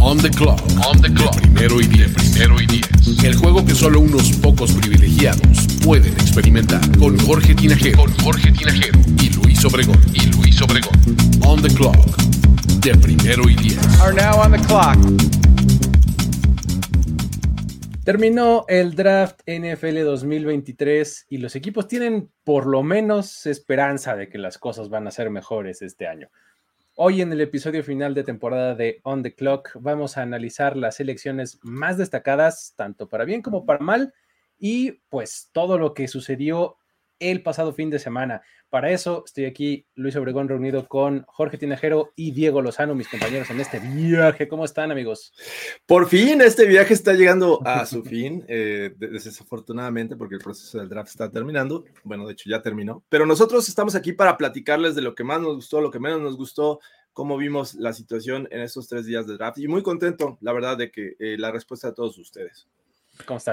[0.00, 0.60] On the clock.
[0.86, 1.40] On the clock.
[1.40, 2.12] primero y diez.
[2.12, 3.24] Primero y diez.
[3.24, 6.80] El juego que solo unos pocos privilegiados pueden experimentar.
[6.98, 7.98] Con Jorge Tinajero.
[7.98, 8.98] Con Jorge Tinajero.
[9.20, 10.00] Y Luis Obregón.
[10.14, 10.94] Y Luis Obregón.
[11.44, 11.96] On the clock.
[12.80, 14.00] De primero y diez.
[14.00, 14.96] Are now on the clock.
[18.04, 24.38] Terminó el draft NFL 2023 y los equipos tienen por lo menos esperanza de que
[24.38, 26.30] las cosas van a ser mejores este año.
[27.00, 30.96] Hoy en el episodio final de temporada de On the Clock vamos a analizar las
[30.96, 34.12] selecciones más destacadas, tanto para bien como para mal,
[34.58, 36.76] y pues todo lo que sucedió
[37.20, 38.42] el pasado fin de semana.
[38.70, 43.48] Para eso estoy aquí, Luis Obregón, reunido con Jorge Tinajero y Diego Lozano, mis compañeros
[43.48, 44.46] en este viaje.
[44.46, 45.32] ¿Cómo están, amigos?
[45.86, 50.88] Por fin, este viaje está llegando a su fin, eh, desafortunadamente, porque el proceso del
[50.90, 51.84] draft está terminando.
[52.04, 53.02] Bueno, de hecho ya terminó.
[53.08, 56.20] Pero nosotros estamos aquí para platicarles de lo que más nos gustó, lo que menos
[56.20, 56.80] nos gustó,
[57.14, 59.58] cómo vimos la situación en estos tres días de draft.
[59.58, 62.68] Y muy contento, la verdad, de que eh, la respuesta de todos ustedes.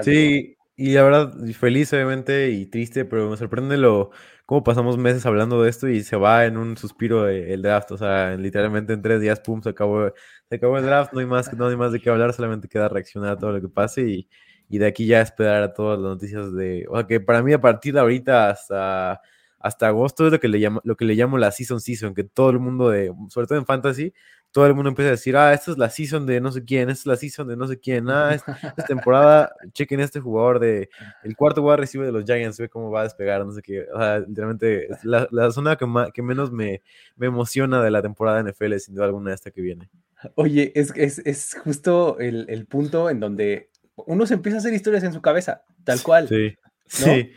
[0.02, 4.10] Sí, y la verdad, feliz obviamente y triste, pero me sorprende lo
[4.44, 7.92] cómo pasamos meses hablando de esto y se va en un suspiro el draft.
[7.92, 10.12] O sea, literalmente en tres días, pum, se acabó,
[10.48, 12.88] se acabó el draft, no hay más, no hay más de qué hablar, solamente queda
[12.88, 14.28] reaccionar a todo lo que pase y,
[14.68, 16.84] y de aquí ya esperar a todas las noticias de.
[16.90, 19.20] O sea, que para mí a partir de ahorita hasta
[19.58, 22.24] hasta agosto es lo que le llamo, lo que le llamo la season season, que
[22.24, 24.12] todo el mundo de, sobre todo en fantasy,
[24.56, 26.88] todo el mundo empieza a decir, ah, esta es la season de no sé quién,
[26.88, 30.88] esta es la season de no sé quién, ah, esta, temporada, chequen este jugador de,
[31.24, 33.86] el cuarto jugador recibe de los Giants, ve cómo va a despegar, no sé qué,
[33.92, 35.84] o sea, literalmente, la, la zona que,
[36.14, 36.80] que menos me,
[37.16, 39.90] me, emociona de la temporada de NFL, sin duda alguna, esta que viene.
[40.36, 44.72] Oye, es, es, es justo el, el punto en donde uno se empieza a hacer
[44.72, 46.28] historias en su cabeza, tal cual.
[46.28, 46.56] Sí,
[46.86, 47.30] sí.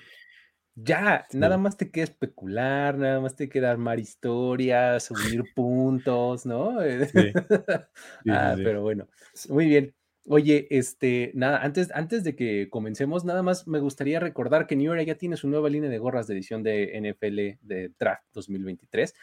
[0.84, 6.78] Ya, nada más te queda especular, nada más te queda armar historias, subir puntos, ¿no?
[8.30, 9.08] ah, pero bueno,
[9.50, 9.94] muy bien.
[10.32, 14.94] Oye, este, nada, antes, antes de que comencemos, nada más me gustaría recordar que New
[14.94, 19.16] Era ya tiene su nueva línea de gorras de edición de NFL de Draft 2023.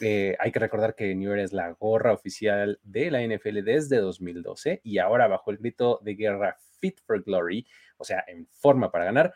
[0.00, 3.98] Eh, hay que recordar que New Era es la gorra oficial de la NFL desde
[3.98, 7.66] 2012 y ahora bajo el grito de guerra Fit for Glory,
[7.98, 9.34] o sea, en forma para ganar,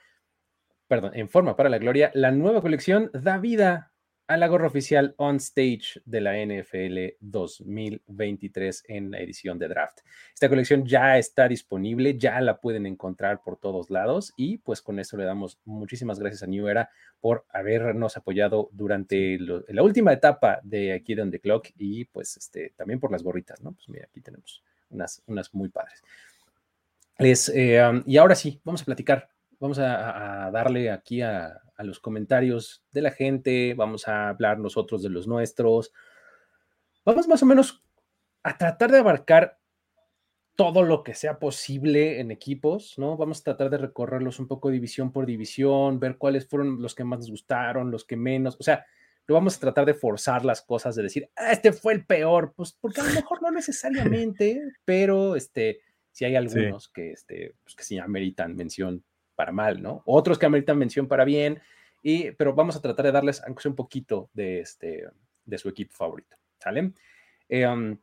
[0.88, 3.92] perdón, en forma para la gloria, la nueva colección da vida
[4.26, 10.00] a la gorra oficial On Stage de la NFL 2023 en la edición de draft.
[10.34, 14.98] Esta colección ya está disponible, ya la pueden encontrar por todos lados y pues con
[14.98, 20.60] eso le damos muchísimas gracias a New Era por habernos apoyado durante la última etapa
[20.62, 23.72] de aquí de On The Clock y pues este, también por las gorritas, ¿no?
[23.72, 26.02] Pues mira, aquí tenemos unas, unas muy padres.
[27.18, 33.02] Eh, y ahora sí, vamos a platicar Vamos a, darle aquí a, los comentarios de
[33.02, 35.92] la gente, vamos a hablar nosotros de los nuestros.
[37.04, 37.84] Vamos más o menos
[38.42, 39.58] a tratar de abarcar
[40.56, 43.16] todo lo que sea posible en equipos, ¿no?
[43.16, 47.04] Vamos a tratar de recorrerlos un poco división por división, ver cuáles fueron los que
[47.04, 48.84] más nos gustaron, los que menos, o sea,
[49.28, 52.54] no vamos a tratar de forzar las cosas, de decir, ah, este fue el peor,
[52.56, 55.80] pues porque a lo mejor no necesariamente, pero este,
[56.10, 59.04] si hay algunos que, este, pues, que sí ameritan mención
[59.38, 60.02] para mal, ¿no?
[60.04, 61.62] Otros que ameritan mención para bien,
[62.02, 65.08] y, pero vamos a tratar de darles, aunque sea un poquito, de, este,
[65.44, 66.90] de su equipo favorito, ¿sale?
[67.48, 67.96] Eh,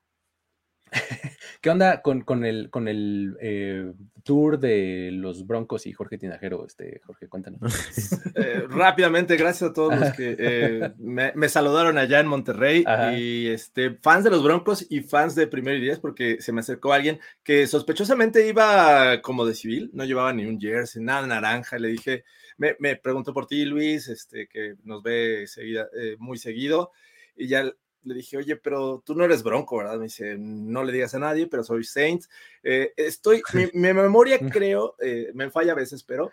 [1.65, 6.63] ¿Qué onda con, con el, con el eh, tour de los Broncos y Jorge Tinajero?
[6.63, 7.59] Este, Jorge, cuéntanos.
[8.35, 12.83] Eh, rápidamente, gracias a todos los que eh, me, saludaron allá en Monterrey
[13.17, 16.59] y este, fans de los Broncos y fans de Primer y Diez, porque se me
[16.59, 21.79] acercó alguien que sospechosamente iba como de civil, no llevaba ni un jersey, nada naranja.
[21.79, 22.25] Le dije,
[22.57, 25.87] me, me preguntó por ti, Luis, este, que nos ve seguida,
[26.19, 26.91] muy seguido.
[27.37, 27.71] Y ya
[28.05, 29.97] le dije, oye, pero tú no eres bronco, ¿verdad?
[29.97, 32.23] Me dice, no le digas a nadie, pero soy Saint.
[32.63, 33.41] Eh, estoy,
[33.73, 36.31] mi, memoria creo, eh, me falla a veces, pero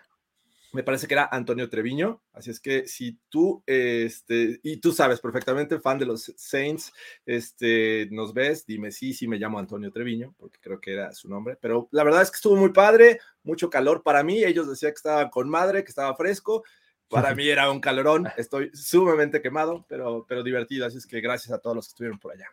[0.72, 5.20] me parece que era Antonio Treviño, así es que si tú, este, y tú sabes
[5.20, 6.92] perfectamente, fan de los Saints,
[7.26, 11.28] este, nos ves, dime sí, sí me llamo Antonio Treviño, porque creo que era su
[11.28, 14.92] nombre, pero la verdad es que estuvo muy padre, mucho calor para mí, ellos decían
[14.92, 16.64] que estaba con madre, que estaba fresco,
[17.12, 21.52] para mí era un calorón, estoy sumamente quemado, pero, pero divertido, así es que gracias
[21.52, 22.46] a todos los que estuvieron por allá.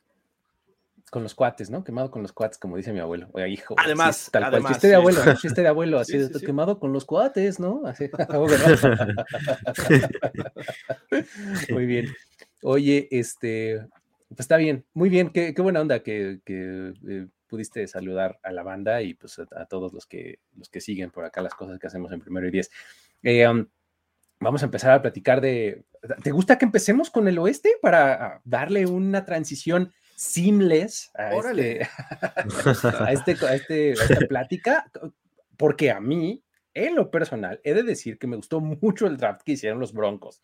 [1.10, 1.84] con los cuates, ¿no?
[1.84, 3.30] Quemado con los cuates, como dice mi abuelo.
[3.32, 3.74] Oye, hijo.
[3.78, 4.74] Además, tal además, cual.
[4.74, 5.36] Chiste de abuelo, ¿no?
[5.36, 7.82] Chiste de abuelo, así, de, quemado con los cuates, ¿no?
[7.86, 8.10] Así.
[11.72, 12.08] Muy bien.
[12.62, 13.88] Oye, este,
[14.30, 18.52] pues está bien, muy bien, qué, qué buena onda que, que eh, pudiste saludar a
[18.52, 21.80] la banda y pues a, todos los que, los que siguen por acá las cosas
[21.80, 22.70] que hacemos en primero y diez.
[23.24, 23.66] Eh, um,
[24.40, 25.84] vamos a empezar a platicar de.
[26.24, 31.82] ¿Te gusta que empecemos con el oeste para darle una transición seamless a, este,
[33.00, 34.92] a, este, a, este, a esta plática?
[35.58, 36.44] Porque a mí,
[36.74, 39.94] en lo personal, he de decir que me gustó mucho el draft que hicieron los
[39.94, 40.42] Broncos.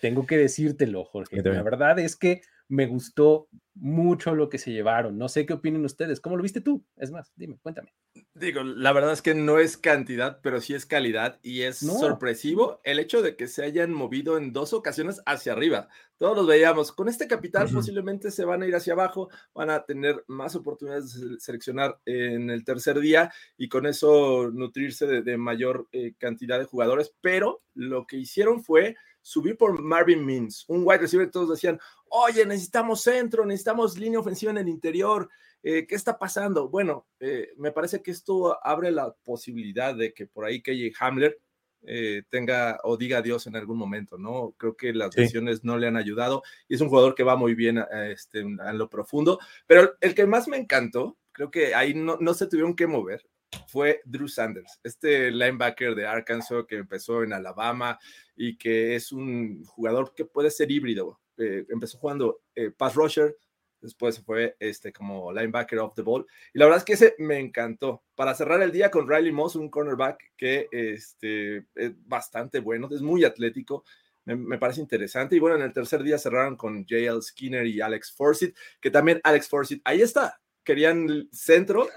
[0.00, 1.42] Tengo que decírtelo, Jorge.
[1.42, 5.18] La verdad es que me gustó mucho lo que se llevaron.
[5.18, 6.20] No sé qué opinen ustedes.
[6.20, 6.84] ¿Cómo lo viste tú?
[6.96, 7.94] Es más, dime, cuéntame.
[8.34, 12.80] Digo, la verdad es que no es cantidad, pero sí es calidad y es sorpresivo
[12.84, 15.88] el hecho de que se hayan movido en dos ocasiones hacia arriba.
[16.18, 16.92] Todos los veíamos.
[16.92, 21.20] Con este capital posiblemente se van a ir hacia abajo, van a tener más oportunidades
[21.20, 26.64] de seleccionar en el tercer día y con eso nutrirse de, mayor eh, cantidad de
[26.64, 28.96] jugadores, pero lo que hicieron fue
[29.28, 31.78] subir por Marvin Mims, un wide receiver, todos decían,
[32.08, 35.28] oye, necesitamos centro, necesitamos línea ofensiva en el interior,
[35.62, 36.70] eh, ¿qué está pasando?
[36.70, 41.38] Bueno, eh, me parece que esto abre la posibilidad de que por ahí KJ Hamler
[41.82, 44.54] eh, tenga o diga adiós en algún momento, ¿no?
[44.56, 47.54] Creo que las lesiones no le han ayudado y es un jugador que va muy
[47.54, 52.16] bien a, este, lo profundo, pero el que más me encantó, creo que ahí no,
[52.18, 53.28] no se tuvieron que mover,
[53.68, 57.98] fue Drew Sanders, este linebacker de Arkansas que empezó en Alabama
[58.36, 61.20] y que es un jugador que puede ser híbrido.
[61.36, 63.36] Eh, empezó jugando eh, pass rusher,
[63.80, 66.26] después fue este, como linebacker off the ball.
[66.52, 68.02] Y la verdad es que ese me encantó.
[68.14, 73.02] Para cerrar el día con Riley Moss, un cornerback que este, es bastante bueno, es
[73.02, 73.84] muy atlético.
[74.24, 75.36] Me, me, parece interesante.
[75.36, 79.20] Y bueno, en el tercer día cerraron con JL Skinner y Alex Forsyth, que también
[79.24, 81.88] Alex Forsyth, ahí está, querían centro,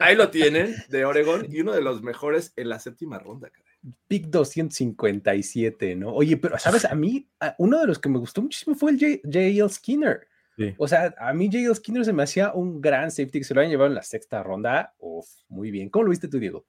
[0.00, 3.52] ahí lo tienen, de Oregon, y uno de los mejores en la séptima ronda,
[4.08, 6.12] Pick 257, ¿no?
[6.12, 7.28] Oye, pero sabes, a mí,
[7.58, 9.68] uno de los que me gustó muchísimo fue el J.L.
[9.68, 10.26] Skinner.
[10.76, 11.72] O sea, a mí J.L.
[11.72, 14.42] Skinner se me hacía un gran safety que se lo habían llevado en la sexta
[14.42, 14.94] ronda.
[14.98, 15.88] Uf, muy bien.
[15.88, 16.66] ¿Cómo lo viste tú, Diego?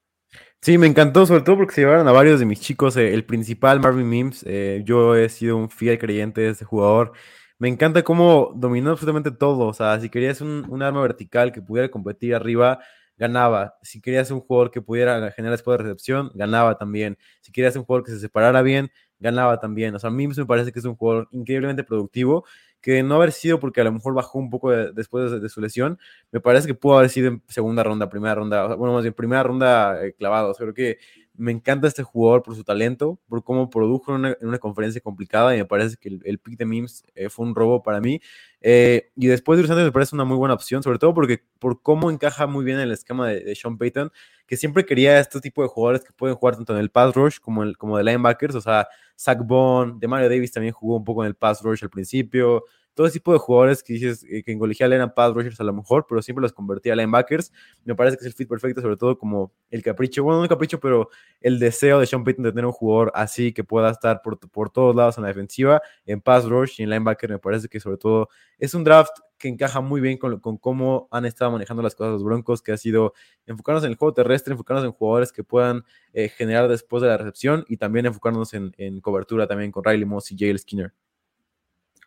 [0.62, 2.98] Sí, me encantó, sobre todo porque se llevaron a varios de mis chicos.
[2.98, 7.14] Eh, el principal, Marvin Mims, eh, yo he sido un fiel creyente de ese jugador.
[7.60, 9.68] Me encanta cómo dominó absolutamente todo.
[9.68, 12.80] O sea, si querías un, arma vertical que pudiera competir arriba,
[13.18, 13.78] ganaba.
[13.82, 17.18] Si querías un jugador que pudiera generar después de recepción, ganaba también.
[17.42, 19.96] Si querías un jugador que se separara bien, ganaba también.
[19.96, 22.46] O sea, a mí me parece que es un jugador increíblemente productivo,
[22.82, 26.00] que no haber sido porque a lo mejor bajó un poco después de, su lesión,
[26.32, 29.44] me parece que pudo haber sido en segunda ronda, primera ronda, bueno, más bien primera
[29.44, 30.54] ronda eh, clavado.
[30.54, 31.00] creo que
[31.38, 35.60] me encanta este jugador por su talento, por cómo produjo en una, conferencia complicada y
[35.60, 38.20] me parece que el, pick de Mims eh, fue un robo para mí.
[38.60, 41.82] Eh, y después de Santos me parece una muy buena opción, sobre todo porque por
[41.82, 44.12] cómo encaja muy bien en el esquema de, Sean Payton,
[44.48, 47.38] que siempre quería este tipo de jugadores que pueden jugar tanto en el pass rush
[47.40, 51.04] como, el, como de linebackers, o sea, Zach Bond, de Mario Davis también jugó un
[51.04, 52.64] poco en el pass rush al principio,
[52.98, 55.72] todo tipo de jugadores que dices eh, que en colegial eran pass rushers a lo
[55.72, 57.54] mejor, pero siempre los convertía a linebackers.
[57.86, 60.50] Me parece que es el fit perfecto, sobre todo como el capricho, bueno, no el
[60.50, 61.10] capricho, pero
[61.40, 64.72] el deseo de Sean Payton de tener un jugador así que pueda estar por, por
[64.72, 67.30] todos lados en la defensiva, en pass rush y en linebacker.
[67.30, 71.08] Me parece que sobre todo es un draft que encaja muy bien con, con, cómo
[71.12, 73.14] han estado manejando las cosas los Broncos, que ha sido
[73.46, 77.18] enfocarnos en el juego terrestre, enfocarnos en jugadores que puedan eh, generar después de la
[77.18, 80.94] recepción y también enfocarnos en, en cobertura también con Riley Moss y Jale Skinner.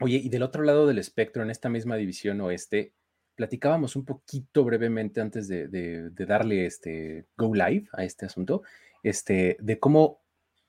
[0.01, 2.95] Oye, y del otro lado del espectro, en esta misma división oeste,
[3.35, 8.63] platicábamos un poquito brevemente antes de, darle este go live a este asunto,
[9.03, 10.21] este, de cómo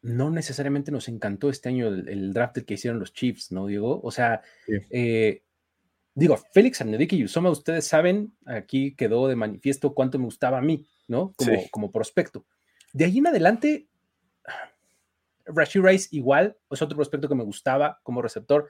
[0.02, 4.02] no necesariamente nos encantó este año el, draft que hicieron los Chiefs, ¿no, Diego?
[4.04, 4.42] O sea,
[4.90, 5.44] eh,
[6.16, 10.62] digo, Félix Arnedique y Usoma, ustedes saben, aquí quedó de manifiesto cuánto me gustaba a
[10.62, 11.34] mí, ¿no?
[11.38, 12.46] Como, como prospecto.
[12.94, 13.88] De ahí en adelante,
[15.46, 18.70] Rashid Rice igual, es otro prospecto que me gustaba como receptor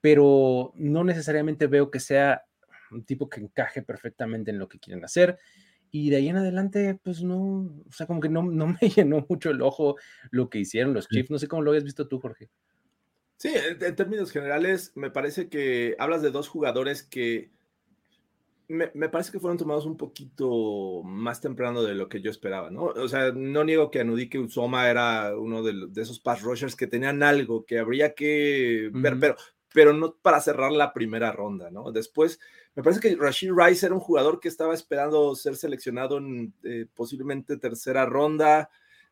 [0.00, 2.44] pero no necesariamente veo que sea
[2.90, 5.38] un tipo que encaje perfectamente en lo que quieren hacer.
[5.90, 9.24] Y de ahí en adelante, pues no, o sea, como que no, no me llenó
[9.28, 9.96] mucho el ojo
[10.30, 11.30] lo que hicieron los Chiefs.
[11.30, 12.50] No sé cómo lo habías visto tú, Jorge.
[13.36, 17.52] Sí, en, términos generales, me parece que hablas de dos jugadores que
[18.66, 22.86] me, parece que fueron tomados un poquito más temprano de lo que yo esperaba, ¿no?
[22.86, 27.22] O sea, no niego que Anudike Usoma era uno de, esos pass rushers que tenían
[27.22, 29.36] algo que habría que ver, pero
[29.72, 31.92] pero no para cerrar la primera ronda, ¿no?
[31.92, 32.40] Después,
[32.74, 36.86] me parece que Rashid Rice era un jugador que estaba esperando ser seleccionado en eh,
[36.94, 38.70] posiblemente tercera ronda.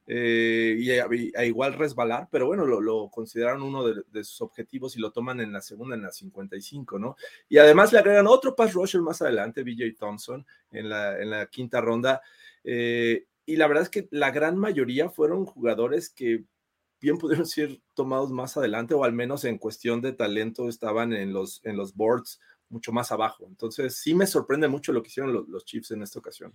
[0.09, 0.91] eh, y,
[1.37, 5.53] a, igual resbalar, pero bueno, lo, consideraron uno de, sus objetivos y lo toman en
[5.53, 7.17] la segunda, en la 55, ¿no?
[7.49, 12.23] Y además le agregan otro pass rusher más adelante, BJ Thompson, en la, quinta ronda.
[12.63, 16.45] Eh, y la verdad es que la gran mayoría fueron jugadores que
[17.01, 21.33] bien pudieron ser tomados más adelante o al menos en cuestión de talento estaban en
[21.33, 23.47] los, en los boards mucho más abajo.
[23.49, 26.53] Entonces sí me sorprende mucho lo que hicieron los, los Chiefs en esta ocasión.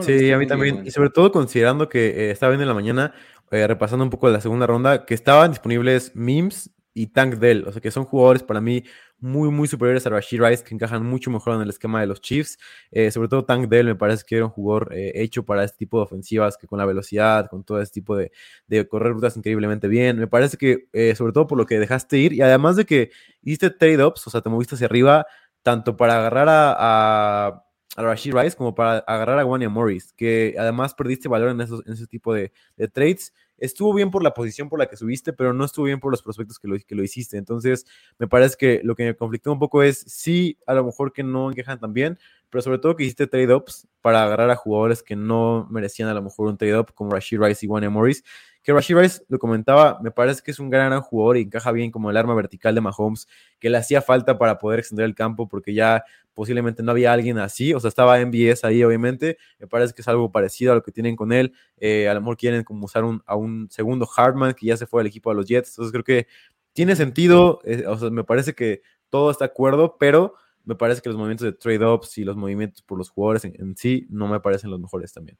[0.00, 0.86] Sí, a mí también.
[0.86, 3.14] Y sobre todo considerando que eh, estaba viendo en la mañana,
[3.50, 7.66] eh, repasando un poco de la segunda ronda, que estaban disponibles Mims y Tank Dell.
[7.66, 8.84] O sea, que son jugadores para mí
[9.18, 12.20] muy, muy superiores a Rashid Rice, que encajan mucho mejor en el esquema de los
[12.20, 12.58] Chiefs.
[12.90, 15.98] Eh, sobre todo Tank Dell me parece que era un jugador hecho para este tipo
[15.98, 18.32] de ofensivas, que con la velocidad, con todo este tipo de,
[18.66, 20.18] de correr rutas increíblemente bien.
[20.18, 23.10] Me parece que, sobre todo por lo que dejaste ir, y además de que
[23.42, 25.26] hiciste trade-ups, o sea, te moviste hacia arriba,
[25.62, 27.64] tanto para agarrar a
[27.96, 31.86] a Rashid Rice como para agarrar a Wanya Morris, que además perdiste valor en, esos,
[31.86, 32.52] en ese tipo de,
[32.92, 33.32] trades.
[33.58, 36.22] Estuvo bien por la posición por la que subiste, pero no estuvo bien por los
[36.22, 37.36] prospectos que lo, que lo hiciste.
[37.36, 37.86] Entonces,
[38.18, 41.22] me parece que lo que me conflictó un poco es, sí, a lo mejor que
[41.22, 42.18] no encajan tan bien,
[42.50, 46.22] pero sobre todo que hiciste trade-ups para agarrar a jugadores que no merecían a lo
[46.22, 48.24] mejor un trade-up, como Rashid Rice y Wanya Morris,
[48.62, 51.90] que Rashid Rice, lo comentaba, me parece que es un gran, jugador y encaja bien
[51.90, 53.26] como el arma vertical de Mahomes,
[53.58, 57.38] que le hacía falta para poder extender el campo porque ya posiblemente no había alguien
[57.38, 60.82] así, o sea, estaba MBS ahí obviamente, me parece que es algo parecido a lo
[60.82, 64.08] que tienen con él, eh, a lo mejor quieren como usar un, a un segundo
[64.16, 66.26] Hartman que ya se fue al equipo de los Jets, entonces creo que
[66.72, 71.02] tiene sentido, eh, o sea, me parece que todo está de acuerdo, pero me parece
[71.02, 74.40] que los movimientos de trade-ups y los movimientos por los jugadores en sí no me
[74.40, 75.36] parecen los mejores también.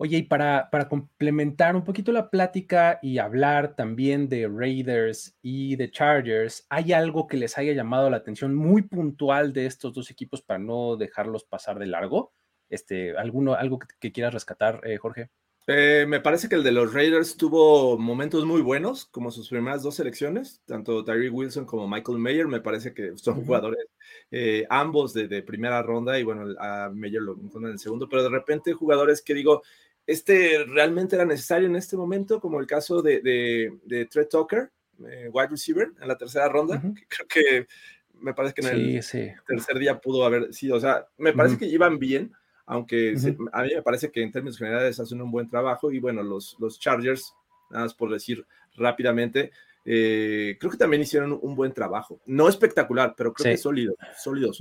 [0.00, 5.74] Oye, y para, para complementar un poquito la plática y hablar también de Raiders y
[5.74, 10.08] de Chargers, ¿hay algo que les haya llamado la atención muy puntual de estos dos
[10.12, 12.32] equipos para no dejarlos pasar de largo?
[12.70, 15.30] Este, ¿alguno, ¿Algo que, quieras rescatar, eh, Jorge?
[15.66, 19.82] Eh, me parece que el de los Raiders tuvo momentos muy buenos, como sus primeras
[19.82, 23.84] dos selecciones, tanto Tyree Wilson como Michael Mayer, me parece que son jugadores
[24.30, 28.22] eh, ambos de, primera ronda, y bueno, a Mayer lo encuentran en el segundo, pero
[28.22, 29.62] de repente jugadores que digo,
[30.08, 34.70] este realmente era necesario en este momento, como el caso de, de, de Trent Tucker,
[35.06, 37.66] eh, wide receiver, en la tercera ronda, que creo que
[38.18, 41.66] me parece que en el tercer día pudo haber sido, o sea, me parece que
[41.66, 42.32] iban bien,
[42.64, 43.16] aunque
[43.52, 46.56] a mí me parece que en términos generales hacen un buen trabajo y bueno, los,
[46.58, 47.34] los Chargers,
[47.70, 48.46] nada más por decir
[48.76, 49.52] rápidamente,
[49.84, 52.18] eh, creo que también hicieron un buen trabajo.
[52.24, 54.54] No espectacular, pero creo que sólido, sólido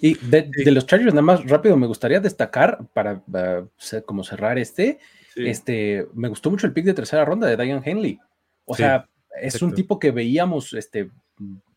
[0.00, 3.22] y de, los Chargers, nada más rápido, me gustaría destacar para
[4.06, 4.98] como cerrar este,
[5.36, 8.18] este, me gustó mucho el pick de tercera ronda de Diane Henley.
[8.64, 9.08] O sea,
[9.40, 11.10] es un tipo que veíamos, este,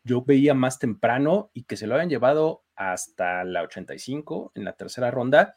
[0.04, 4.72] yo veía más temprano y que se lo habían llevado hasta la 85 en la
[4.72, 5.56] tercera ronda.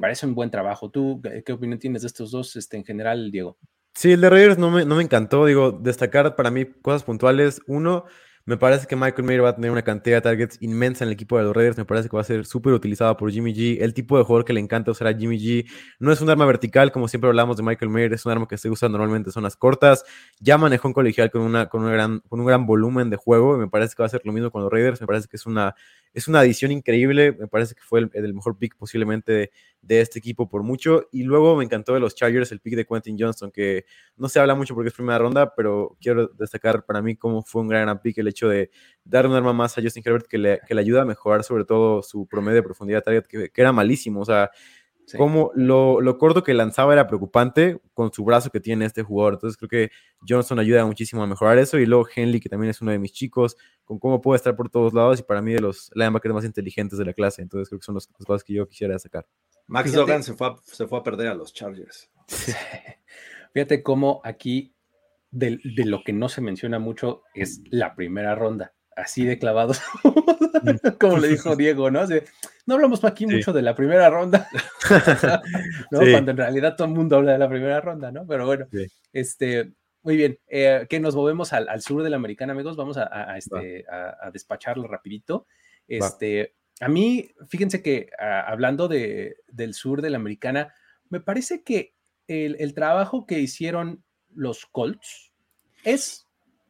[0.00, 0.90] Parece un buen trabajo.
[0.90, 3.58] ¿Tú qué opinión tienes de estos dos este, en general, Diego?
[3.94, 5.44] Sí, el de Raiders no me, no me encantó.
[5.44, 7.60] Digo, destacar para mí cosas puntuales.
[7.66, 8.04] Uno,
[8.46, 11.14] me parece que Michael Mayer va a tener una cantidad de targets inmensa en el
[11.14, 11.76] equipo de los Raiders.
[11.76, 13.78] Me parece que va a ser súper utilizado por Jimmy G.
[13.80, 16.46] El tipo de jugador que le encanta usar a Jimmy G no es un arma
[16.46, 19.32] vertical, como siempre hablamos de Michael Mayer, es un arma que se usa normalmente en
[19.32, 20.04] zonas cortas.
[20.38, 23.56] Ya manejó un colegial con, una, con, gran, con un gran volumen de juego.
[23.56, 25.00] Y me parece que va a ser lo mismo con los Raiders.
[25.00, 25.74] Me parece que es una,
[26.16, 27.32] es una adición increíble.
[27.32, 29.50] Me parece que fue el, mejor pick posiblemente
[29.82, 31.08] de, este equipo por mucho.
[31.12, 33.84] Y luego me encantó de los Chargers el pick de Quentin Johnston, que
[34.16, 37.60] no se habla mucho porque es primera ronda, pero quiero destacar para mí cómo fue
[37.60, 38.70] un gran pick el hecho de
[39.04, 41.66] dar un arma más a Justin Herbert que le, que le ayuda a mejorar sobre
[41.66, 44.22] todo su promedio de profundidad target, que, que era malísimo.
[44.22, 44.50] O sea,
[45.16, 49.34] como lo, lo, corto que lanzaba era preocupante con su brazo que tiene este jugador.
[49.34, 49.90] Entonces creo que
[50.26, 51.78] Johnson ayuda muchísimo a mejorar eso.
[51.78, 54.68] Y luego Henley, que también es uno de mis chicos, con cómo puede estar por
[54.68, 57.42] todos lados y para mí de los linebackers más inteligentes de la clase.
[57.42, 59.26] Entonces creo que son las, cosas que yo quisiera sacar.
[59.66, 62.10] Max Logan se fue, a, se fue a perder a los Chargers.
[63.52, 64.74] Fíjate cómo aquí
[65.30, 69.80] de, de lo que no se menciona mucho es la primera ronda así de clavados,
[71.00, 72.00] como le dijo Diego, ¿no?
[72.66, 74.48] no hablamos aquí mucho de la primera ronda,
[75.90, 76.00] ¿no?
[76.00, 78.26] Cuando en realidad todo el mundo habla de la primera ronda, ¿no?
[78.26, 78.66] Pero bueno,
[79.12, 83.36] este, muy bien, eh, que nos movemos al, sur de la americana, amigos, vamos a,
[83.36, 85.46] este, a, despacharlo rapidito.
[85.86, 90.74] Este, a mí, fíjense que hablando de, del sur de la americana,
[91.10, 91.94] me parece que
[92.28, 94.02] el, el trabajo que hicieron
[94.34, 95.32] los Colts
[95.84, 96.26] es...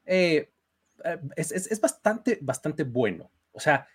[0.07, 0.51] Eh,
[1.05, 3.31] eh, es, bastante, bastante bueno.
[3.53, 3.87] O sea,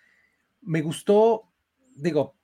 [0.61, 1.51] me gustó,
[1.95, 2.35] digo,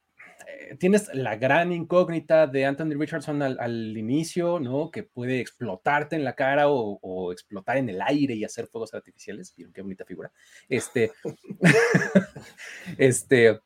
[0.48, 4.92] eh, tienes la gran incógnita de Anthony Richardson al, inicio, ¿no?
[4.92, 9.54] Que puede explotarte en la cara o, explotar en el aire y hacer fuegos artificiales.
[9.56, 10.32] Vieron qué bonita figura.
[10.70, 11.12] Este,
[12.98, 13.60] este,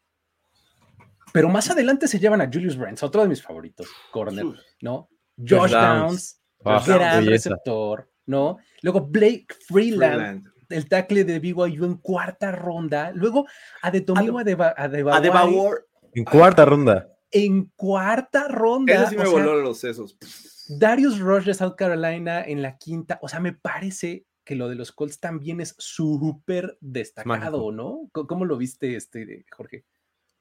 [1.33, 4.45] pero más adelante se llevan a Julius Brents, otro de mis favoritos, corner,
[4.81, 5.09] ¿no?
[5.37, 6.41] Josh, Downs,
[6.85, 8.57] gran receptor, ¿no?
[8.81, 13.11] Luego Blake Freeland, el tackle de BYU en cuarta ronda.
[13.13, 13.47] Luego
[13.81, 15.87] Adetomiwa Adebayor.
[16.13, 17.07] En cuarta ronda.
[17.31, 18.93] En cuarta ronda.
[18.93, 20.17] Eso sí me voló los sesos.
[20.67, 23.19] Darius Rush de South Carolina en la quinta.
[23.21, 28.09] O sea, me parece que lo de los Colts también es súper destacado, ¿no?
[28.11, 29.85] ¿Cómo lo viste, este, Jorge?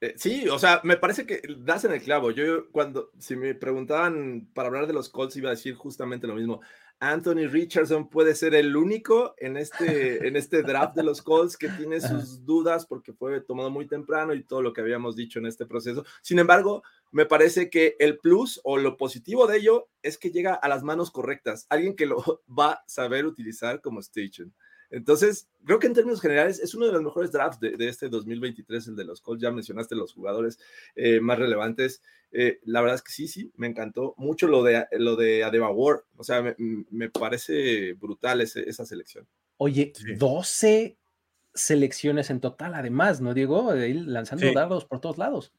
[0.00, 2.30] Eh, sí, o sea, me parece que das en el clavo.
[2.30, 6.34] Yo cuando, si me preguntaban para hablar de los Colts, iba a decir justamente lo
[6.34, 6.60] mismo.
[7.00, 11.70] Anthony Richardson puede ser el único en este, en este draft de los Colts que
[11.70, 15.46] tiene sus dudas porque fue tomado muy temprano y todo lo que habíamos dicho en
[15.46, 16.04] este proceso.
[16.20, 20.52] Sin embargo, me parece que el plus o lo positivo de ello es que llega
[20.54, 22.16] a las manos correctas, alguien que lo
[22.46, 24.54] va a saber utilizar como station.
[24.90, 28.88] Entonces, creo que en términos generales es uno de los mejores drafts de, este 2023,
[28.88, 29.42] el de los Colts.
[29.42, 30.58] Ya mencionaste los jugadores
[30.96, 32.02] eh, más relevantes.
[32.32, 36.04] Eh, la verdad es que sí, sí, me encantó mucho lo de, lo de War.
[36.16, 39.26] O sea, me, parece brutal esa selección.
[39.56, 40.96] Oye, 12
[41.54, 43.72] selecciones en total, además, ¿no, Diego?
[43.74, 45.52] lanzando dardos por todos lados.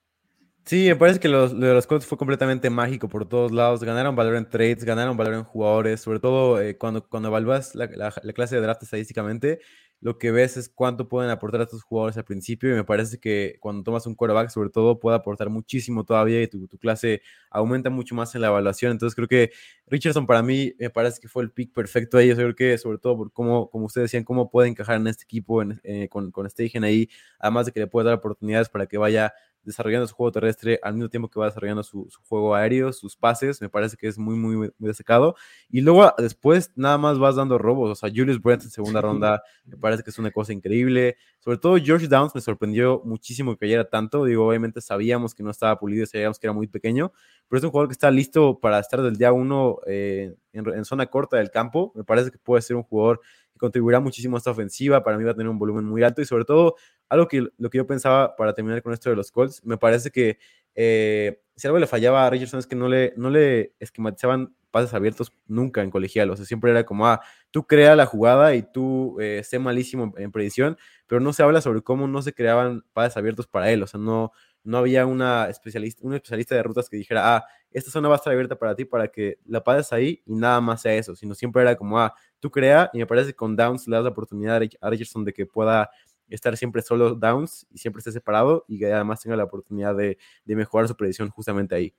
[0.65, 3.83] Sí, me parece que lo de los Colts fue completamente mágico por todos lados.
[3.83, 7.87] Ganaron valor en trades, ganaron valor en jugadores, sobre todo eh, cuando, cuando evalúas la,
[8.33, 9.59] clase de draft estadísticamente,
[9.99, 13.19] lo que ves es cuánto pueden aportar a estos jugadores al principio y me parece
[13.19, 17.21] que cuando tomas un quarterback, sobre todo, puede aportar muchísimo todavía y tu, tu clase
[17.49, 18.91] aumenta mucho más en la evaluación.
[18.91, 19.51] Entonces creo que
[19.87, 22.29] Richardson para mí me parece que fue el pick perfecto ahí.
[22.29, 25.23] Yo creo que sobre todo por cómo, como ustedes decían, cómo puede encajar en este
[25.23, 28.97] equipo eh, con, con Stegen ahí, además de que le puede dar oportunidades para que
[28.97, 33.15] vaya desarrollando su juego terrestre al mismo tiempo que va desarrollando su, juego aéreo, sus
[33.15, 35.35] pases, me parece que es muy, muy, muy destacado.
[35.69, 39.43] Y luego después nada más vas dando robos, o sea, Julius Brent en segunda ronda,
[39.65, 41.17] me parece que es una cosa increíble.
[41.39, 45.51] Sobre todo George Downs me sorprendió muchísimo que cayera tanto, digo, obviamente sabíamos que no
[45.51, 47.11] estaba pulido, sabíamos que era muy pequeño,
[47.47, 50.85] pero es un jugador que está listo para estar del día uno eh, en, en
[50.85, 53.21] zona corta del campo, me parece que puede ser un jugador
[53.61, 56.25] contribuirá muchísimo a esta ofensiva, para mí va a tener un volumen muy alto y
[56.25, 56.75] sobre todo
[57.09, 60.09] algo que lo que yo pensaba para terminar con esto de los Colts, me parece
[60.09, 60.39] que
[60.73, 64.95] eh, si algo le fallaba a Richardson es que no le, no le esquematizaban pases
[64.95, 68.63] abiertos nunca en colegial, o sea, siempre era como, ah, tú crea la jugada y
[68.63, 72.83] tú eh, sé malísimo en, predicción, pero no se habla sobre cómo no se creaban
[72.93, 74.31] pases abiertos para él, o sea, no,
[74.63, 78.17] no había una especialista, un especialista de rutas que dijera, ah, esta zona va a
[78.17, 81.33] estar abierta para ti para que la pases ahí y nada más sea eso, sino
[81.33, 84.11] siempre era como, ah, tú crea y me parece que con Downs le das la
[84.11, 85.89] oportunidad a Richardson de que pueda
[86.31, 90.17] estar siempre solo downs y siempre esté separado y que además tenga la oportunidad de,
[90.45, 91.93] mejorar su predicción justamente ahí.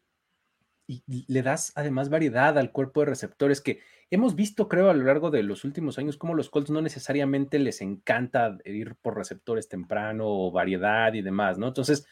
[0.86, 3.80] Y le das además variedad al cuerpo de receptores que
[4.10, 7.58] hemos visto, creo, a lo largo de los últimos años, como los Colts no necesariamente
[7.58, 11.68] les encanta ir por receptores temprano o variedad y demás, ¿no?
[11.68, 12.06] Entonces,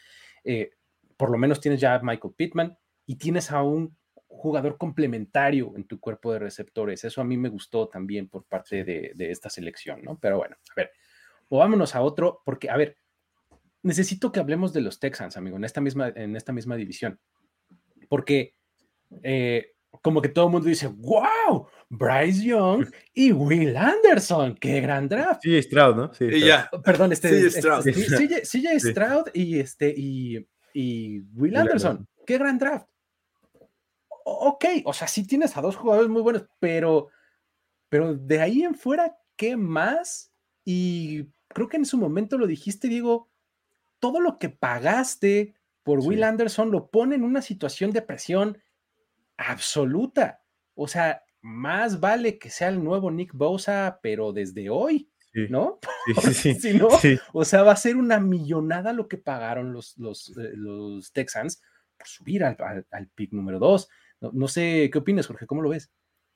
[0.44, 0.70] eh,
[1.16, 2.78] por lo menos tienes ya a Michael Pittman
[3.10, 3.96] y tienes a un
[4.28, 7.02] jugador complementario en tu cuerpo de receptores.
[7.02, 10.16] Eso a mí me gustó también por parte de, de esta selección, ¿no?
[10.20, 10.92] Pero bueno, a ver,
[11.48, 12.98] o vámonos a otro, porque, a ver,
[13.82, 17.18] necesito que hablemos de los Texans, amigo, en esta misma, en esta misma división.
[18.08, 18.54] Porque
[19.24, 25.08] eh, como que todo el mundo dice, wow, Bryce Young y Will Anderson, qué gran
[25.08, 25.42] draft.
[25.42, 26.14] Sí, Stroud, ¿no?
[26.14, 26.70] Sí, ya.
[26.84, 27.82] Perdón, este, sí, Stroud.
[28.44, 32.89] sí, Stroud y, este, y, y Will Anderson, qué gran draft.
[34.24, 37.08] Ok, o sea, sí tienes a dos jugadores muy buenos, pero,
[37.88, 40.32] pero de ahí en fuera, ¿qué más?
[40.64, 43.28] Y creo que en su momento lo dijiste, Diego,
[43.98, 48.58] todo lo que pagaste por Will Anderson lo pone en una situación de presión
[49.36, 50.42] absoluta.
[50.74, 55.10] O sea, más vale que sea el nuevo Nick Bosa, pero desde hoy,
[55.48, 55.78] ¿no?
[56.32, 56.88] Sí, sí, no,
[57.32, 61.62] o sea, va a ser una millonada lo que pagaron los, los, eh, los Texans
[61.96, 63.88] por subir al, pick número dos.
[64.20, 65.46] No, sé, ¿qué opinas, Jorge?
[65.46, 65.90] ¿Cómo lo ves?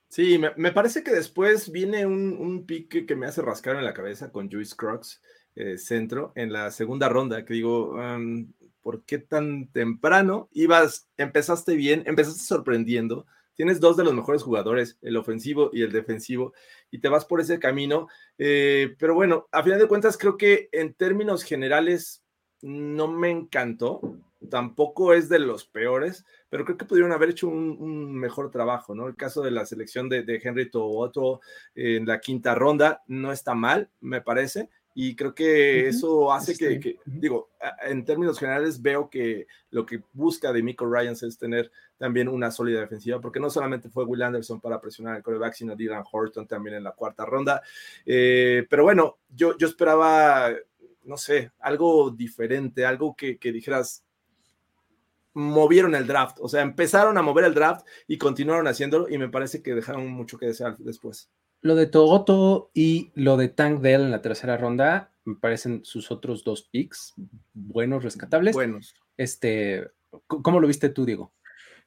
[0.09, 3.95] Sí, me, parece que después viene un, un pick que me hace rascar en la
[3.95, 5.21] cabeza con Juice Crux,
[5.57, 7.97] eh, centro, en la segunda ronda, que digo,
[8.83, 10.49] ¿por qué tan temprano?
[10.53, 15.93] Ibas, empezaste bien, empezaste sorprendiendo, tienes dos de los mejores jugadores, el ofensivo y el
[15.93, 16.55] defensivo,
[16.91, 18.09] y te vas por ese camino.
[18.37, 22.25] Eh, pero bueno, a final de cuentas, creo que en términos generales
[22.61, 24.01] no me encantó
[24.51, 29.09] tampoco es de los peores, pero creo que pudieron haber hecho un, mejor trabajo, ¿no?
[29.09, 31.41] El caso de la selección de, Henry Toboto
[31.75, 36.99] en la quinta ronda no está mal, me parece, y creo que eso hace que,
[37.05, 37.51] digo,
[37.83, 42.53] en términos generales veo que lo que busca de Michael Ryans es tener también una
[42.53, 46.47] sólida defensiva, porque no solamente fue Will Anderson para presionar al coreback, sino Dylan Horton
[46.47, 47.61] también en la cuarta ronda.
[48.07, 50.51] Eh, pero bueno, yo, yo esperaba,
[51.03, 54.05] no sé, algo diferente, algo que, que dijeras,
[55.35, 59.29] movieron el draft, o sea, empezaron a mover el draft y continuaron haciéndolo y me
[59.29, 61.31] parece que dejaron mucho que desear después.
[61.61, 66.11] Lo de Togoto y lo de Tank Dell en la tercera ronda me parecen sus
[66.11, 67.15] otros dos picks
[67.53, 68.55] buenos, rescatables.
[68.55, 68.95] Buenos.
[69.17, 69.89] Este,
[70.27, 71.33] ¿cómo lo viste tú, Diego?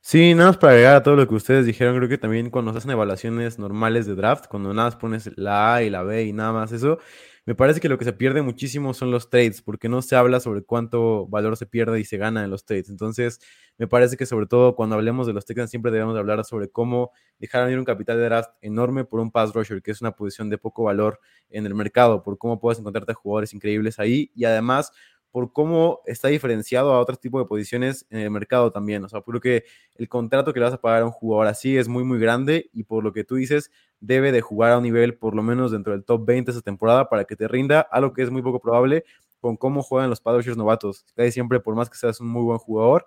[0.01, 2.71] Sí, nada más para agregar a todo lo que ustedes dijeron, creo que también cuando
[2.71, 6.23] se hacen evaluaciones normales de draft, cuando nada más pones la A y la B
[6.23, 6.99] y nada más eso,
[7.47, 10.41] me parece que lo que se pierde muchísimo son los trades, porque no se habla
[10.41, 12.89] sobre cuánto valor se pierde y se gana en los trades.
[12.89, 13.39] Entonces,
[13.77, 17.12] me parece que sobre todo cuando hablemos de los Texans siempre debemos hablar sobre cómo
[17.39, 20.49] dejar ir un capital de draft enorme por un pass rusher, que es una posición
[20.49, 24.91] de poco valor en el mercado, por cómo puedes encontrarte jugadores increíbles ahí y además
[25.38, 29.04] por cómo está diferenciado a otros tipos de posiciones en el mercado también.
[29.04, 31.78] O sea, creo que el contrato que le vas a pagar a un jugador así
[31.78, 33.69] es muy, muy grande y por lo que tú dices,
[34.00, 37.08] debe de jugar a un nivel por lo menos dentro del top 20 esa temporada
[37.08, 39.06] para que te rinda, algo que es muy poco probable
[39.39, 41.06] con cómo juegan los Padres novatos.
[41.15, 43.06] Casi siempre, por más que seas un muy buen jugador,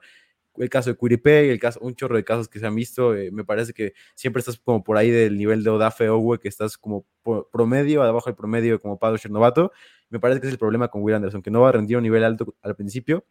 [0.57, 3.31] el caso de Quiripe, el caso, un chorro de casos que se han visto, eh,
[3.31, 6.77] me parece que siempre estás como por ahí del nivel de Odafe Owe, que estás
[6.77, 7.07] como
[7.53, 9.73] promedio, abajo del promedio como Padres novato.
[10.09, 12.03] Me parece que es el problema con Will Anderson, que no va a rendir un
[12.03, 13.25] nivel alto al principio,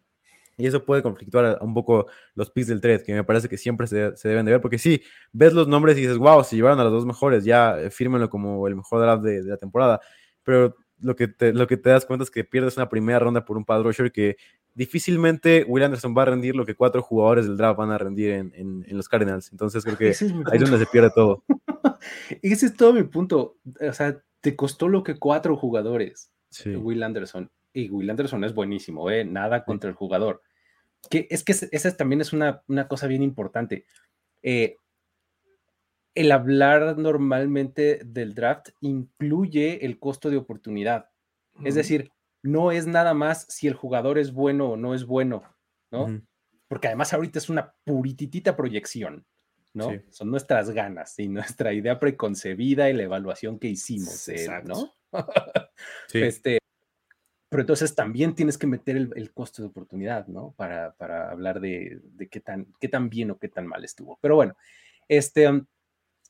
[0.59, 3.87] y eso puede conflictuar un poco los picks del trade, que me parece que siempre
[3.87, 5.01] se, deben de ver, porque sí,
[5.31, 8.29] ves los nombres y dices, wow, se llevaron a los dos mejores, ya eh, fírmenlo
[8.29, 10.01] como el mejor draft de, la temporada.
[10.43, 13.45] Pero lo que, te, lo que te das cuenta es que pierdes una primera ronda
[13.45, 14.37] por un pad rusher que
[14.73, 18.31] difícilmente Will Anderson va a rendir lo que cuatro jugadores del draft van a rendir
[18.31, 19.51] en, los Cardinals.
[19.51, 21.43] Entonces creo que ahí es donde se pierde todo.
[22.41, 23.57] ese es todo mi punto.
[23.81, 26.31] O sea, te costó lo que cuatro jugadores,
[26.65, 27.49] Will Anderson.
[27.73, 29.23] Y Will Anderson es buenísimo, ¿eh?
[29.25, 30.41] nada contra el jugador
[31.09, 33.85] que es que esa también es una, cosa bien importante.
[34.41, 34.75] Eh,
[36.19, 41.09] el hablar normalmente del draft incluye el costo de oportunidad.
[41.63, 42.11] Es decir,
[42.43, 45.43] no es nada más si el jugador es bueno o no es bueno,
[45.91, 46.21] ¿no?
[46.67, 49.25] Porque además ahorita es una purititita proyección,
[49.73, 49.93] ¿no?
[50.09, 54.29] Son nuestras ganas y nuestra idea preconcebida y la evaluación que hicimos,
[54.65, 54.93] ¿no?
[56.09, 56.21] sí.
[56.21, 56.59] Este,
[57.47, 60.53] pero entonces también tienes que meter el, costo de oportunidad, ¿no?
[60.57, 60.93] Para,
[61.31, 64.19] hablar de, qué, tan, qué tan bien o qué tan mal estuvo.
[64.21, 64.57] Pero bueno,
[65.07, 65.47] este,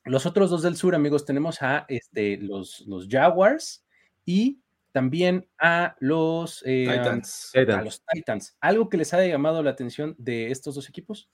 [0.04, 3.84] los otros dos del sur, amigos, tenemos a este, los, los Jaguars
[4.24, 4.60] y
[4.92, 7.52] también a los, eh, Titans.
[7.54, 8.56] a los Titans.
[8.60, 11.28] ¿Algo que les haya llamado la atención de estos dos equipos?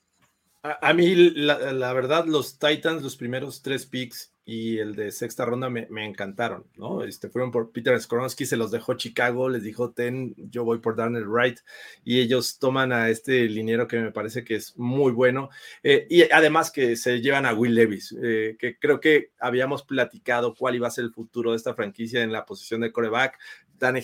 [0.61, 5.69] A, mí, la, verdad, los Titans, los primeros tres picks y el de sexta ronda
[5.69, 7.03] me, encantaron, ¿no?
[7.03, 10.95] Este, fueron por Peter Skoronsky, se los dejó Chicago, les dijo, ten, yo voy por
[10.95, 11.59] Darnell Wright,
[12.05, 15.49] y ellos toman a este liniero que me parece que es muy bueno,
[15.83, 20.55] eh, y además que se llevan a Will Levis, eh, que creo que habíamos platicado
[20.55, 23.37] cuál iba a ser el futuro de esta franquicia en la posición de coreback,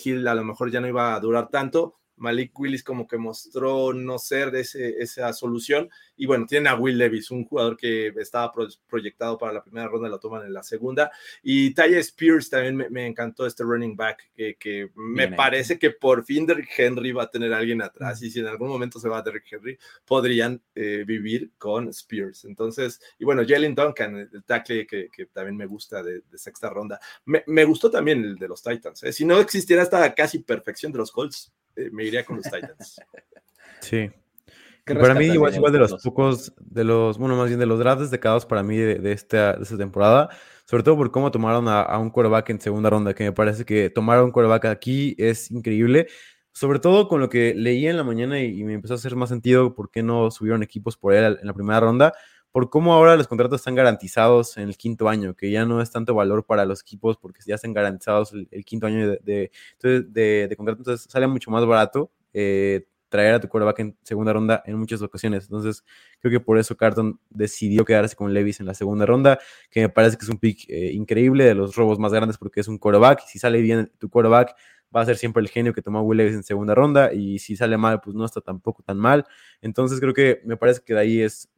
[0.04, 3.94] Hill a lo mejor ya no iba a durar tanto, Malik Willis como que mostró
[3.94, 5.90] no ser ese, esa solución.
[6.16, 8.52] Y bueno, tienen a Will Levis, un jugador que estaba
[8.88, 11.12] proyectado para la primera ronda, lo toman en la segunda.
[11.42, 16.46] Y Ty Spears también me, encantó este running back, que, me parece que por fin
[16.46, 18.22] Derrick Henry va a tener a alguien atrás.
[18.22, 22.46] Y si en algún momento se va a Derrick Henry, podrían eh, vivir con Spears.
[22.46, 27.00] Entonces, y bueno, Jalen Duncan, el tackle que, también me gusta de, sexta ronda.
[27.26, 29.04] Me, gustó también el de los Titans.
[29.04, 29.14] ¿eh?
[29.14, 33.02] Si no existiera esta casi perfección de los Colts, eh, me iría con los Titans.
[33.80, 34.10] Sí.
[34.86, 38.02] Para mí, igual, igual de los pocos, de los, bueno, más bien de los drafts
[38.02, 40.30] destacados para mí de, esta, de esta temporada,
[40.66, 43.90] sobre todo por cómo tomaron a, un quarterback en segunda ronda, que me parece que
[43.90, 46.08] tomar a un quarterback aquí es increíble,
[46.52, 49.16] sobre todo con lo que leí en la mañana y, y, me empezó a hacer
[49.16, 52.14] más sentido por qué no subieron equipos por él en la primera ronda,
[52.52, 55.92] por cómo ahora los contratos están garantizados en el quinto año, que ya no es
[55.92, 59.50] tanto valor para los equipos porque ya están garantizados el, quinto año de,
[59.82, 64.64] de, contrato, entonces sale mucho más barato eh, traer a tu quarterback en segunda ronda
[64.66, 65.44] en muchas ocasiones.
[65.44, 65.84] Entonces,
[66.20, 69.38] creo que por eso Carton decidió quedarse con Levis en la segunda ronda,
[69.70, 72.62] que me parece que es un pick eh, increíble de los robos más grandes porque
[72.62, 73.22] es un quarterback.
[73.28, 74.56] Si sale bien tu quarterback,
[74.96, 77.56] va a ser siempre el genio que tomó Will Levis en segunda ronda y si
[77.56, 79.26] sale mal, pues no está tampoco tan mal.
[79.62, 81.52] Entonces creo que me parece que de ahí es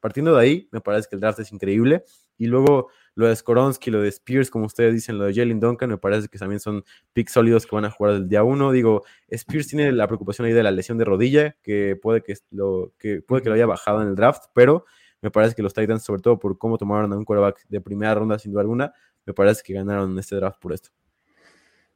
[0.00, 2.04] partiendo de ahí, me parece que el draft es increíble.
[2.36, 5.90] Y luego lo de Skoronsky, lo de Spears, como ustedes dicen, lo de Jalen Duncan,
[5.90, 8.72] me parece que también son picks sólidos que van a jugar del día uno.
[8.72, 12.92] Digo, Spears tiene la preocupación ahí de la lesión de rodilla, que puede que lo,
[12.98, 14.84] que puede que lo haya bajado en el draft, pero
[15.20, 18.14] me parece que los Titans, sobre todo por cómo tomaron a un quarterback de primera
[18.14, 18.92] ronda, sin duda alguna,
[19.24, 20.90] me parece que ganaron este draft por esto.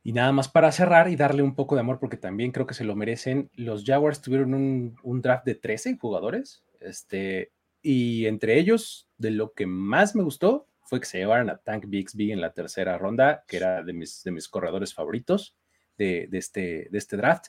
[0.04, 2.74] Y nada más para cerrar y darle un poco de amor, porque también creo que
[2.74, 8.58] se lo merecen, los Jaguars tuvieron un, un draft de 13 jugadores este, y entre
[8.58, 12.40] ellos, de lo que más me gustó fue que se llevaran a Tank Bixby en
[12.40, 15.56] la tercera ronda, que era de mis, de mis corredores favoritos
[15.98, 17.48] de, este, de este draft.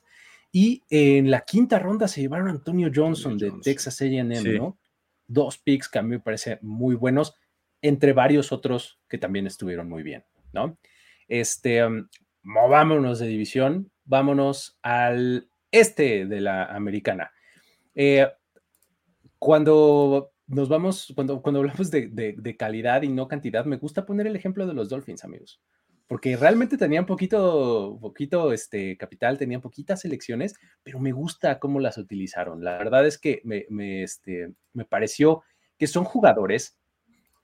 [0.51, 4.77] Y en la quinta ronda se llevaron a Antonio Johnson de Texas AM, ¿no?
[5.27, 7.35] Dos picks que a mí me parecen muy buenos,
[7.81, 10.77] entre varios otros que también estuvieron muy bien, ¿no?
[11.27, 12.07] Este, um,
[12.41, 17.31] movámonos de división, vámonos al este de la americana.
[17.93, 18.27] Eh,
[19.39, 24.27] cuando nos vamos, cuando, cuando hablamos de, de, calidad y no cantidad, me gusta poner
[24.27, 25.61] el ejemplo de los Dolphins, amigos,
[26.07, 31.97] porque realmente tenían poquito, poquito este, capital, tenían poquitas elecciones, pero me gusta cómo las
[31.97, 32.63] utilizaron.
[32.63, 35.43] La verdad es que me, me, este, me pareció
[35.77, 36.77] que son jugadores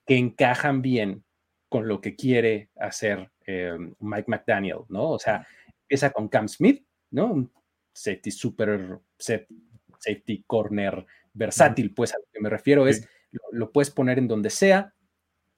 [0.06, 1.24] que encajan bien
[1.70, 5.12] con lo que quiere hacer eh, Mike McDaniel, ¿no?
[5.12, 5.46] O sea,
[5.82, 7.32] empieza con Cam Smith, ¿no?
[7.34, 7.52] Un
[7.94, 11.06] safety super, safety corner
[11.36, 13.08] versátil, pues a lo que me refiero es,
[13.52, 14.94] lo, puedes poner en donde sea,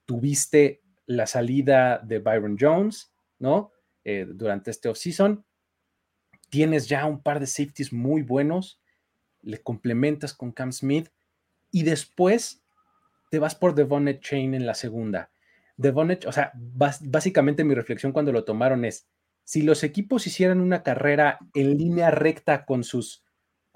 [0.04, 3.72] tuviste la salida de Byron Jones, ¿no?
[4.04, 5.44] Eh, durante este offseason,
[6.50, 8.80] tienes ya un par de safeties muy buenos,
[9.42, 11.10] le complementas con Cam Smith.
[11.70, 12.62] Y después
[13.30, 15.30] te vas por Devon Chain en la segunda.
[15.76, 19.06] Devon, o sea, básicamente mi reflexión cuando lo tomaron es,
[19.44, 23.24] si los equipos hicieran una carrera en línea recta con sus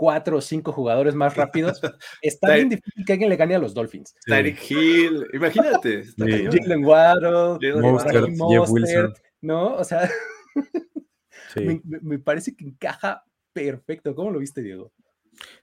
[0.03, 1.81] cuatro o cinco jugadores más rápidos,
[2.23, 4.17] está bien difícil que alguien le gane a los Dolphins.
[4.27, 6.03] Tyreek Hill, imagínate.
[6.19, 7.73] Jalen Waddle,
[8.35, 9.13] Monster,
[9.43, 9.77] ¿no?
[9.77, 10.11] O sea,
[12.03, 14.13] me, parece que encaja perfecto.
[14.17, 14.91] ¿Cómo lo viste, Diego?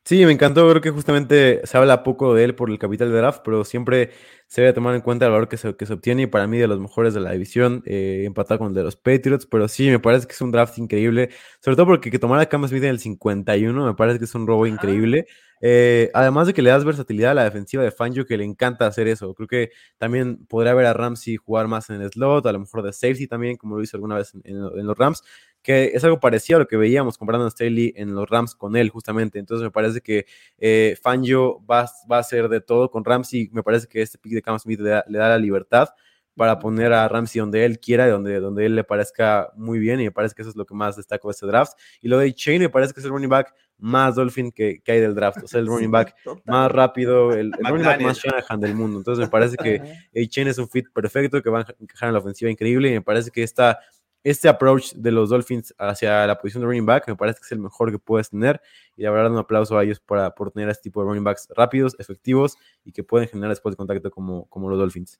[0.04, 0.68] Sí, me encantó.
[0.70, 4.12] Creo que justamente se habla poco de él por el capital de draft, pero siempre
[4.48, 6.58] se debe tomar en cuenta el valor que se, que se obtiene y para mí
[6.58, 9.90] de los mejores de la división, eh, empatado con el de los Patriots, pero sí,
[9.92, 11.30] me parece que es un draft increíble,
[11.62, 14.34] sobre todo porque que tomar a Cam Smith en el 51 me parece que es
[14.34, 15.28] un robo increíble.
[15.62, 18.88] Eh, además de que le das versatilidad a la defensiva de Fangio, que le encanta
[18.88, 19.34] hacer eso.
[19.34, 22.82] Creo que también podría ver a Ramsey jugar más en el slot, a lo mejor
[22.84, 25.24] de safety también, como lo hizo alguna vez en, los Rams,
[25.62, 28.76] que es algo parecido a lo que veíamos con Brandon Staley en los Rams con
[28.76, 29.40] él, justamente.
[29.40, 30.26] Entonces me parece que
[30.58, 33.50] eh, Fangio va, va, a hacer de todo con Ramsey.
[33.52, 35.90] Me parece que este pick de Cam Smith le da, la libertad
[36.36, 40.00] para poner a Ramsey donde él quiera y donde, donde él le parezca muy bien,
[40.00, 41.74] y me parece que eso es lo que más destaco de este draft.
[42.02, 44.92] Y lo de Chain me parece que es el running back más Dolphin que, que
[44.94, 48.62] hay del draft, o sea, el running back más rápido, el, running back más Shanahan
[48.62, 49.00] del mundo.
[49.00, 49.82] Entonces me parece que
[50.16, 53.02] A-Chain es un fit perfecto, que va a encajar en la ofensiva increíble, y me
[53.02, 53.80] parece que esta
[54.24, 57.52] este approach de los Dolphins hacia la posición de running back me parece que es
[57.52, 58.62] el mejor que puedes tener
[58.96, 61.48] y la verdad un aplauso a ellos por, por tener este tipo de running backs
[61.56, 65.20] rápidos, efectivos y que pueden generar después de contacto como, como los Dolphins.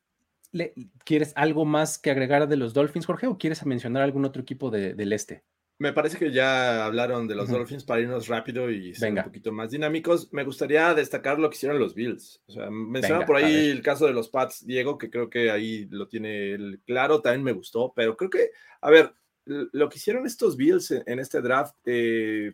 [1.06, 4.72] ¿Quieres algo más que agregar de los Dolphins, Jorge, o quieres mencionar algún otro equipo
[4.72, 5.44] del este?
[5.80, 9.54] Me parece que ya hablaron de los Dolphins para irnos rápido y ser un poquito
[9.54, 10.28] más dinámicos.
[10.34, 12.42] Me gustaría destacar lo que hicieron los Bills.
[12.48, 15.88] O sea, menciona por ahí el caso de los Pats, Diego, que creo que ahí
[15.90, 19.14] lo tiene claro, también me gustó, pero creo que, a ver,
[19.46, 22.54] lo que hicieron estos Bills en, este draft, eh,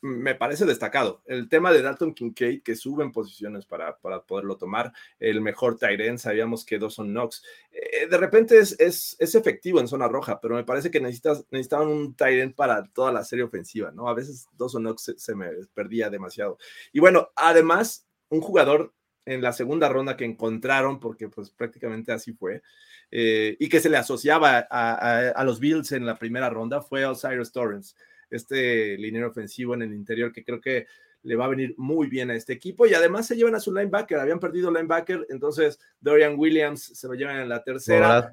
[0.00, 1.22] me parece destacado.
[1.26, 5.78] El tema de Dalton Kincaid, que sube en posiciones para, para poderlo tomar, el mejor
[5.78, 10.40] Tyren, sabíamos que Dawson Knox, eh, de repente es, es, es, efectivo en zona roja,
[10.40, 14.08] pero me parece que necesitas, necesitaban un Tyren para toda la serie ofensiva, ¿no?
[14.08, 16.58] A veces Dawson Knox se, me perdía demasiado.
[16.92, 22.32] Y bueno, además, un jugador en la segunda ronda que encontraron, porque pues prácticamente así
[22.32, 22.62] fue,
[23.10, 27.04] eh, y que se le asociaba a, a, los Bills en la primera ronda, fue
[27.04, 27.94] Osiris Torrance
[28.30, 30.86] este liniero ofensivo en el interior que creo que
[31.22, 33.72] le va a venir muy bien a este equipo y además se llevan a su
[33.74, 38.32] linebacker, habían perdido linebacker, entonces Dorian Williams se lo llevan en la tercera.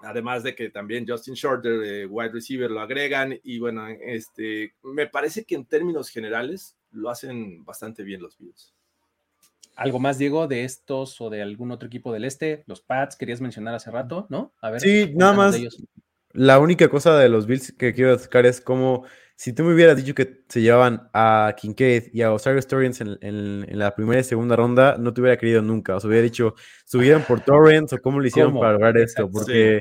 [0.00, 3.36] Además de que también Justin Shorter, eh, wide receiver, lo agregan.
[3.42, 8.72] Y bueno, este, me parece que en términos generales lo hacen bastante bien los Bills.
[9.74, 12.62] ¿Algo más, Diego, de estos o de algún otro equipo del este?
[12.66, 14.52] Los Pats, querías mencionar hace rato, ¿no?
[14.60, 14.80] A ver.
[14.80, 15.56] Sí, nada más.
[16.32, 19.04] La única cosa de los Bills que quiero destacar es como
[19.38, 23.78] si tú me hubieras dicho que se llevaban a Kincaid y a Osiris Torrance en,
[23.78, 25.94] la primera y segunda ronda, no te hubiera querido nunca.
[25.94, 29.30] O sea, hubiera dicho, subieron por Torrance o cómo lo hicieron para lograr esto.
[29.30, 29.80] Porque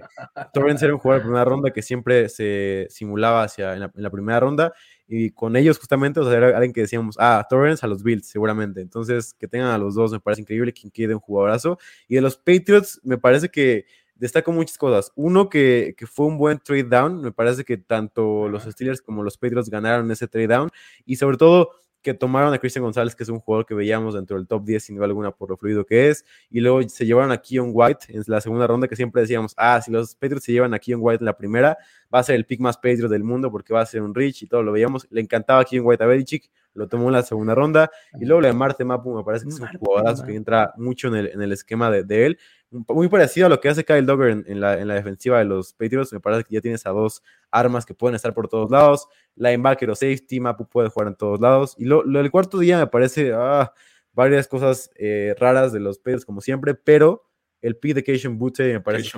[0.54, 4.40] Torrance era un jugador de primera ronda que siempre se simulaba hacia en la, primera
[4.40, 4.74] ronda
[5.08, 8.28] y con ellos justamente, o sea, era alguien que decíamos, ah, Torrance a los Bills,
[8.28, 8.80] seguramente.
[8.80, 10.72] Entonces, que tengan a los dos me parece increíble.
[10.72, 11.80] Kincaid es un jugadorazo.
[12.08, 13.88] Y de los Patriots, me parece que
[14.20, 15.12] destaco muchas cosas.
[15.16, 17.22] Uno, que, fue un buen trade down.
[17.22, 20.70] Me parece que tanto los Steelers como los Patriots ganaron ese trade down.
[21.06, 24.38] Y sobre todo, que tomaron a Christian González, que es un jugador que veíamos dentro
[24.38, 26.26] del top 10, sin duda alguna, por lo fluido que es.
[26.50, 29.82] Y luego se llevaron a Keon White en la segunda ronda, que siempre decíamos, ah,
[29.82, 31.78] si los Patriots se llevan a Keon White en la primera,
[32.14, 34.44] va a ser el pick más Patriot del mundo porque va a ser un Rich
[34.44, 35.08] y todo lo veíamos.
[35.10, 37.92] Le encantaba Keon White a Belichick, lo tomó en la segunda ronda.
[38.20, 41.08] Y luego la de Marte Mapu me parece que es un jugadorazo que entra mucho
[41.08, 42.40] en el, en el esquema de, de, él.
[42.70, 45.74] Muy parecido a lo que hace Kyle Dogger en, la, en, la, defensiva de los
[45.74, 46.13] Patriots.
[46.13, 49.08] Me parece que ya tienes a dos armas que pueden estar por todos lados.
[49.36, 51.76] Linebacker o safety, Mapu puede jugar en todos lados.
[51.78, 53.74] Y lo, lo del cuarto día me parece ah,
[54.13, 57.27] varias cosas eh, raras de los Patriots, como siempre, pero
[57.62, 59.17] el P de Cation Butte me parece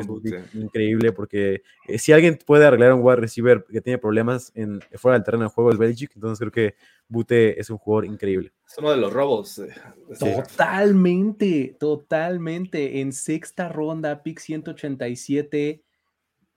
[0.53, 5.17] increíble porque eh, si alguien puede arreglar un wide receiver que tiene problemas en, fuera
[5.17, 6.75] del terreno de juego es Belichick, entonces creo que
[7.07, 8.53] Butte es un jugador increíble.
[8.67, 9.59] Es uno de los robos.
[9.59, 9.73] Eh,
[10.17, 13.01] totalmente, totalmente.
[13.01, 15.83] En sexta ronda, pick 187,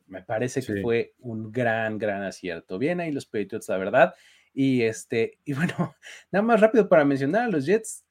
[0.07, 2.79] me parece que fue un gran, gran acierto.
[2.79, 4.15] Bien ahí los Patriots, la verdad.
[4.55, 5.97] Y este, y bueno,
[6.31, 8.05] nada más rápido para mencionar a los Jets,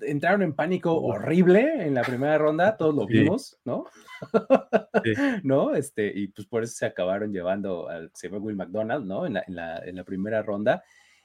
[0.00, 3.84] entraron en pánico horrible en la primera ronda, todos lo vimos, ¿no?
[5.44, 5.74] ¿No?
[5.74, 9.26] Este, y pues por eso se acabaron llevando al se Will McDonald, ¿no?
[9.26, 10.82] En la, primera ronda.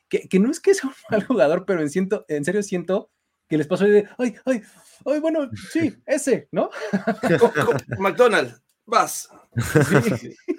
[0.09, 3.11] Que, no es que sea un mal jugador, pero en, siento, en serio siento
[3.47, 4.61] que les pasó de, ay, ay,
[5.05, 6.69] ay, bueno, sí, ese, ¿no?
[7.99, 9.29] McDonald, vas.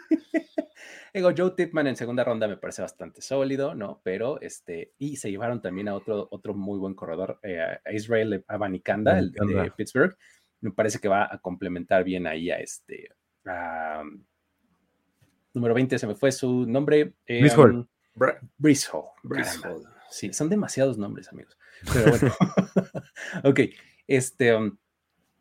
[1.17, 4.03] Digo, Joe Tipman en segunda ronda me parece bastante sólido, ¿no?
[4.05, 8.45] Pero este, y se llevaron también a otro, otro muy buen corredor, eh, a Israel
[8.47, 10.15] Abanikanda, el de Pittsburgh.
[10.61, 13.09] Me parece que va a complementar bien ahí a este.
[15.55, 17.15] número 20 se me fue su nombre.
[17.25, 17.89] Eh, Hall.
[20.11, 21.57] Sí, son demasiados nombres, amigos.
[21.95, 22.35] Pero bueno.
[23.45, 23.61] ok,
[24.07, 24.55] este.
[24.55, 24.77] Um,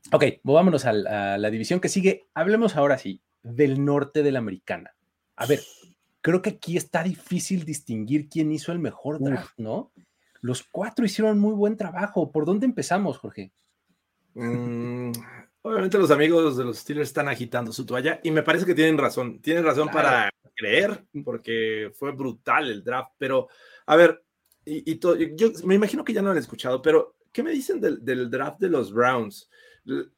[0.09, 2.29] ok, movámonos a la división que sigue.
[2.33, 4.95] Hablemos ahora sí del norte de la americana
[5.35, 5.61] a ver,
[6.21, 9.91] creo que aquí está difícil distinguir quién hizo el mejor draft, ¿no?
[10.41, 12.31] Los cuatro hicieron muy buen trabajo.
[12.31, 13.51] ¿Por dónde empezamos, Jorge?
[14.33, 15.11] Mm,
[15.61, 18.97] obviamente los amigos de los Steelers están agitando su toalla y me parece que tienen
[18.97, 19.39] razón.
[19.39, 23.11] Tienen razón para creer porque fue brutal el draft.
[23.17, 23.47] Pero,
[23.85, 24.23] a ver,
[24.65, 24.99] y,
[25.35, 28.59] yo me imagino que ya no han escuchado, pero ¿qué me dicen del, del draft
[28.59, 29.49] de los Browns?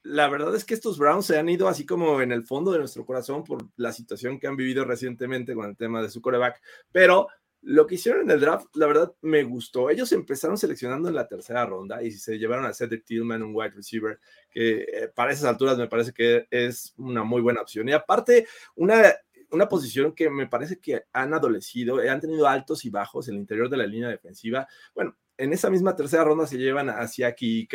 [0.04, 2.80] La verdad es que estos Browns se han ido así como en el fondo de
[2.80, 6.62] nuestro corazón por la situación que han vivido recientemente con el tema de su coreback,
[6.92, 7.28] pero
[7.62, 9.90] lo que hicieron en el draft, la verdad, me gustó.
[9.90, 13.72] Ellos empezaron seleccionando en la tercera ronda y se llevaron a Cedric Tillman, un wide
[13.72, 17.90] receiver, que eh, para esas alturas me parece que es una muy buena opción.
[17.90, 19.14] Y aparte, una,
[19.52, 23.42] una posición que me parece que han adolecido, han tenido altos y bajos en el
[23.42, 24.68] interior de la línea defensiva.
[24.96, 27.68] Bueno, en esa misma tercera ronda se llevan a Siaki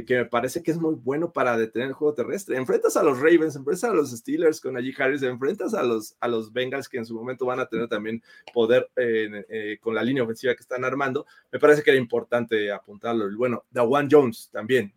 [0.00, 2.56] que, me parece que es muy bueno para detener el juego terrestre.
[2.56, 6.28] Enfrentas a los Ravens, enfrentas a los Steelers con allí Harris, enfrentas a los, a
[6.28, 8.22] los Bengals que en su momento van a tener también
[8.54, 11.26] poder eh, eh, con la línea ofensiva que están armando.
[11.50, 13.30] Me parece que era importante apuntarlo.
[13.30, 14.94] Y bueno, Dawan Jones también.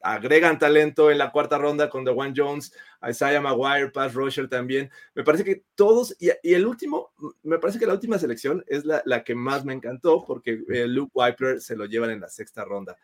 [0.00, 2.72] Agregan talento en la cuarta ronda con Dawan Jones,
[3.08, 4.90] Isaiah Maguire, Pass Rusher también.
[5.14, 7.12] Me parece que todos, y, el último,
[7.42, 10.86] me parece que la última selección es la, la que más me encantó porque eh,
[10.86, 12.96] Luke Wiper se lo llevan en la sexta ronda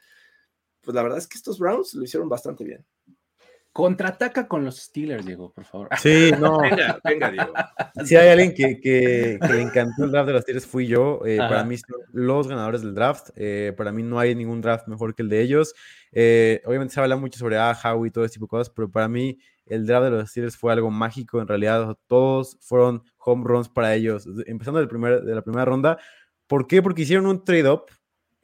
[0.85, 2.85] pues la verdad es que estos Browns lo hicieron bastante bien.
[3.75, 5.89] Contraataca con los Steelers, Diego, por favor.
[6.01, 6.59] Sí, no.
[6.61, 7.53] venga, venga, Diego.
[8.05, 11.23] Si hay alguien que, le encantó el draft de los Steelers, fui yo.
[11.27, 13.31] Eh, para mí son los ganadores del draft.
[13.35, 15.75] Eh, para mí no hay ningún draft mejor que el de ellos.
[16.13, 18.89] Eh, obviamente se habla mucho sobre ah, Howie y todo ese tipo de cosas, pero
[18.93, 21.41] para mí el draft de los Steelers fue algo mágico.
[21.41, 24.29] En realidad, todos fueron home runs para ellos.
[24.47, 25.99] Empezando del primer, de la primera ronda.
[26.47, 26.81] ¿Por qué?
[26.81, 27.87] Porque hicieron un trade-up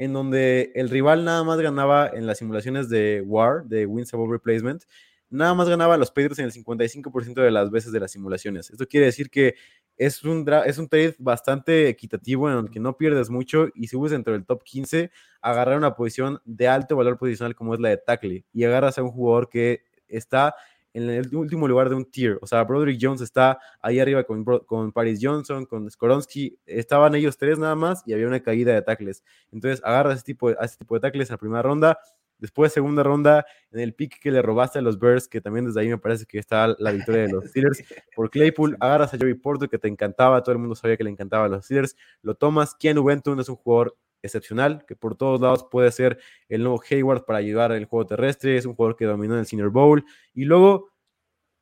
[0.01, 4.31] en donde el rival nada más ganaba en las simulaciones de WAR, de Wins Above
[4.33, 4.85] Replacement,
[5.29, 8.71] nada más ganaba los Patriots en el 55% de las veces de las simulaciones.
[8.71, 9.57] Esto quiere decir que
[9.99, 13.89] es un, es un trade bastante equitativo en el que no pierdes mucho y si
[13.89, 15.11] subes dentro del top 15,
[15.43, 19.03] agarrar una posición de alto valor posicional como es la de tackle y agarras a
[19.03, 20.55] un jugador que está
[20.93, 22.39] en el último lugar de un tier.
[22.43, 26.59] O sea, Broderick Jones está ahí arriba con, con Paris Johnson, con Skoronsky.
[26.67, 29.23] Estaban ellos tres nada más y había una caída de tackles.
[29.53, 31.99] Entonces, agarra ese tipo de, a ese tipo de tackles en la primera ronda.
[32.41, 35.81] Después, segunda ronda, en el pick que le robaste a los Bears, que también desde
[35.81, 37.83] ahí me parece que está la victoria de los Steelers.
[38.17, 41.11] Por Claypool, agarras a Joey Porto, que te encantaba, todo el mundo sabía que le
[41.11, 41.97] encantaba a los Steelers.
[42.23, 42.75] Lo tomas.
[42.75, 47.25] Keanu Benton es un jugador excepcional, que por todos lados puede ser el nuevo Hayward
[47.25, 50.05] para ayudar el juego terrestre, es un jugador que dominó en el Senior Bowl,
[50.35, 50.91] y luego,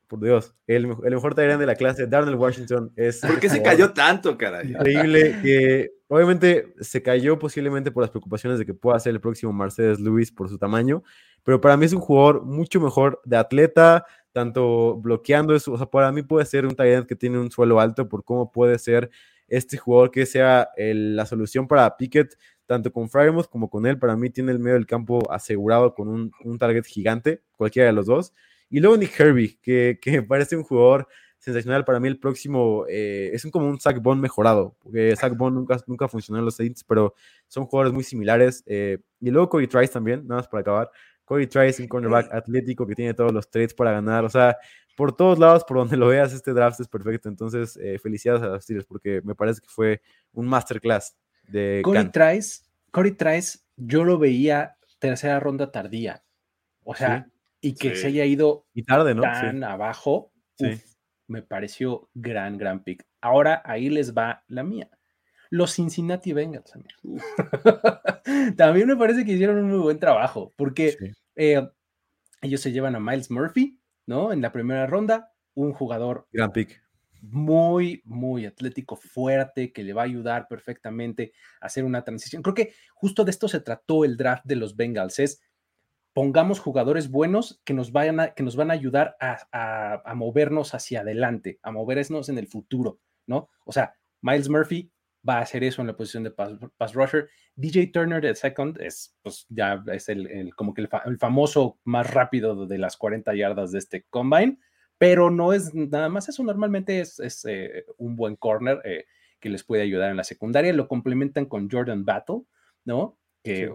[0.06, 3.20] por Dios, el, el mejor taller de la clase, Darnell Washington, es...
[3.20, 4.70] ¿Por qué se cayó tanto, caray?
[4.70, 9.52] Increíble, que obviamente se cayó posiblemente por las preocupaciones de que pueda ser el próximo
[9.52, 11.02] Mercedes Lewis por su tamaño,
[11.44, 15.86] pero para mí es un jugador mucho mejor de atleta, tanto bloqueando eso, o sea,
[15.86, 19.10] para mí puede ser un taller que tiene un suelo alto por cómo puede ser
[19.48, 22.36] este jugador que sea la solución para Pickett,
[22.66, 23.98] tanto con Frymouth como con él.
[23.98, 28.06] Para mí tiene el medio del campo asegurado con un, target gigante, cualquiera de los
[28.06, 28.32] dos.
[28.70, 31.84] Y luego Nick Herbie, que, que me parece un jugador sensacional.
[31.84, 35.56] Para mí el próximo eh, es un, como un Zach Bond mejorado, porque Zach Bond
[35.56, 37.14] nunca, nunca funcionó en los Saints, pero
[37.46, 38.62] son jugadores muy similares.
[38.66, 40.90] Eh, y luego Cody Trice también, nada más para acabar.
[41.24, 44.24] Cody Trice, un cornerback atlético que tiene todos los trades para ganar.
[44.24, 44.56] O sea,
[44.98, 47.28] por todos lados, por donde lo veas, este draft es perfecto.
[47.28, 52.10] Entonces, eh, felicidades a los Steelers porque me parece que fue un masterclass de Cody
[52.10, 56.24] Trice, Cody Trice, yo lo veía tercera ronda tardía.
[56.82, 57.30] O sea,
[57.60, 59.22] y que se haya ido y tarde, ¿no?
[59.22, 60.32] tan abajo,
[61.28, 63.06] me pareció gran, gran pick.
[63.20, 64.90] Ahora ahí les va la mía.
[65.48, 66.72] Los Cincinnati Bengals,
[68.56, 70.96] También me parece que hicieron un muy buen trabajo, porque
[71.36, 71.68] eh,
[72.42, 73.77] ellos se llevan a Miles Murphy,
[74.08, 74.32] ¿no?
[74.32, 76.26] En la primera ronda, un jugador.
[76.32, 76.82] Gran pick.
[77.20, 82.42] Muy, muy atlético, fuerte, que le va a ayudar perfectamente a hacer una transición.
[82.42, 85.42] Creo que justo de esto se trató el draft de los Bengals, es
[86.14, 90.74] pongamos jugadores buenos que nos, vayan a, que nos van a ayudar a, a, movernos
[90.74, 93.50] hacia adelante, a movernos en el futuro, ¿no?
[93.66, 94.90] O sea, Miles Murphy
[95.26, 97.28] va a hacer eso en la posición de pass, rusher.
[97.54, 102.66] DJ Turner de second es, pues ya es el, como que el, famoso más rápido
[102.66, 104.58] de las 40 yardas de este combine,
[104.96, 106.42] pero no es nada más eso.
[106.42, 109.04] Normalmente es, es eh, un buen corner eh,
[109.40, 110.72] que les puede ayudar en la secundaria.
[110.72, 112.42] Lo complementan con Jordan Battle,
[112.84, 113.18] ¿no?
[113.42, 113.70] Que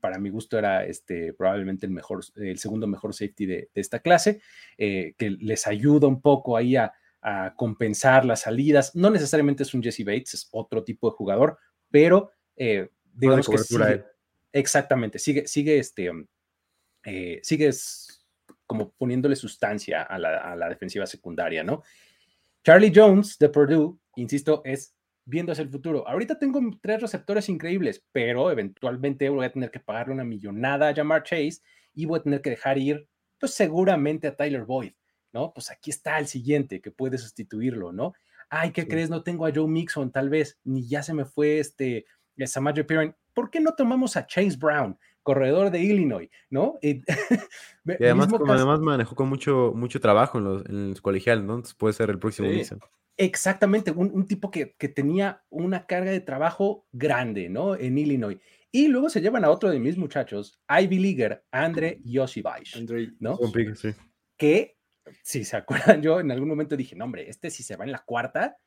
[0.00, 4.40] para mi gusto era este, probablemente el, mejor, el segundo mejor safety de, esta clase,
[4.76, 6.92] eh, que les ayuda un poco ahí a,
[7.56, 8.94] compensar las salidas.
[8.94, 11.58] No necesariamente es un Jesse Bates, es otro tipo de jugador,
[11.90, 14.04] pero eh, digamos que sigue,
[14.52, 16.10] exactamente, sigue, sigue este,
[17.04, 17.70] eh, sigue
[18.66, 21.82] como poniéndole sustancia a la, a la defensiva secundaria, ¿no?
[22.64, 24.94] Charlie Jones de Purdue, insisto, es
[25.24, 26.06] viendo hacia el futuro.
[26.08, 30.94] Ahorita tengo tres receptores increíbles, pero eventualmente voy a tener que pagarle una millonada a
[30.94, 31.60] Jamar Chase
[31.94, 33.08] y voy a tener que dejar ir,
[33.38, 34.92] pues seguramente a Tyler Boyd,
[35.32, 35.52] ¿no?
[35.52, 38.14] Pues aquí está el siguiente que puede sustituirlo, ¿no?
[38.50, 39.10] Ay, ¿qué crees?
[39.10, 42.06] No tengo a Joe Mixon, tal vez, ni ya se me fue este
[42.46, 43.14] Samaje Perrin.
[43.34, 46.78] ¿Por qué no tomamos a Chase Brown, corredor de Illinois, ¿no?
[46.80, 47.02] y
[48.00, 51.54] además, como además manejó con mucho, mucho trabajo en, los, en el colegial, ¿no?
[51.56, 52.80] Entonces puede ser el próximo Mixon.
[53.20, 57.74] Exactamente, un, tipo que, tenía una carga de trabajo grande, ¿no?
[57.74, 58.38] En Illinois.
[58.70, 62.80] Y luego se llevan a otro de mis muchachos, Ivy Leaguer, Andre Yosibaish,
[63.18, 63.36] ¿no?
[63.74, 63.88] Sí.
[64.36, 64.77] Que,
[65.22, 67.92] si se acuerdan, yo en algún momento dije, no, hombre, este si se va en
[67.92, 68.58] la cuarta,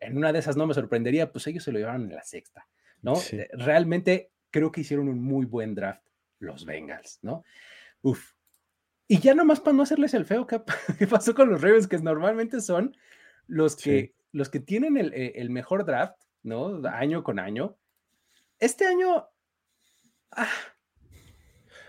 [0.00, 2.68] en una de esas no me sorprendería, pues ellos se lo llevaron en la sexta,
[3.02, 3.14] ¿no?
[3.32, 6.06] Eh, realmente creo que hicieron un muy buen draft
[6.38, 7.44] los Bengals, ¿no?
[8.02, 8.32] Uf.
[9.08, 10.60] Y ya nomás para no hacerles el feo que,
[10.98, 12.96] que pasó con los Ravens, que normalmente son
[13.46, 16.82] los que, los que tienen eh, el, mejor draft, ¿no?
[16.88, 17.76] Año con año.
[18.58, 19.26] Este año
[20.32, 20.48] ah,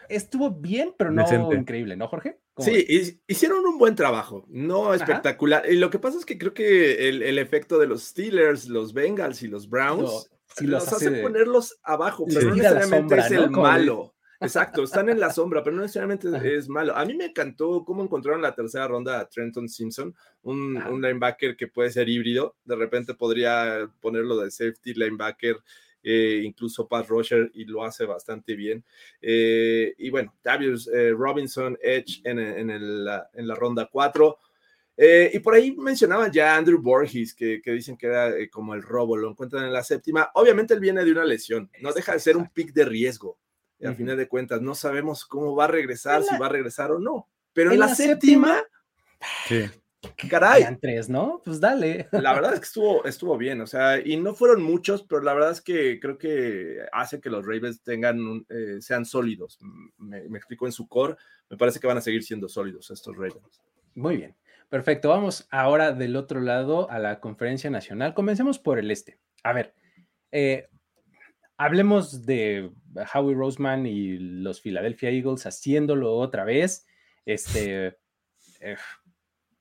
[0.09, 2.39] estuvo bien, pero no increíble, ¿no, Jorge?
[2.59, 5.63] Sí, hicieron un buen trabajo, no espectacular.
[5.69, 9.43] Y lo que pasa es que creo que el, efecto de los Steelers, los Bengals
[9.43, 10.29] y los Browns
[10.61, 14.13] los, hace, ponerlos abajo, pero no necesariamente es el malo.
[14.39, 16.95] Exacto, están en la sombra, pero no necesariamente es malo.
[16.95, 21.67] A mí me encantó cómo encontraron la tercera ronda a Trenton Simpson, un, linebacker que
[21.67, 22.55] puede ser híbrido.
[22.63, 25.57] De repente podría ponerlo de safety linebacker,
[26.09, 28.85] eh, incluso pass rusher, y lo hace bastante bien.
[29.21, 34.37] Eh, y bueno, Davius eh, Robinson, Edge en, en, la ronda 4.
[35.33, 39.17] y por ahí mencionaban ya Andrew Borges, que, que dicen que era como el robo,
[39.17, 40.31] lo encuentran en la séptima.
[40.35, 43.37] Obviamente él viene de una lesión, no deja de ser un pick de riesgo
[43.79, 46.91] y al final de cuentas no sabemos cómo va a regresar, si va a regresar
[46.91, 47.27] o no.
[47.53, 48.63] Pero en, la, séptima,
[49.47, 49.65] sí.
[50.29, 50.63] Caray.
[50.79, 51.41] tres, ¿no?
[51.43, 52.07] Pues dale.
[52.11, 55.33] La verdad es que estuvo, estuvo bien, o sea, y no fueron muchos, pero la
[55.33, 59.59] verdad es que creo que hace que los Ravens tengan, eh, sean sólidos.
[59.97, 61.15] Me, me explico en su core,
[61.49, 63.61] me parece que van a seguir siendo sólidos estos Ravens.
[63.95, 64.35] Muy bien.
[64.69, 68.13] Perfecto, vamos ahora del otro lado a la conferencia nacional.
[68.13, 69.17] Comencemos por el este.
[69.43, 69.73] A ver,
[70.31, 70.67] eh,
[71.55, 72.71] hablemos de
[73.13, 76.85] Howie Roseman y los Philadelphia Eagles haciéndolo otra vez.
[77.25, 77.97] Este,
[78.59, 78.75] eh,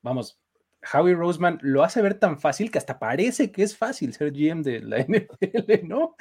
[0.07, 0.41] vamos,
[0.93, 4.63] Howie Roseman lo hace ver tan fácil que hasta parece que es fácil ser GM
[4.63, 6.15] de la NFL, ¿no?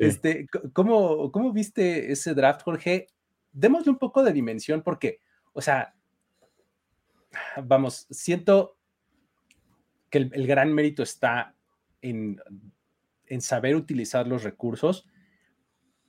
[0.00, 3.08] Este, ¿cómo, ¿Cómo viste ese draft, Jorge?
[3.52, 5.20] Démosle un poco de dimensión porque,
[5.52, 5.94] o sea,
[7.62, 8.78] vamos, siento
[10.08, 11.54] que el gran mérito está
[12.00, 12.40] en
[13.26, 15.06] en saber utilizar los recursos,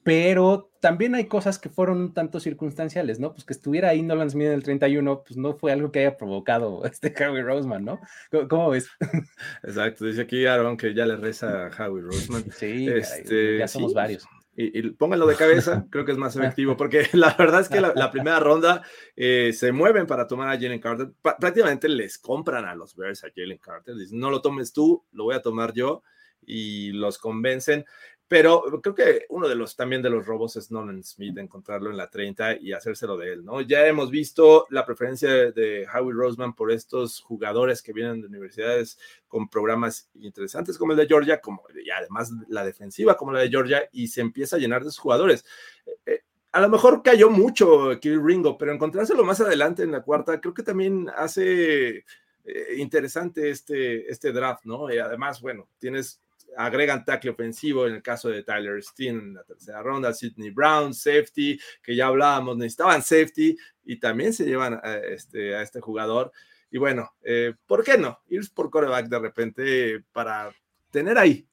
[0.05, 3.33] pero también hay cosas que fueron un tanto circunstanciales, ¿no?
[3.33, 6.15] Pues que estuviera ahí Nolan Smith en el 31, pues no fue algo que haya
[6.15, 7.99] provocado este Howie Roseman, ¿no?
[8.47, 8.87] ¿Cómo, ves?
[9.63, 12.45] Exacto, dice aquí Aaron que ya le reza a Howie Roseman.
[12.51, 14.27] Sí, este, ya somos varios.
[14.55, 18.11] y, pónganlo de cabeza, creo que es más efectivo, porque la verdad es que la,
[18.11, 18.83] primera ronda
[19.15, 23.29] eh, se mueven para tomar a Jalen Carter, prácticamente les compran a los Bears a
[23.35, 26.03] Jalen Carter, dicen, no lo tomes tú, lo voy a tomar yo,
[26.45, 27.85] y los convencen.
[28.27, 31.97] Pero creo que uno de los también de los robos es Nolan Smith, encontrarlo en
[31.97, 33.61] la 30 y hacérselo de él, ¿no?
[33.61, 38.97] Ya hemos visto la preferencia de, Howie Roseman por estos jugadores que vienen de universidades
[39.27, 43.49] con programas interesantes como el de Georgia, como, y además la defensiva como la de
[43.49, 45.45] Georgia, y se empieza a llenar de esos jugadores.
[45.85, 46.21] Eh, eh,
[46.51, 50.53] a lo mejor cayó mucho Kill Ringo, pero encontrárselo más adelante en la cuarta, creo
[50.53, 52.05] que también hace
[52.45, 54.91] eh, interesante este, este draft, ¿no?
[54.91, 56.21] Y además, bueno, tienes
[56.57, 60.93] agregan tackle ofensivo en el caso de Tyler Steen en la tercera ronda, Sidney Brown,
[60.93, 66.31] safety, que ya hablábamos, necesitaban safety y también se llevan a este, a este jugador.
[66.71, 68.19] Y bueno, eh, ¿por qué no?
[68.27, 70.51] Ir por coreback de repente para
[70.91, 71.47] tener ahí.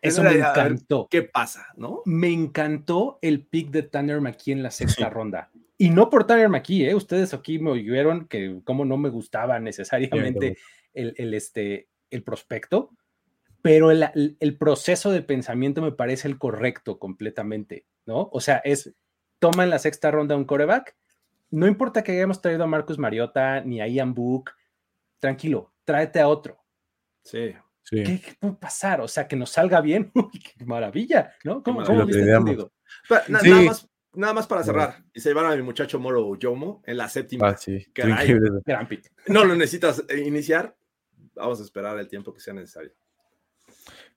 [0.00, 1.08] Eso me encantó.
[1.10, 1.66] ¿Qué pasa?
[1.76, 2.02] ¿No?
[2.04, 5.50] Me encantó el pick de Tanner McKee en la sexta ronda.
[5.76, 6.94] Y no por Tanner McKee, ¿eh?
[6.94, 10.56] Ustedes aquí me oyeron que como no me gustaba necesariamente
[10.94, 12.90] el, el, este, el prospecto,
[13.68, 18.30] pero el, proceso de pensamiento me parece el correcto completamente, ¿no?
[18.32, 18.94] O sea, es,
[19.38, 20.96] toma en la sexta ronda un coreback,
[21.50, 24.52] no importa que hayamos traído a Marcus Mariota ni a Ian Book,
[25.18, 26.64] tranquilo, tráete a otro.
[27.22, 27.54] Sí.
[27.82, 28.04] sí.
[28.04, 29.02] ¿Qué, puede pasar?
[29.02, 30.12] O sea, que nos salga bien.
[30.56, 31.62] qué maravilla, ¿no?
[31.62, 32.40] ¿Cómo, viste nada,
[33.66, 35.04] más, nada más para cerrar.
[35.12, 37.50] Y se llevaron a mi muchacho Moro Yomo en la séptima.
[37.50, 37.86] Ah, sí.
[37.94, 39.12] Gran pick.
[39.26, 40.74] No lo necesitas iniciar.
[41.34, 42.94] Vamos a esperar el tiempo que sea necesario.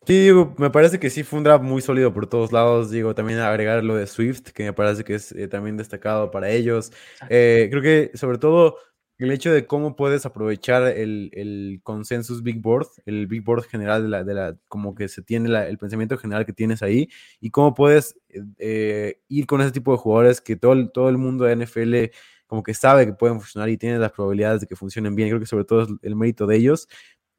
[0.07, 2.89] Sí, digo, me parece que sí fue un draft muy sólido por todos lados.
[2.89, 6.49] Digo, también agregar lo de Swift, que me parece que es eh, también destacado para
[6.49, 6.91] ellos.
[7.29, 8.77] Eh, creo que sobre todo
[9.19, 14.01] el hecho de cómo puedes aprovechar el, el consensus Big Board, el Big Board general
[14.01, 17.07] de la, de la como que se tiene el pensamiento general que tienes ahí,
[17.39, 18.15] y cómo puedes
[18.57, 22.11] eh, ir con ese tipo de jugadores que todo, todo el mundo de NFL
[22.47, 25.29] como que sabe que pueden funcionar y tiene las probabilidades de que funcionen bien.
[25.29, 26.87] Creo que sobre todo es el mérito de ellos.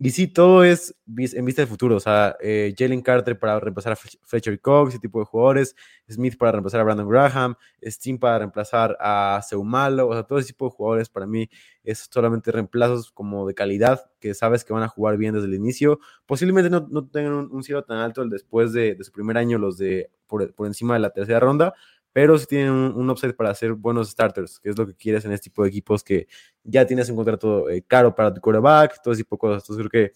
[0.05, 1.95] Y sí, todo es en vista del futuro.
[1.95, 5.77] O sea, eh, Jalen Carter para reemplazar a Fletcher Cox, ese tipo de jugadores.
[6.11, 7.55] Smith para reemplazar a Brandon Graham.
[7.85, 10.09] Steam para reemplazar a Seumalo.
[10.09, 11.49] O sea, todo ese tipo de jugadores para mí
[11.85, 15.55] es solamente reemplazos como de calidad que sabes que van a jugar bien desde el
[15.55, 16.01] inicio.
[16.27, 19.79] Posiblemente no, no tengan un, cielo tan alto después de, de, su primer año, los
[19.79, 21.75] de por, por encima de la tercera ronda,
[22.13, 25.25] pero si tienen un, un, upside para hacer buenos starters, que es lo que quieres
[25.25, 26.29] en este tipo de equipos que
[26.63, 29.63] ya tienes un contrato eh, caro para tu quarterback, todo ese tipo de cosas.
[29.63, 30.15] Entonces creo que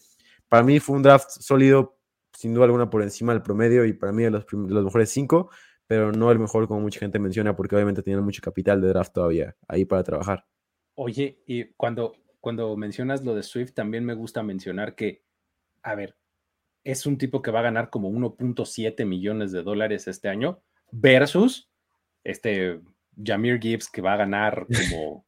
[0.49, 1.99] para mí fue un draft sólido,
[2.33, 5.51] sin duda alguna por encima del promedio y para mí de los, los mejores cinco,
[5.87, 9.13] pero no el mejor como mucha gente menciona, porque obviamente tienen mucho capital de draft
[9.13, 10.47] todavía ahí para trabajar.
[10.95, 15.23] Oye, y cuando, cuando mencionas lo de Swift, también me gusta mencionar que,
[15.83, 16.17] a ver,
[16.85, 21.69] es un tipo que va a ganar como 1.7 millones de dólares este año versus
[22.27, 22.81] este
[23.23, 25.27] Jamir Gibbs que va a ganar como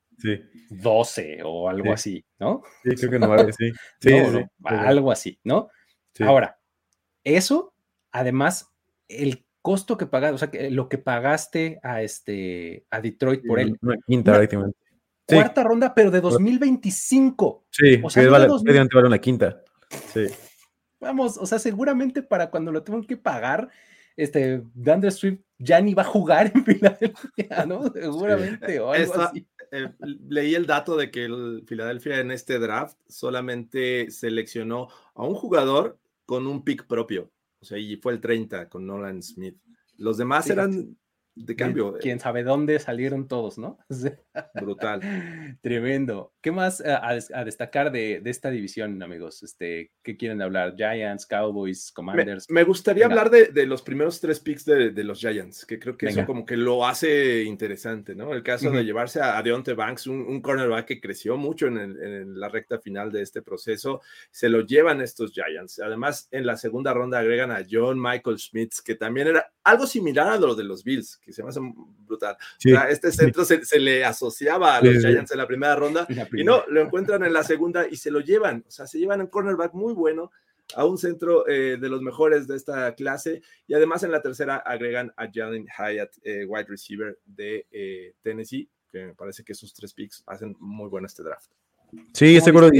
[0.71, 2.63] 12 o algo así, ¿no?
[2.83, 3.71] Sí, creo que no vale, sí.
[4.01, 4.11] sí,
[4.65, 5.69] algo así, ¿no?
[6.21, 6.59] Ahora,
[7.23, 7.75] eso,
[8.11, 8.73] además,
[9.07, 13.61] el costo que pagaste, o sea, que lo que pagaste a este a Detroit por
[13.61, 13.77] él.
[13.81, 14.41] Una quinta,
[15.27, 17.67] Cuarta ronda, pero de 2025.
[17.71, 19.63] Sí, o sea, vale, vale una quinta.
[20.13, 20.27] Sí.
[21.01, 23.69] Vamos, o sea, seguramente para cuando lo tengan que pagar,
[24.19, 27.91] este, DeAndre Swift ya ni va a jugar en Filadelfia, ¿no?
[27.93, 29.47] Seguramente, o algo así.
[29.71, 29.93] Eh,
[30.29, 35.99] leí el dato de que el Filadelfia en este draft solamente seleccionó a un jugador
[36.27, 39.57] con un pick propio, o sea, y fue el 30 con Nolan Smith.
[39.97, 40.97] Los demás eran
[41.45, 41.97] de cambio.
[41.97, 42.01] Eh.
[42.01, 43.79] Quién sabe dónde salieron todos, ¿no?
[44.55, 45.59] Brutal.
[45.61, 46.33] Tremendo.
[46.41, 49.43] ¿Qué más eh, a, destacar de, esta división, amigos?
[49.43, 50.75] Este, ¿Qué quieren hablar?
[50.77, 52.47] Giants, Cowboys, Commanders.
[52.51, 56.27] Me, gustaría hablar de, los primeros tres picks de, los Giants, que creo que eso
[56.27, 58.33] como que lo hace interesante, ¿no?
[58.33, 62.49] El caso de llevarse a, Deontay Banks, un, cornerback que creció mucho en, en, la
[62.49, 65.81] recta final de este proceso, se lo llevan estos Giants.
[65.81, 70.29] Además, en la segunda ronda agregan a John Michael Schmitz, que también era algo similar
[70.29, 71.61] a lo de los Bills, que se me hace
[72.07, 72.39] brutal.
[72.89, 76.81] este centro se, le asociaba a los Giants en la primera ronda y no, lo
[76.81, 78.65] encuentran en la segunda y se lo llevan.
[78.67, 80.31] O sea, se llevan un cornerback muy bueno
[80.75, 84.57] a un centro eh, de los mejores de esta clase y además en la tercera
[84.57, 89.75] agregan a Jalen Hyatt, eh, wide receiver de eh, Tennessee, que me parece que esos
[89.75, 91.51] tres picks hacen muy bueno este draft.
[92.15, 92.71] Sí, seguro.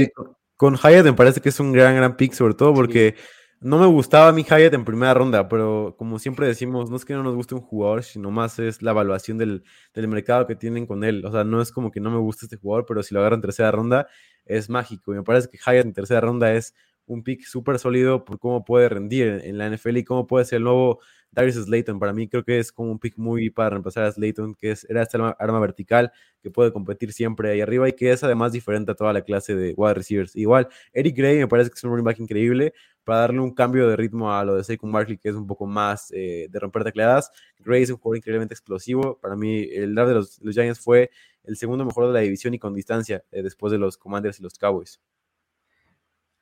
[0.55, 3.15] Con Hyatt me parece que es un gran, gran pick, sobre todo porque
[3.61, 7.13] no me gustaba mi Hyatt en primera ronda, pero como siempre decimos, no es que
[7.13, 9.63] no nos guste un jugador, sino más es la evaluación del,
[9.95, 11.25] mercado que tienen con él.
[11.25, 13.35] O sea, no es como que no me gusta este jugador, pero si lo agarro
[13.35, 14.07] en tercera ronda
[14.45, 15.13] es mágico.
[15.13, 16.73] Y me parece que Hyatt en tercera ronda es
[17.09, 20.57] un pick súper sólido por cómo puede rendir en, la NFL y cómo puede ser
[20.57, 20.99] el nuevo
[21.31, 21.99] Darius Slayton.
[21.99, 24.85] Para mí creo que es como un pick muy para reemplazar a Slayton, que es,
[24.89, 28.91] era esta arma, vertical que puede competir siempre ahí arriba y que es además diferente
[28.91, 30.35] a toda la clase de wide receivers.
[30.35, 32.73] Igual, Eric Gray me parece que es un running back increíble
[33.09, 35.65] para darle un cambio de ritmo a lo de Saquon Barkley, que es un poco
[35.65, 37.31] más eh, de romper tecleadas.
[37.57, 39.17] Gray es un jugador increíblemente explosivo.
[39.19, 41.09] Para mí, el draft de los, Giants fue
[41.43, 44.43] el segundo mejor de la división y con distancia eh, después de los Commanders y
[44.43, 45.01] los Cowboys.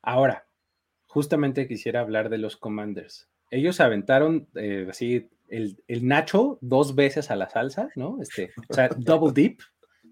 [0.02, 0.46] Ahora,
[1.06, 3.30] justamente quisiera hablar de los Commanders.
[3.50, 8.20] Ellos aventaron eh, así el, Nacho dos veces a la salsa, ¿no?
[8.20, 9.62] Este, o sea, double dip,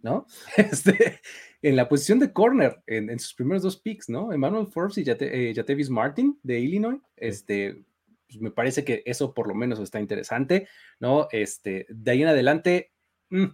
[0.02, 0.26] ¿no?
[0.56, 1.20] Este,
[1.62, 4.32] en la posición de corner, en, sus primeros dos picks, ¿no?
[4.32, 7.84] Emmanuel Forbes y Jate, Martin de Illinois, este,
[8.26, 10.68] pues me parece que eso por lo menos está interesante,
[11.00, 11.28] ¿no?
[11.30, 12.92] Este, de ahí en adelante,
[13.30, 13.46] mm,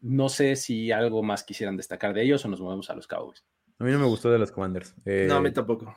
[0.00, 3.44] no sé si algo más quisieran destacar de ellos o nos movemos a los Cowboys.
[3.78, 4.94] A mí no me gustó de los Commanders.
[5.04, 5.96] no, a mí eh, tampoco.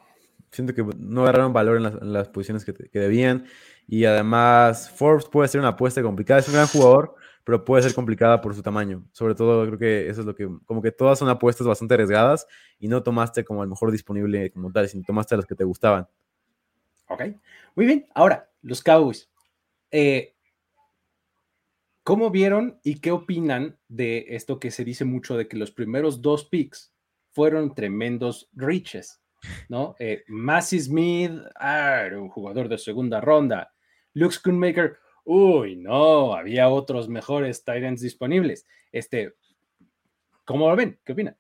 [0.51, 3.45] Siento que no agarraron valor en las, posiciones que, debían.
[3.87, 6.41] Y además, Forbes puede ser una apuesta complicada.
[6.41, 9.03] Es un gran jugador, pero puede ser complicada por su tamaño.
[9.11, 12.47] Sobre todo, creo que eso es lo que, como que todas son apuestas bastante arriesgadas
[12.79, 15.63] y no tomaste como el mejor disponible como tal, sino tomaste a los que te
[15.63, 16.07] gustaban.
[17.07, 17.23] Ok,
[17.75, 18.07] muy bien.
[18.13, 19.29] Ahora, los Cowboys.
[19.91, 20.35] Eh,
[22.03, 26.21] ¿Cómo vieron y qué opinan de esto que se dice mucho de que los primeros
[26.21, 26.93] dos picks
[27.31, 29.21] fueron tremendos riches,
[29.69, 29.95] ¿no?
[29.99, 33.73] Eh, Massey Smith, ah, un jugador de segunda ronda.
[34.13, 38.65] Luke Schoonmaker, uy, no, había otros mejores Titans disponibles.
[38.91, 39.33] Este,
[40.45, 40.99] ¿cómo lo ven?
[41.03, 41.37] ¿Qué opinan?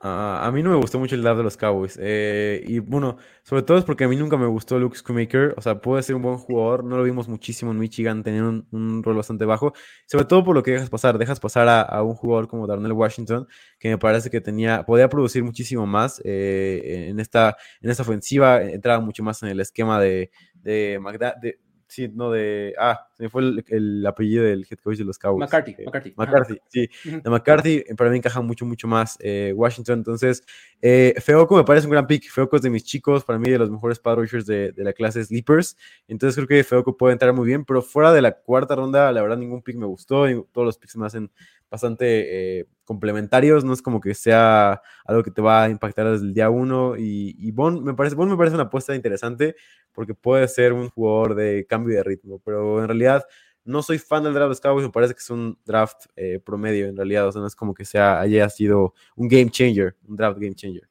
[0.00, 1.98] A mí no me gustó mucho el draft de los Cowboys.
[2.00, 5.54] Eh, y bueno, sobre todo es porque a mí nunca me gustó Luke Schoonmaker.
[5.56, 6.84] O sea, puede ser un buen jugador.
[6.84, 9.72] No lo vimos muchísimo en Michigan, tener un, rol bastante bajo.
[10.06, 11.18] Sobre todo por lo que dejas pasar.
[11.18, 13.46] Dejas pasar a, un jugador como Darnell Washington,
[13.78, 18.62] que me parece que tenía, podía producir muchísimo más eh, en, esta, en esta ofensiva.
[18.62, 21.00] Entraba mucho más en el esquema de, de,
[21.40, 21.58] de
[21.88, 25.40] sí, no de, ah, se me fue el, apellido del head coach de los Cowboys.
[25.40, 26.14] McCarthy, eh, McCarthy.
[26.16, 26.90] McCarthy, sí.
[27.04, 29.98] De McCarthy para mí encaja mucho, mucho más eh, Washington.
[29.98, 30.44] Entonces,
[30.82, 32.30] eh, Feoco me parece un gran pick.
[32.30, 34.92] Feoco es de mis chicos, para mí de los mejores pad rushers de, de, la
[34.92, 35.76] clase Sleepers.
[36.08, 39.22] Entonces creo que Feoco puede entrar muy bien, pero fuera de la cuarta ronda, la
[39.22, 40.26] verdad ningún pick me gustó.
[40.52, 41.30] Todos los picks me hacen
[41.70, 46.26] bastante eh, complementarios, no es como que sea algo que te va a impactar desde
[46.26, 46.96] el día uno.
[46.96, 49.56] Y, y Bond, me parece, me parece una apuesta interesante
[49.92, 53.24] porque puede ser un jugador de cambio de ritmo, pero en realidad
[53.64, 56.96] no soy fan del draft de me parece que es un draft eh, promedio en
[56.96, 60.38] realidad, o sea, no es como que sea, haya sido un game changer, un draft
[60.38, 60.88] game changer.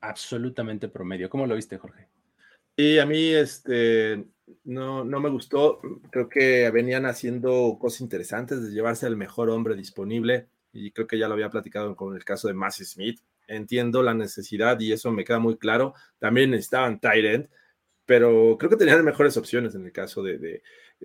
[0.00, 1.28] Absolutamente promedio.
[1.28, 2.08] ¿Cómo lo viste, Jorge?
[2.80, 4.24] Y a mí, este,
[4.62, 5.80] no, no me gustó.
[6.12, 10.46] Creo que venían haciendo cosas interesantes de llevarse al mejor hombre disponible.
[10.72, 13.18] Y creo que ya lo había platicado con el caso de Massey Smith.
[13.48, 15.92] Entiendo la necesidad y eso me queda muy claro.
[16.20, 17.48] También estaban tight
[18.06, 20.62] pero creo que tenían mejores opciones en el caso de.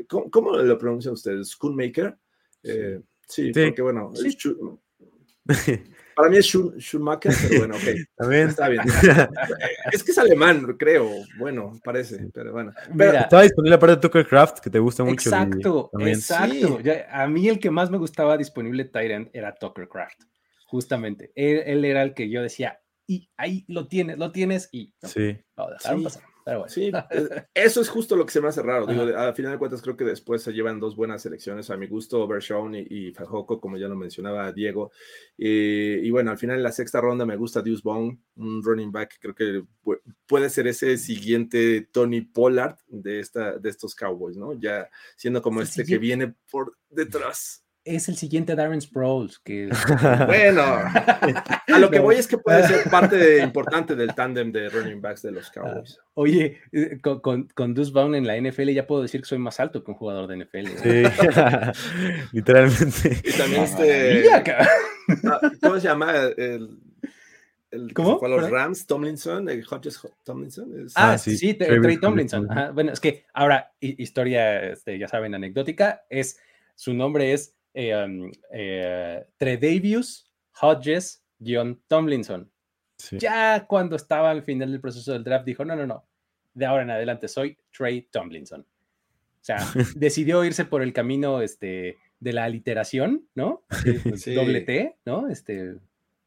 [0.07, 1.49] ¿cómo, lo pronuncian ustedes?
[1.49, 2.15] ¿Schoolmaker?
[2.61, 4.13] Eh, sí, porque bueno,
[6.15, 7.83] Para mí es Schumacher, pero bueno, ok.
[8.17, 8.49] También.
[8.49, 8.83] Está bien.
[9.91, 11.09] es que es alemán, creo.
[11.37, 12.73] Bueno, parece, pero bueno.
[12.97, 15.29] Pero, Estaba disponible aparte de Tucker Craft, que te gusta mucho.
[15.29, 16.79] Exacto, exacto.
[17.09, 20.23] a mí el que más me gustaba disponible Tyrant era Tucker Craft,
[20.65, 21.31] justamente.
[21.35, 25.37] Él, era el que yo decía, y ahí lo tienes, lo tienes, y sí.
[25.55, 26.32] lo dejaron pasar.
[26.67, 28.85] Sí, eh, eso es justo lo que se me hace raro.
[28.85, 31.69] Digo, a final de cuentas, creo que después se llevan dos buenas selecciones.
[31.69, 34.91] A mi gusto, Bershon y, y Fajoco, como ya lo mencionaba Diego.
[35.37, 39.17] Y, bueno, al final en la sexta ronda me gusta Deuce Bone, un running back.
[39.19, 39.63] Creo que
[40.25, 44.53] puede ser ese siguiente Tony Pollard de, esta, de estos Cowboys, ¿no?
[44.53, 49.39] Ya siendo como este que viene por detrás es el siguiente Darren Sproles.
[49.39, 49.67] Que...
[50.25, 55.01] bueno, a lo que voy es que puede ser parte importante del tándem de running
[55.01, 55.97] backs de los Cowboys.
[55.99, 59.27] Ah, oye, eh, con, con, con Deuce Vaughn en la NFL ya puedo decir que
[59.27, 60.67] soy más alto que un jugador de NFL.
[60.81, 61.03] Sí,
[62.31, 63.21] literalmente.
[63.23, 64.29] Y también este...
[65.25, 66.13] Ah, ¿Cómo se llama?
[66.37, 66.79] El,
[67.71, 68.19] el ¿Cómo?
[68.19, 70.87] Fue los Rams, Tomlinson, el Hodges Tomlinson.
[70.95, 72.47] Ah, sí, sí Trey, Tomlinson.
[72.73, 76.39] Bueno, es que ahora, historia, este, ya saben, anecdótica, es,
[76.75, 82.49] su nombre es eh, um, eh, Tredavious Hodges-Tomlinson.
[83.11, 86.05] Ya cuando estaba al final del proceso del draft, dijo: No, no, no,
[86.53, 88.61] de ahora en adelante soy Trey Tomlinson.
[88.61, 88.65] O
[89.45, 89.57] sea,
[89.95, 93.63] decidió irse por el camino este, de la aliteración, ¿no?
[94.03, 95.27] Pues, doble T, ¿no?
[95.27, 95.75] Este,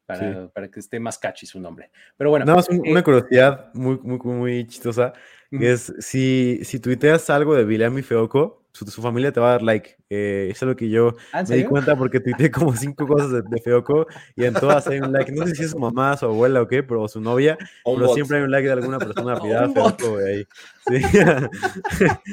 [0.05, 1.89] para, para, que esté más catchy su nombre.
[2.15, 2.45] Pero bueno.
[2.45, 5.13] Nada más una eh, curiosidad muy, muy, muy chistosa,
[5.51, 9.61] es si, si tuiteas algo de William y Feoco, su, familia te va a dar
[9.61, 9.97] like.
[10.09, 13.41] Eh, es algo que yo ¿Ah, me di cuenta porque tuiteé como cinco cosas de,
[13.41, 15.31] de, Feoco y en todas hay un like.
[15.31, 18.37] No sé si es su mamá, su abuela o qué, pero su novia, pero siempre
[18.37, 20.45] hay un like de alguna persona apidada Feoco, ahí.
[20.87, 21.01] Sí.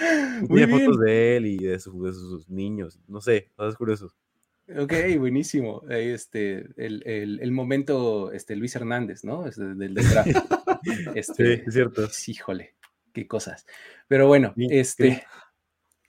[0.48, 4.10] Tiene fotos de él y de, sus niños, no sé, cosas curiosas.
[4.78, 5.82] Ok, buenísimo.
[5.88, 9.46] Este, el, el, el, momento este, Luis Hernández, ¿no?
[9.46, 10.30] Este, del, draft.
[11.14, 12.08] Este, sí, es cierto.
[12.28, 12.74] Híjole,
[13.12, 13.66] qué cosas.
[14.06, 15.14] Pero bueno, este.
[15.14, 15.20] Sí,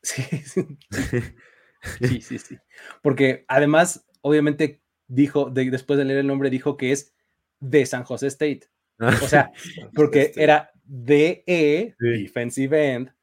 [2.00, 2.58] sí, sí, sí.
[3.02, 7.14] Porque además, obviamente, dijo, después de leer el nombre, dijo que es
[7.60, 8.62] de San José State.
[9.00, 9.52] O sea,
[9.96, 13.14] porque era DE, Defensive End,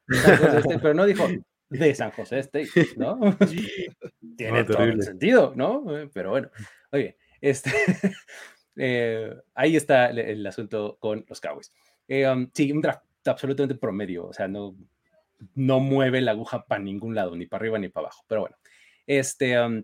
[0.82, 1.28] pero no dijo
[1.70, 3.18] de San José State, ¿no?
[4.36, 5.84] Tiene todo el sentido, ¿no?
[6.12, 6.50] Pero bueno,
[6.92, 7.70] oye, este,
[8.76, 11.72] eh, ahí está el, asunto con los Cowboys.
[12.06, 14.76] Eh, um, sí, un draft absolutamente promedio, o sea, no,
[15.54, 18.24] no mueve la aguja para ningún lado, ni para arriba ni para abajo.
[18.28, 18.56] Pero bueno,
[19.06, 19.82] este, um,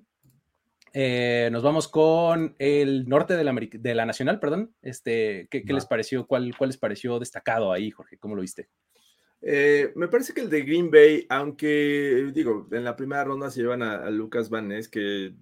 [0.93, 4.75] eh, nos vamos con el norte de la, de la Nacional, perdón.
[4.81, 6.27] Este, ¿qué, les pareció?
[6.27, 8.17] ¿Cuál, ¿Cuál les pareció destacado ahí, Jorge?
[8.19, 8.69] ¿Cómo lo viste?
[9.47, 13.61] Eh, me parece que el de Green Bay, aunque digo, en la primera ronda se
[13.61, 15.35] llevan a, Lucas Van Ness, que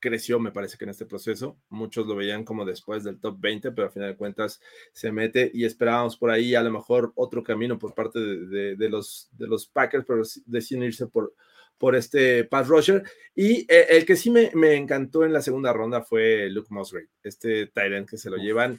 [0.00, 1.58] creció, me parece que en este proceso.
[1.68, 4.60] Muchos lo veían como después del top 20, pero a final de cuentas
[4.92, 9.28] se mete y esperábamos por ahí a lo mejor otro camino por parte de, los,
[9.32, 11.34] de los Packers, pero deciden irse por,
[11.78, 13.02] por este Pat rusher.
[13.34, 17.08] Y eh, el que sí me, me, encantó en la segunda ronda fue Luke Musgrave,
[17.22, 18.78] este Tyrant que se lo llevan.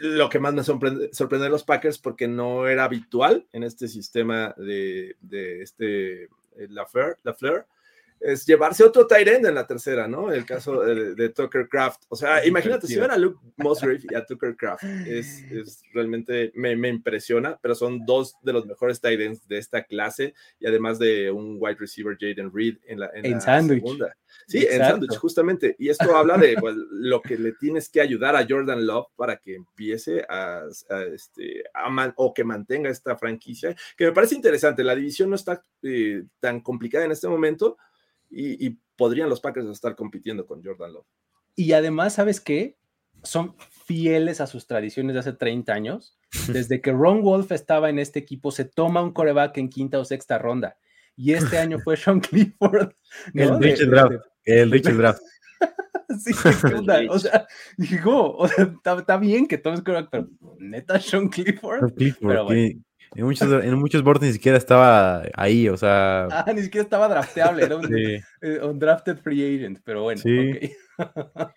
[0.00, 4.54] Lo que más me sorprende, sorprende los Packers porque no era habitual en este sistema
[4.56, 7.18] de, de este eh, la Fleur
[8.20, 10.30] es llevarse otro Tyrend en la tercera, ¿no?
[10.30, 12.02] El caso de, Tucker Craft.
[12.08, 14.84] O sea, imagínate si ven a Luke Musgrave y a Tucker Craft.
[14.84, 19.84] Es, es realmente me, me, impresiona, pero son dos de los mejores Tyrants de esta
[19.84, 24.14] clase y además de un wide receiver, Jaden Reed, en la, en, segunda.
[24.46, 25.76] Sí, en Sandwich, justamente.
[25.78, 29.36] Y esto habla de pues, lo que le tienes que ayudar a Jordan Love para
[29.38, 30.64] que empiece a,
[31.12, 34.84] este, a o que mantenga esta franquicia, que me parece interesante.
[34.84, 37.78] La división no está eh, tan complicada en este momento
[38.30, 41.06] y, podrían los Packers estar compitiendo con Jordan Love.
[41.56, 42.76] Y además, ¿sabes qué?
[43.22, 43.56] Son
[43.86, 46.18] fieles a sus tradiciones de hace 30 años.
[46.48, 50.04] Desde que Ron Wolf estaba en este equipo, se toma un coreback en quinta o
[50.04, 50.76] sexta ronda.
[51.16, 52.92] Y este año fue Sean Clifford.
[53.34, 54.26] El Richard Draft.
[54.44, 55.22] El Richard Draft.
[56.18, 56.32] sí,
[57.08, 60.28] o sea, dijo, o sea, está, bien que tomes coreback, pero
[60.58, 61.94] neta Sean Clifford.
[61.94, 62.82] Clifford pero bueno.
[63.16, 66.28] En muchos, en muchos boards ni siquiera estaba ahí, o sea.
[66.30, 68.22] Ah, ni siquiera estaba drafteable, era un, eh,
[68.74, 70.20] drafted free agent, pero bueno.
[70.20, 70.72] Sí.
[70.98, 71.54] a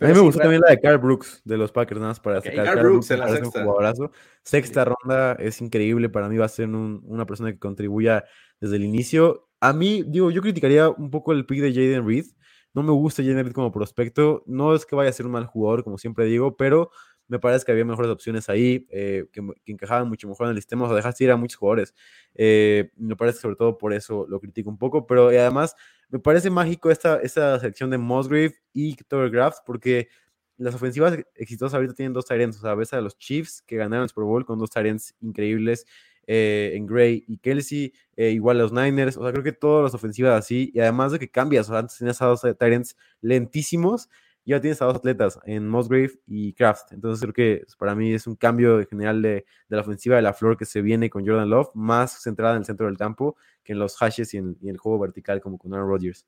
[0.00, 2.64] mí me gustó también la de Carl Brooks de los Packers, nada más para sacar.
[2.64, 3.66] Carl, Brooks, en la sexta.
[3.66, 4.10] Un
[4.42, 8.24] sexta ronda es increíble, para mí va a ser una persona que contribuya
[8.58, 9.48] desde el inicio.
[9.60, 12.24] A mí, digo, yo criticaría un poco el pick de Jaden Reed.
[12.72, 14.44] No me gusta Jaden Reed como prospecto.
[14.46, 16.90] No es que vaya a ser un mal jugador, como siempre digo, pero
[17.28, 20.84] me parece que había mejores opciones ahí, eh, que, encajaban mucho mejor en el sistema,
[20.84, 21.94] o sea, dejaste ir a muchos jugadores.
[22.34, 25.74] Eh, me parece sobre todo por eso lo critico un poco, pero además
[26.08, 30.08] me parece mágico esta, esta selección de Musgrave y Tucker Graft, porque
[30.56, 34.04] las ofensivas exitosas ahorita tienen dos Tyrants, o sea, ves a los Chiefs que ganaron
[34.04, 35.86] el Super Bowl con dos Tyrants increíbles.
[36.28, 40.36] Eh, en Gray y Kelsey, igual los Niners, o sea, creo que todas las ofensivas
[40.36, 44.08] así, y además de que cambias, o sea, antes tenías a dos Tyrants lentísimos,
[44.46, 46.92] ya tienes a dos atletas en Musgrave y Kraft.
[46.92, 50.32] Entonces creo que para mí es un cambio general de, de, la ofensiva de la
[50.32, 53.36] flor que se viene con Jordan Love, más centrada en el centro del campo
[53.66, 56.26] que en los hashes y en, el juego vertical como con Aaron Rodgers.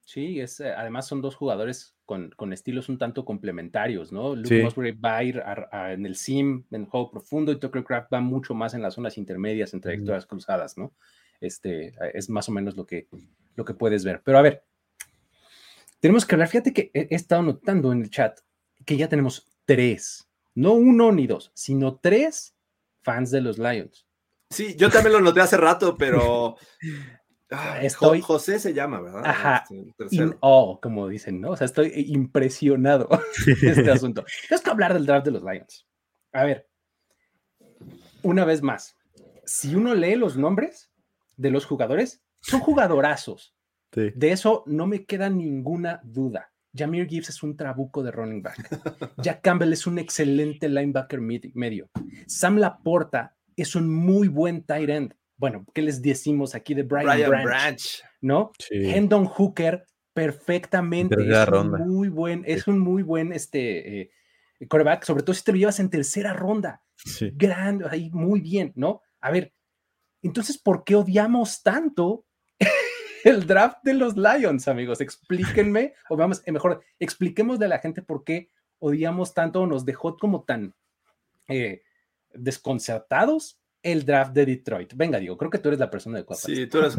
[0.00, 4.34] Sí, es, eh, además son dos jugadores con, con, estilos un tanto complementarios, ¿no?
[4.34, 5.40] Luke Musgrave va a ir
[5.90, 8.94] en el sim, en el juego profundo, y Tucker Kraft va mucho más en las
[8.94, 10.92] zonas intermedias, en trayectorias cruzadas, ¿no?
[11.40, 13.06] Este, es más o menos lo que,
[13.54, 14.20] lo que puedes ver.
[14.24, 14.64] Pero a ver,
[16.00, 18.40] tenemos que hablar, fíjate que he, estado notando en el chat
[18.84, 22.56] que ya tenemos tres, no uno ni dos, sino tres
[23.02, 24.06] fans de los Lions.
[24.50, 26.56] Sí, yo también lo noté hace rato, pero
[27.80, 28.20] estoy...
[28.20, 29.22] José se llama, ¿verdad?
[29.24, 29.64] Ajá.
[30.10, 30.36] In
[30.80, 31.50] como dicen, ¿no?
[31.50, 33.08] O sea, estoy impresionado
[33.46, 34.24] de este asunto.
[34.48, 35.86] Tenemos que hablar del draft de los Lions.
[36.32, 36.68] A ver,
[38.22, 38.96] una vez más,
[39.44, 40.90] si uno lee los nombres
[41.36, 43.54] de los jugadores, son jugadorazos.
[43.92, 46.52] De eso no me queda ninguna duda.
[46.74, 48.56] Jamir Gibbs es un trabuco de running back.
[49.22, 51.90] Jack Campbell es un excelente linebacker medio.
[52.26, 55.14] Sam Laporta es un muy buen tight end.
[55.36, 58.52] Bueno, ¿qué les decimos aquí de Brian, Branch, ¿No?
[58.70, 61.16] Hendon Hooker perfectamente.
[61.28, 64.10] Es un muy buen, es un muy buen este eh,
[64.68, 66.82] quarterback, sobre todo si te lo llevas en tercera ronda.
[67.32, 69.00] Grande, ahí muy bien, ¿no?
[69.20, 69.54] A ver,
[70.22, 72.26] entonces, ¿por qué odiamos tanto
[73.24, 75.00] el draft de los Lions, amigos.
[75.00, 79.84] Explíquenme, o vamos, eh, mejor, expliquemos de la gente por qué odiamos tanto o nos
[79.84, 80.74] dejó como tan
[81.48, 81.82] eh,
[82.32, 84.92] desconcertados el draft de Detroit.
[84.94, 86.46] Venga, Diego, creo que tú eres la persona de cuatro.
[86.46, 86.96] Sí, tú eres,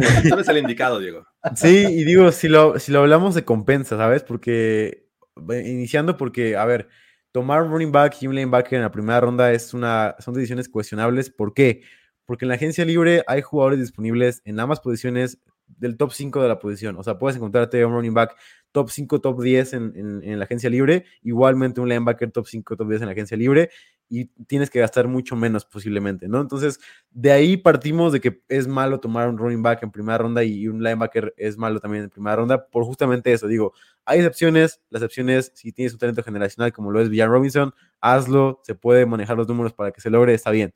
[0.48, 1.26] el indicado, Diego.
[1.56, 4.24] Sí, y digo, si lo, si lo hablamos de compensa, ¿sabes?
[4.24, 5.08] Porque,
[5.50, 6.90] iniciando porque, a ver,
[7.32, 10.70] tomar un running back y un linebacker en la primera ronda es una, son decisiones
[10.70, 11.30] cuestionables.
[11.30, 11.84] ¿Por qué?
[12.26, 15.40] Porque en la agencia libre hay jugadores disponibles en ambas posiciones
[15.78, 16.96] del top 5 de la posición.
[16.98, 18.36] O sea, puedes encontrarte un running back
[18.72, 22.88] top 5, top 10 en, en, la agencia libre, igualmente un linebacker top 5, top
[22.90, 23.70] 10 en la agencia libre,
[24.10, 26.42] y tienes que gastar mucho menos posiblemente, ¿no?
[26.42, 26.80] Entonces,
[27.12, 30.68] de ahí partimos de que es malo tomar un running back en primera ronda y
[30.68, 33.48] un linebacker es malo también en primera ronda, por justamente eso.
[33.48, 33.74] Digo,
[34.06, 38.60] hay excepciones, las excepciones, si tienes un talento generacional como lo es Villan Robinson, hazlo,
[38.64, 40.74] se puede manejar los números para que se logre, está bien.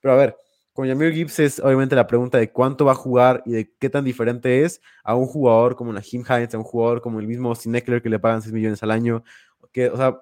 [0.00, 0.36] Pero a ver,
[0.78, 3.90] con Yamir Gibbs es obviamente la pregunta de cuánto va a jugar y de qué
[3.90, 7.48] tan diferente es a un jugador como Nahim Hines, a un jugador como el mismo
[7.48, 9.24] Austin Eckler que le pagan 6 millones al año.
[9.72, 10.20] Que, o sea,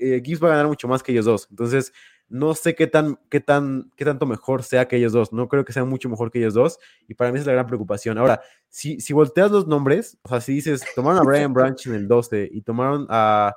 [0.00, 1.46] eh, Gibbs va a ganar mucho más que ellos dos.
[1.50, 1.92] Entonces,
[2.26, 5.30] no sé qué tan, qué tan, qué tanto mejor sea que ellos dos.
[5.30, 6.78] No creo que sea mucho mejor que ellos dos.
[7.06, 8.16] Y para mí es la gran preocupación.
[8.16, 8.40] Ahora,
[8.70, 12.08] si, si volteas los nombres, o sea, si dices, tomaron a Brian Branch en el
[12.08, 13.54] 12 y tomaron a,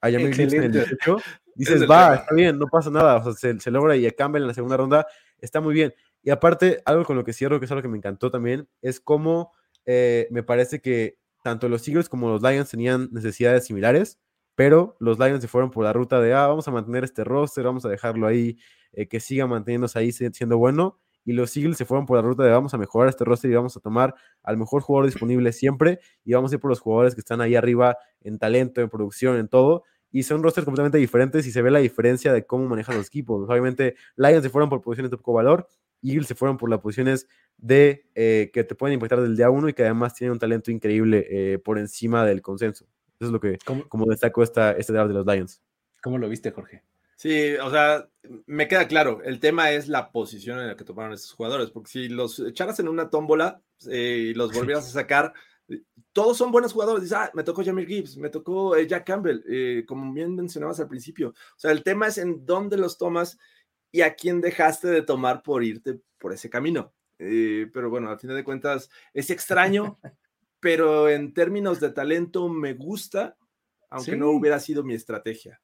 [0.00, 1.16] a Gibbs en el 18,
[1.54, 3.18] dices, va, está bien, no pasa nada.
[3.18, 5.06] O sea, se, se logra y a Campbell en la segunda ronda
[5.42, 5.94] está muy bien.
[6.22, 9.00] Y aparte, algo con lo que cierro, que es algo que me encantó también, es
[9.00, 9.52] cómo
[9.84, 14.18] eh, me parece que tanto los Eagles como los Lions tenían necesidades similares,
[14.54, 17.64] pero los Lions se fueron por la ruta de, ah, vamos a mantener este roster,
[17.64, 18.58] vamos a dejarlo ahí,
[18.92, 22.42] eh, que siga manteniéndose ahí siendo bueno, y los Eagles se fueron por la ruta
[22.44, 26.00] de vamos a mejorar este roster y vamos a tomar al mejor jugador disponible siempre
[26.24, 29.36] y vamos a ir por los jugadores que están ahí arriba en talento, en producción,
[29.36, 29.84] en todo.
[30.12, 33.48] Y son rosters completamente diferentes y se ve la diferencia de cómo manejan los equipos.
[33.48, 35.66] Obviamente, Lions se fueron por posiciones de poco valor
[36.02, 39.68] Eagles se fueron por las posiciones de eh, que te pueden impactar del día uno
[39.68, 42.86] y que además tienen un talento increíble eh, por encima del consenso.
[43.18, 43.58] Eso es lo que,
[43.88, 45.62] como destaco esta, este draft de los Lions.
[46.02, 46.82] ¿Cómo lo viste, Jorge?
[47.14, 48.08] Sí, o sea,
[48.46, 49.22] me queda claro.
[49.22, 52.80] El tema es la posición en la que tomaron estos jugadores, porque si los echaras
[52.80, 55.32] en una tómbola eh, y los volvieras a sacar,
[56.12, 57.02] todos son buenos jugadores.
[57.02, 61.30] Dices, ah, me tocó Jamir Gibbs, me tocó Jack Campbell, como bien mencionabas al principio.
[61.30, 63.38] O sea, el tema es en dónde los tomas
[63.92, 66.92] y a quién dejaste de tomar por irte por ese camino.
[67.18, 69.98] Eh, pero bueno, al final de cuentas es extraño,
[70.60, 73.36] pero en términos de talento me gusta,
[73.90, 75.60] aunque no hubiera sido mi estrategia.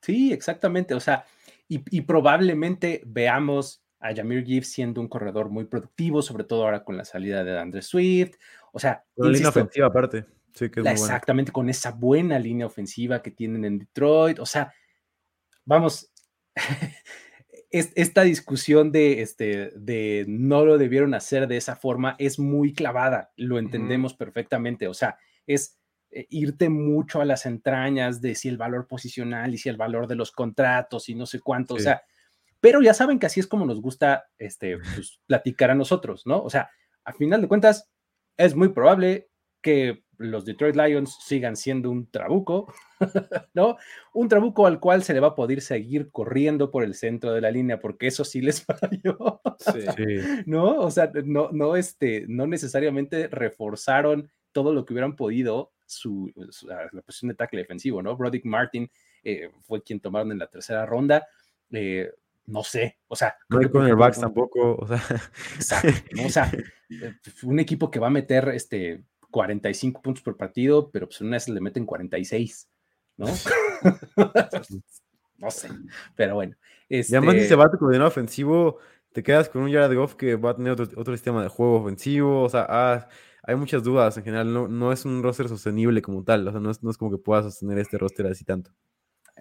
[0.00, 0.94] Sí, exactamente.
[0.94, 1.24] O sea,
[1.68, 6.96] y, probablemente veamos a Jamir Gibbs siendo un corredor muy productivo, sobre todo ahora con
[6.96, 8.36] la salida de Andre Swift.
[8.76, 10.26] O sea, la línea ofensiva aparte.
[10.52, 14.38] Sí, que es exactamente, con esa buena línea ofensiva que tienen en Detroit.
[14.38, 14.70] O sea,
[15.64, 16.12] vamos,
[17.70, 23.32] esta discusión de, este, de no lo debieron hacer de esa forma es muy clavada,
[23.38, 25.16] lo entendemos perfectamente, o sea,
[25.46, 25.78] es
[26.10, 30.06] eh, irte mucho a las entrañas de si el valor posicional y si el valor
[30.06, 32.02] de los contratos y no sé cuánto, o sea,
[32.60, 36.42] pero ya saben que así es como nos gusta este, pues, platicar a nosotros, ¿no?
[36.42, 36.68] O sea,
[37.06, 37.88] a final de cuentas,
[38.36, 39.28] es muy probable
[39.60, 42.72] que los Detroit Lions sigan siendo un trabuco,
[43.54, 43.76] ¿no?
[44.14, 47.40] Un trabuco al cual se le va a poder seguir corriendo por el centro de
[47.40, 49.40] la línea, porque eso sí les falló.
[49.58, 50.42] Sí.
[50.46, 50.78] ¿No?
[50.78, 56.32] O sea, no, no, este, no necesariamente reforzaron todo lo que hubieran podido su,
[56.66, 58.16] la posición de tackle defensivo, ¿no?
[58.16, 58.90] Brodick Martin
[59.22, 61.26] eh, fue quien tomaron en la tercera ronda.
[61.70, 62.10] Eh,
[62.46, 63.36] no sé, o sea.
[63.48, 64.98] No hay cornerbacks tampoco, o sea.
[65.56, 65.90] Exacto,
[66.24, 66.50] o sea,
[66.90, 71.32] eh, un equipo que va a meter este 45 puntos por partido, pero pues una
[71.32, 72.68] vez le meten 46,
[73.16, 73.26] ¿no?
[75.38, 75.68] no sé,
[76.14, 76.56] pero bueno.
[76.88, 77.14] Este...
[77.14, 78.78] Y además si se va a tu coordinador ofensivo,
[79.12, 82.42] te quedas con un Jared Goff que va a tener otro, sistema de juego ofensivo,
[82.42, 83.08] o sea, ah,
[83.42, 86.60] hay muchas dudas en general, no, no, es un roster sostenible como tal, o sea,
[86.60, 88.70] no es, no es como que puedas sostener este roster así tanto.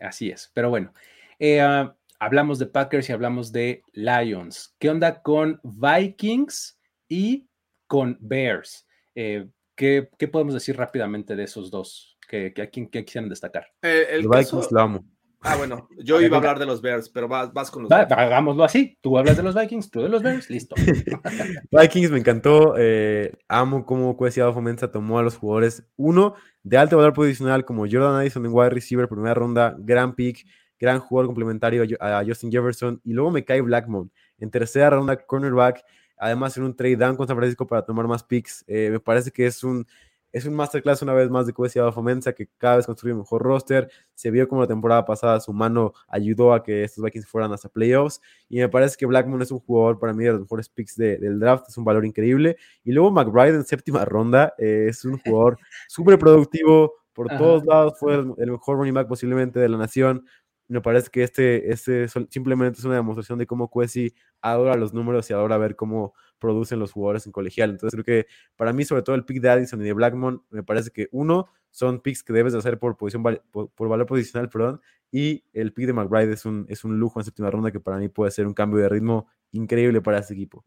[0.01, 0.91] Así es, pero bueno,
[1.39, 1.95] eh, ah,
[2.25, 4.75] hablamos de Packers y hablamos de Lions.
[4.79, 7.47] ¿Qué onda con Vikings y
[7.85, 8.87] con Bears?
[9.13, 12.17] Eh, ¿Qué, podemos decir rápidamente de esos dos?
[12.27, 13.67] ¿Qué, a quién quisieran destacar?
[13.83, 15.05] Eh, el Vikings lo amo.
[15.41, 18.01] Ah, bueno, yo iba a hablar de los Bears, pero vas, vas con los Va,
[18.01, 18.97] Hagámoslo así.
[19.01, 20.73] Tú hablas de los Vikings, tú de los Bears, listo.
[21.71, 22.73] Vikings me encantó.
[22.75, 27.83] Eh, amo cómo Cuesiado Fomenza tomó a los jugadores, uno, de alto valor posicional, como
[27.83, 30.47] Jordan Addison en wide receiver, primera ronda, gran pick,
[30.79, 33.01] gran jugador complementario a Justin Jefferson.
[33.03, 35.83] Y luego me cae Blackmon en tercera ronda, cornerback
[36.17, 38.63] además en un trade down con San Francisco para tomar más picks.
[38.67, 39.85] Eh, me parece que es un
[40.31, 43.41] es un masterclass una vez más de Kwesi Fomensa que cada vez construye un mejor
[43.41, 43.89] roster.
[44.15, 47.69] Se vio como la temporada pasada su mano ayudó a que estos Vikings fueran hasta
[47.69, 48.19] playoffs.
[48.49, 51.39] Y me parece que Blackmon es un jugador para mí de los mejores picks del
[51.39, 52.57] draft, es un valor increíble.
[52.83, 55.57] Y luego McBride en séptima ronda eh, es un jugador
[55.87, 60.25] súper productivo por todos lados, fue el, el mejor running back posiblemente de la nación
[60.67, 65.29] me parece que este, este simplemente es una demostración de cómo Cuesi adora los números
[65.29, 67.69] y adora ver cómo producen los jugadores en colegial.
[67.71, 70.63] Entonces creo que para mí, sobre todo el pick de Addison y de Blackmon, me
[70.63, 74.81] parece que uno, son picks que debes de hacer por, posición, por, valor posicional, perdón,
[75.11, 77.97] y el pick de McBride es un, es un lujo en séptima ronda que para
[77.97, 80.63] mí puede ser un cambio de ritmo increíble para este equipo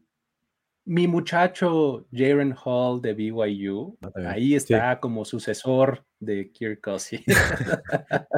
[0.89, 7.23] mi muchacho Jaren Hall de BYU, ah, ahí está como sucesor de Kirk Cousins.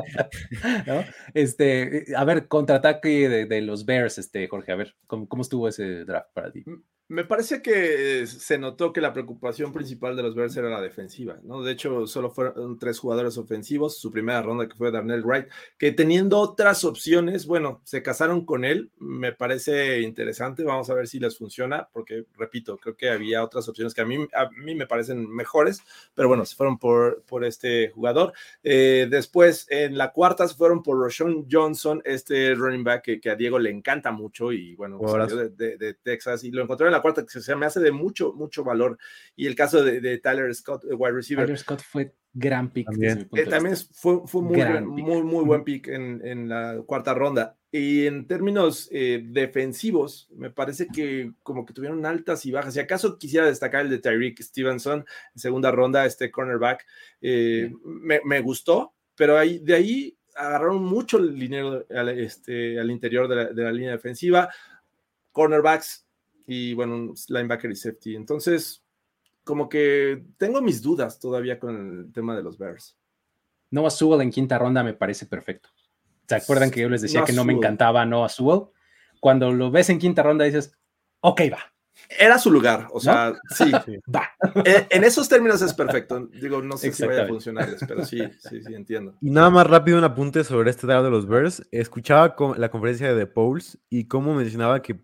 [1.34, 5.70] Este, a ver, contraataque de, de, los Bears, este, Jorge, a ver, ¿cómo, ¿cómo estuvo
[5.70, 6.66] ese draft para ti?
[7.12, 11.38] Me parece que se notó que la preocupación principal de los Bears era la defensiva,
[11.44, 11.62] ¿no?
[11.62, 15.48] De hecho, solo fueron tres jugadores ofensivos, su primera ronda que fue Darnell Wright,
[15.78, 21.06] que teniendo otras opciones, bueno, se casaron con él, me parece interesante, vamos a ver
[21.06, 24.74] si les funciona, porque repito, creo que había otras opciones que a mí, a mí
[24.74, 25.84] me parecen mejores,
[26.16, 28.32] pero bueno, se fueron por, por este jugador.
[28.64, 33.36] Eh, después, en la cuarta se fueron por Roshan Johnson, este running back que, a
[33.36, 36.94] Diego le encanta mucho y bueno, salió de, de, de Texas y lo encontró en
[36.94, 38.98] la cuarta que se me hace de mucho, mucho valor.
[39.36, 41.46] Y el caso de, Tyler Scott, wide receiver.
[41.46, 42.88] Tyler Scott fue gran pick.
[42.88, 44.62] También, eh, fue, fue muy,
[45.04, 47.58] muy, muy buen pick en, en, la cuarta ronda.
[47.72, 52.74] Y en términos eh, defensivos, me parece que como que tuvieron altas y bajas.
[52.74, 56.86] Si acaso quisiera destacar el de Tyreek Stevenson en segunda ronda, este cornerback,
[57.22, 62.92] eh, me, me, gustó, pero ahí, de ahí agarraron mucho el dinero al, este, al
[62.92, 64.50] interior de la, de la línea defensiva.
[65.32, 66.06] Cornerbacks
[66.48, 68.16] y bueno, linebacker y safety.
[68.16, 68.84] Entonces,
[69.44, 72.98] como que tengo mis dudas todavía con el tema de los Bears.
[73.72, 75.70] Noah Sewell en quinta ronda me parece perfecto.
[76.28, 78.68] ¿Se acuerdan que yo les decía que no me encantaba Noah Sewell?
[79.20, 80.74] Cuando lo ves en quinta ronda dices,
[81.22, 81.60] ok, va.
[82.10, 83.72] Era su lugar, o sea, sí,
[84.14, 84.30] va.
[84.90, 86.28] En, esos términos es perfecto.
[86.28, 89.16] Digo, no sé si vaya a funcionar, pero sí, sí, sí, entiendo.
[89.22, 91.68] Y nada más rápido un apunte sobre este lado de los Bears.
[91.72, 95.00] Escuchaba la conferencia de The Pauls y cómo mencionaba que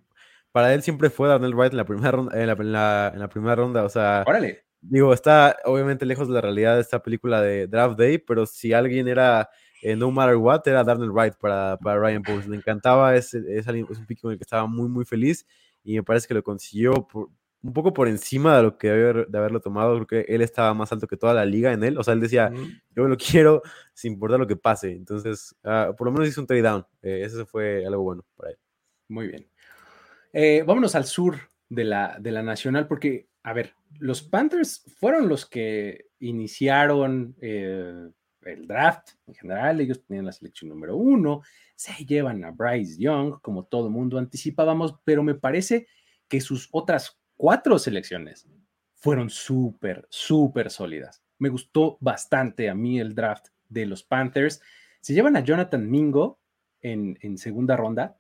[0.57, 3.53] para él siempre fue Darnell Wright en la primera ronda, en la, en la, primera
[3.53, 4.63] ronda, o sea, Órale.
[4.81, 8.73] digo, está obviamente lejos de la realidad de esta película de Draft Day, pero si
[8.73, 9.51] alguien era
[9.83, 12.47] eh, No Matter What, era Darnell Wright para, para Ryan Post.
[12.47, 15.45] Le encantaba, es, es, un pick con el que estaba muy, muy feliz
[15.83, 17.07] y me parece que lo consiguió
[17.61, 19.93] un poco por encima de lo que debe de haberlo tomado.
[20.07, 21.99] Creo que él estaba más alto que toda la liga en él.
[21.99, 22.51] O sea, él decía,
[22.95, 23.61] yo lo quiero
[23.93, 24.91] sin importar lo que pase.
[24.91, 26.83] Entonces, ah, por lo menos hizo un trade down.
[27.03, 28.57] Eh, eso fue algo bueno para él.
[29.07, 29.47] Muy bien.
[30.33, 31.37] Eh, vámonos al sur
[31.69, 38.09] de la, de la Nacional, porque, a ver, los Panthers fueron los que iniciaron eh,
[38.41, 41.41] el draft en general, ellos tenían la selección número uno,
[41.75, 45.87] se llevan a Bryce Young, como todo mundo anticipábamos, pero me parece
[46.27, 48.47] que sus otras cuatro selecciones
[48.95, 51.23] fueron súper, súper sólidas.
[51.37, 54.61] Me gustó bastante a mí el draft de los Panthers.
[55.01, 56.39] Se llevan a Jonathan Mingo
[56.81, 58.17] en, en segunda ronda,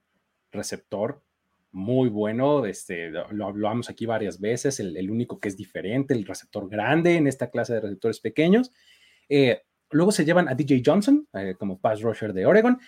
[0.51, 1.23] receptor,
[1.71, 6.69] muy bueno, este, lo hablamos aquí varias veces, el, único que es diferente, el receptor
[6.69, 8.71] grande en esta clase de receptores pequeños.
[9.29, 9.61] Eh,
[9.91, 12.79] luego se llevan a DJ Johnson eh, como pass rusher de Oregon.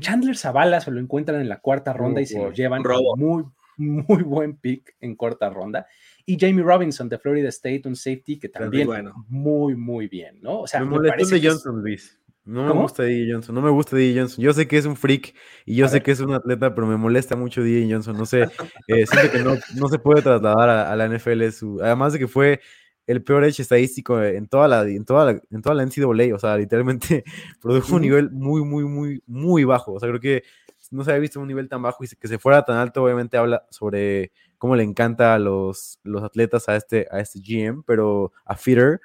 [0.00, 2.82] Chandler Zavala se lo encuentran en la cuarta ronda y se lo llevan
[3.16, 3.44] muy,
[3.76, 5.86] muy buen pick en cuarta ronda.
[6.24, 8.88] Y Jamie Robinson de Florida State, un safety que también
[9.28, 10.60] muy, muy bien, ¿no?
[10.60, 12.18] O sea, me, de Johnson, Luis.
[12.46, 14.44] No me gusta DJ Johnson, no me gusta DJ Johnson.
[14.44, 15.34] Yo sé que es un freak
[15.64, 18.16] y yo sé que es un atleta, pero me molesta mucho DJ Johnson.
[18.16, 18.42] No sé,
[18.86, 21.48] eh, siento que no, no, se puede trasladar a, la NFL.
[21.50, 22.60] Su, además de que fue
[23.08, 26.36] el peor hecho estadístico en toda la, en toda la, en toda la NCAA.
[26.36, 27.24] O sea, literalmente
[27.60, 29.94] produjo un nivel muy, muy, muy, muy bajo.
[29.94, 30.44] O sea, creo que
[30.92, 33.36] no se había visto un nivel tan bajo y que se fuera tan alto, obviamente
[33.36, 38.32] habla sobre cómo le encanta a los, los atletas a este, a este GM, pero
[38.44, 39.00] a Feeder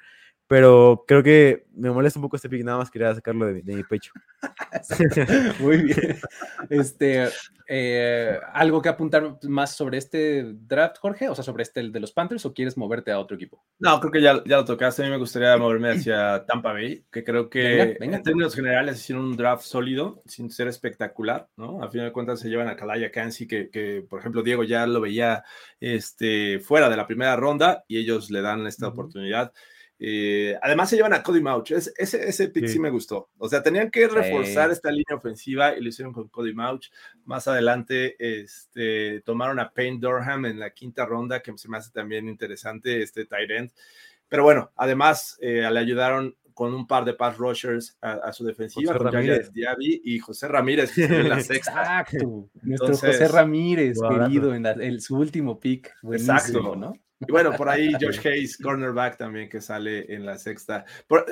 [0.46, 3.82] pero creo que me molesta un poco este pick, nada más quería sacarlo de, mi
[3.84, 4.12] pecho.
[5.60, 6.18] Muy bien.
[6.68, 7.28] Este,
[7.68, 11.28] eh, ¿Algo que apuntar más sobre este draft, Jorge?
[11.28, 13.64] O sea, sobre este de los Panthers, o quieres moverte a otro equipo?
[13.78, 15.02] No, creo que ya, ya lo tocaste.
[15.02, 19.24] A mí me gustaría moverme hacia Tampa Bay, que creo que en términos generales hicieron
[19.24, 21.82] un draft sólido, sin ser espectacular, ¿no?
[21.82, 24.86] A final de cuentas se llevan a Kalaya Kansi, que, que, por ejemplo, Diego ya
[24.86, 25.44] lo veía
[25.80, 29.52] este, fuera de la primera ronda y ellos le dan esta oportunidad.
[30.04, 31.70] Eh, además se llevan a Cody Mauch.
[31.70, 32.80] ese, ese pick sí.
[32.80, 33.30] me gustó.
[33.38, 36.90] O sea, tenían que reforzar esta línea ofensiva y lo hicieron con Cody Mauch.
[37.24, 41.92] Más adelante este, tomaron a Payne Durham en la quinta ronda, que se me hace
[41.92, 43.70] también interesante, este tight end.
[44.28, 49.12] Pero bueno, además le ayudaron con un par de pass rushers a, su defensiva, con
[49.12, 49.52] Ramírez.
[49.52, 51.80] Diaby y José Ramírez en la sexta.
[51.80, 55.94] Exacto, nuestro José Ramírez, querido, en su último pick.
[56.12, 56.92] Exacto, ¿no?
[57.26, 60.84] Y bueno, por ahí Josh Hayes, cornerback también que sale en la sexta.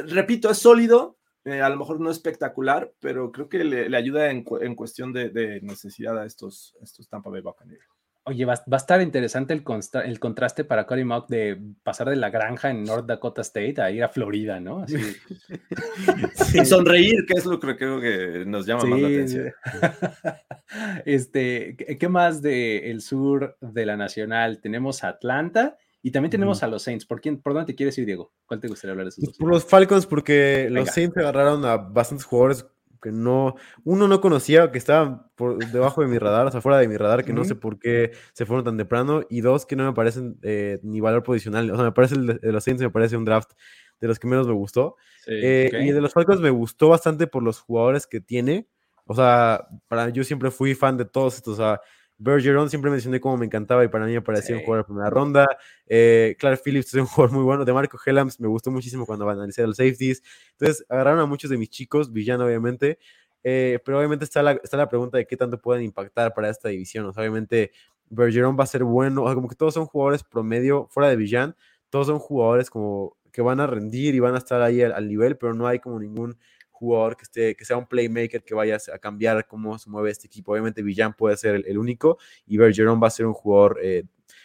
[0.07, 4.43] repito, es sólido, eh, a lo mejor no espectacular, pero creo que le, ayuda en,
[4.43, 8.00] cuestión de, necesidad a estos, estos Tampa Bay Buccaneers.
[8.25, 9.65] Oye, va, a estar interesante el,
[10.05, 13.91] el contraste para Cory Mock de pasar de la granja en North Dakota State a
[13.91, 14.81] ir a Florida, ¿no?
[14.81, 14.97] Así.
[16.51, 16.65] Sí.
[16.65, 19.53] sonreír, que es lo que creo que nos llama más la atención.
[21.05, 24.61] Este, ¿qué más del el sur de la Nacional?
[24.61, 27.07] Tenemos Atlanta y también tenemos a los Saints.
[27.07, 28.33] ¿Por, quién, ¿Por dónde te quieres ir, Diego?
[28.47, 29.37] ¿Cuál te gustaría hablar de esos dos?
[29.37, 32.67] Por los Falcons, porque los Saints agarraron a bastantes jugadores
[33.01, 36.79] que no, uno no conocía, que estaban por debajo de mi radar, o sea, fuera
[36.79, 39.77] de mi radar, que no sé por qué se fueron tan temprano, y dos, que
[39.77, 42.83] no me parecen eh, ni valor posicional, o sea, me parece el de, los Saints,
[42.83, 43.53] me parece un draft
[44.01, 44.97] de los que menos me gustó,
[45.27, 48.69] eh, y de los Falcons me gustó bastante por los jugadores que tiene,
[49.05, 51.81] o sea, para yo siempre fui fan de todos estos, o sea,
[52.23, 55.09] Bergeron siempre mencioné cómo me encantaba y para mí me parecía un jugador de primera
[55.09, 55.47] ronda.
[55.87, 57.65] Eh, Clark Phillips es un jugador muy bueno.
[57.65, 60.23] De Marco Hellams me gustó muchísimo cuando analicé los safeties.
[60.53, 62.99] Entonces agarraron a muchos de mis chicos, Villano obviamente.
[63.43, 66.69] Eh, pero obviamente está la, está la pregunta de qué tanto pueden impactar para esta
[66.69, 67.07] división.
[67.07, 67.73] O sea, obviamente
[68.11, 69.23] Bergeron va a ser bueno.
[69.23, 71.57] O sea, como que todos son jugadores promedio fuera de Villan.
[71.89, 75.39] Todos son jugadores como que van a rendir y van a estar ahí al nivel,
[75.39, 76.37] pero no hay como ningún
[76.81, 80.27] jugador que, esté, que sea un playmaker que vaya a cambiar cómo se mueve este
[80.27, 80.53] equipo.
[80.53, 84.05] Obviamente Villan puede ser el, único y Bergeron va a ser un jugador eh,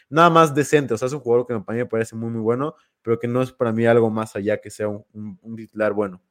[0.09, 2.41] nada más decente, o sea, es un jugador que a mí me parece muy, muy
[2.41, 6.21] bueno, pero que no es para mí algo más allá que sea un, titular bueno.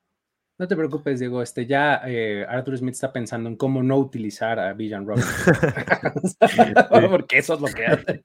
[0.57, 1.43] No te preocupes, Diego.
[1.43, 5.55] Este, ya eh, Arthur Smith está pensando en cómo no utilizar a Villan Robinson.
[7.11, 8.23] Porque eso es lo que hace.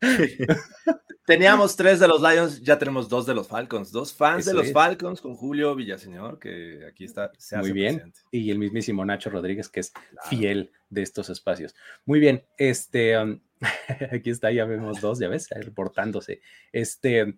[1.26, 3.90] Teníamos tres de los Lions, ya tenemos dos de los Falcons.
[3.90, 7.32] Dos fans de los Falcons con Julio Villaseñor, que aquí está.
[7.58, 8.12] Muy bien.
[8.30, 9.92] Y el mismísimo Nacho Rodríguez, que es
[10.28, 11.74] fiel de estos espacios.
[12.04, 12.44] Muy bien.
[12.56, 13.40] Este, um,
[14.12, 16.40] aquí está, ya vemos dos, ya ves, reportándose.
[16.72, 17.36] Este.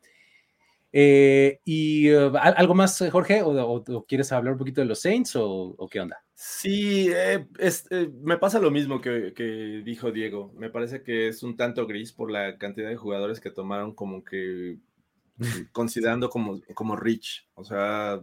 [0.93, 3.43] Eh, ¿Y uh, algo más, Jorge?
[3.43, 6.23] ¿O, quieres hablar un poquito de los Saints o qué onda?
[6.41, 10.53] Sí, eh, eh, me pasa lo mismo que, dijo Diego.
[10.57, 14.23] Me parece que es un tanto gris por la cantidad de jugadores que tomaron como
[14.23, 14.79] que
[15.73, 17.49] considerando como, como rich.
[17.55, 18.21] O sea,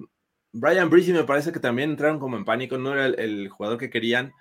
[0.54, 3.90] Brian Breezy me parece que también entraron como en pánico, no era el, jugador que
[3.90, 4.32] querían.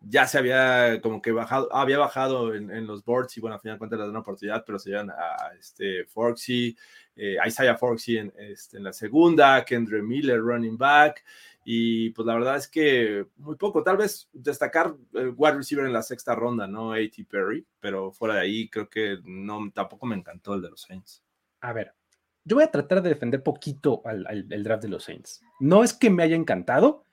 [0.00, 3.76] Ya se había como que bajado, había bajado en, los boards y bueno, al final
[3.76, 6.76] de cuentas le dan una oportunidad, pero se llevan a, este Forksy,
[7.16, 11.22] eh, Isaiah Forksy en, este, en la segunda, Kendra Miller running back.
[11.64, 13.82] Y pues la verdad es que muy poco.
[13.82, 16.92] Tal vez destacar el wide receiver en la sexta ronda, ¿no?
[16.92, 17.26] A.T.
[17.28, 21.22] Perry, pero fuera de ahí creo que no, tampoco me encantó el de los Saints.
[21.60, 21.94] A ver,
[22.44, 25.42] yo voy a tratar de defender poquito al, el draft de los Saints.
[25.60, 27.04] No es que me haya encantado,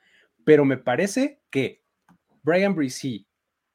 [0.45, 1.83] pero me parece que
[2.47, 3.27] Brian Brisee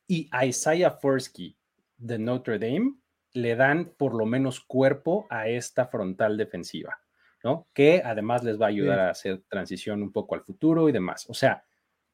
[0.06, 1.54] y Isaiah Forsky
[1.98, 2.94] de Notre Dame
[3.34, 6.98] le dan por lo menos cuerpo a esta frontal defensiva.
[7.44, 7.68] ¿no?
[7.74, 11.26] Que además les va a ayudar a hacer transición un poco al futuro y demás.
[11.28, 11.64] O sea,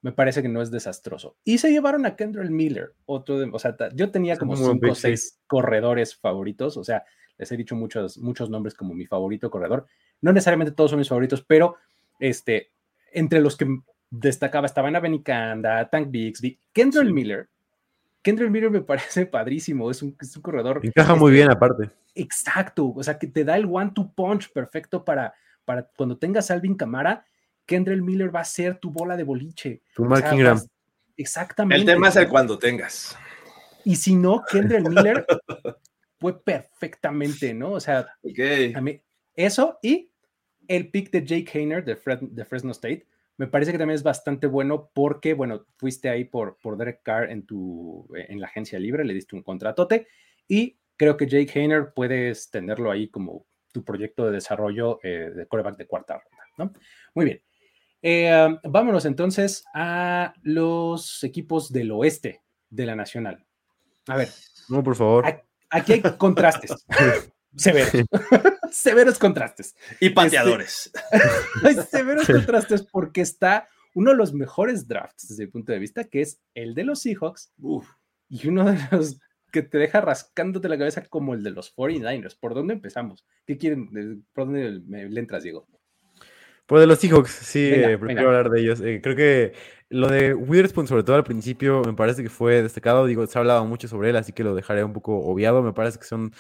[0.03, 1.37] me parece que no es desastroso.
[1.45, 4.95] Y se llevaron a Kendall Miller, otro de, o sea, yo tenía como cinco o
[4.97, 7.05] seis corredores favoritos, o sea,
[7.37, 9.87] les he dicho muchos, muchos nombres como mi favorito corredor.
[10.21, 11.77] No necesariamente todos son mis favoritos, pero
[12.19, 12.73] este,
[13.13, 13.67] entre los que
[14.11, 17.49] destacaba estaban Avenicanda, Tank Bixby, Kendall Miller.
[18.23, 20.81] Kendall Miller me parece padrísimo, es un, es un corredor.
[20.83, 21.91] Encaja muy bien aparte.
[22.15, 25.35] Exacto, o sea, que te da el one-two punch perfecto para,
[25.65, 27.25] para cuando tengas Alvin Camara,
[27.65, 29.83] Kendall Miller va a ser tu bola de boliche.
[29.95, 30.59] Tu Mark Ingram.
[31.17, 31.81] Exactamente.
[31.81, 33.17] El tema es el cuando tengas.
[33.85, 35.27] Y si no, Kendall Miller
[36.19, 37.73] fue perfectamente, ¿no?
[37.73, 38.07] O sea,
[38.75, 39.01] a mí,
[39.35, 40.11] eso y
[40.67, 43.07] el pick de Jake Hayner de, de, Fresno State
[43.39, 47.31] me parece que también es bastante bueno porque, bueno, fuiste ahí por, por Derek Carr
[47.31, 50.09] en, tu, en la agencia libre, le diste un contratote
[50.49, 55.47] y creo que Jake Hayner puedes tenerlo ahí como tu proyecto de desarrollo eh, de
[55.47, 56.73] coreback de cuarta ronda, ¿no?
[57.15, 57.43] Muy bien.
[58.03, 63.47] Eh, vámonos entonces a los equipos del oeste de la Nacional.
[64.09, 64.29] A ver.
[64.69, 65.25] No, por favor.
[65.71, 66.87] Aquí hay contrastes.
[67.57, 67.93] Severos.
[68.73, 69.77] severos contrastes.
[70.01, 70.91] Y pateadores.
[71.65, 76.05] hay severos contrastes porque está uno de los mejores drafts desde mi punto de vista,
[76.05, 77.53] que es el de los Seahawks.
[78.29, 79.19] Y uno de los
[79.51, 82.39] que te deja rascándote la cabeza como el de los 49ers.
[82.39, 83.27] ¿Por dónde empezamos?
[83.47, 84.25] ¿Qué quieren?
[84.33, 85.67] ¿Por dónde le entras, Diego?
[86.67, 88.83] Por de los Seahawks, sí, eh, prefiero hablar de ellos.
[88.83, 89.55] Eh, creo que
[89.89, 93.07] lo de Witherspoon, sobre todo al principio, me parece que fue destacado.
[93.07, 95.63] Digo, se ha hablado mucho sobre él, así que lo dejaré un poco obviado.
[95.63, 96.31] Me parece que son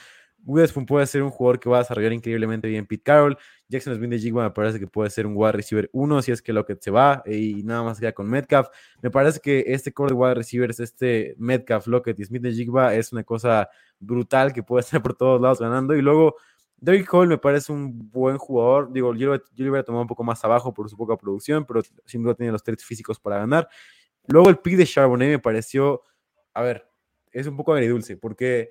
[0.49, 3.37] Witherspoon puede ser un jugador que va a desarrollar increíblemente bien Pete Carroll.
[3.69, 6.41] Jackson Smith de Jigba me parece que puede ser un wide receiver uno si es
[6.41, 8.69] que Lockett se va y nada más queda con Metcalf.
[9.03, 12.95] Me parece que este core de wide receivers, este Metcalf, Lockett y Smith de Jigba
[12.95, 13.69] es una cosa
[14.01, 15.95] brutal que puede estar por todos lados ganando.
[15.95, 16.37] Y luego
[16.79, 18.91] Derrick Hall me parece un buen jugador.
[18.91, 21.83] Digo, yo, yo lo hubiera tomado un poco más abajo por su poca producción, pero
[22.07, 23.69] sin duda tiene los traits físicos para ganar.
[24.27, 26.03] Luego el pick de Charbonnet me pareció,
[26.55, 26.89] a ver,
[27.33, 28.70] es un poco agridulce, porque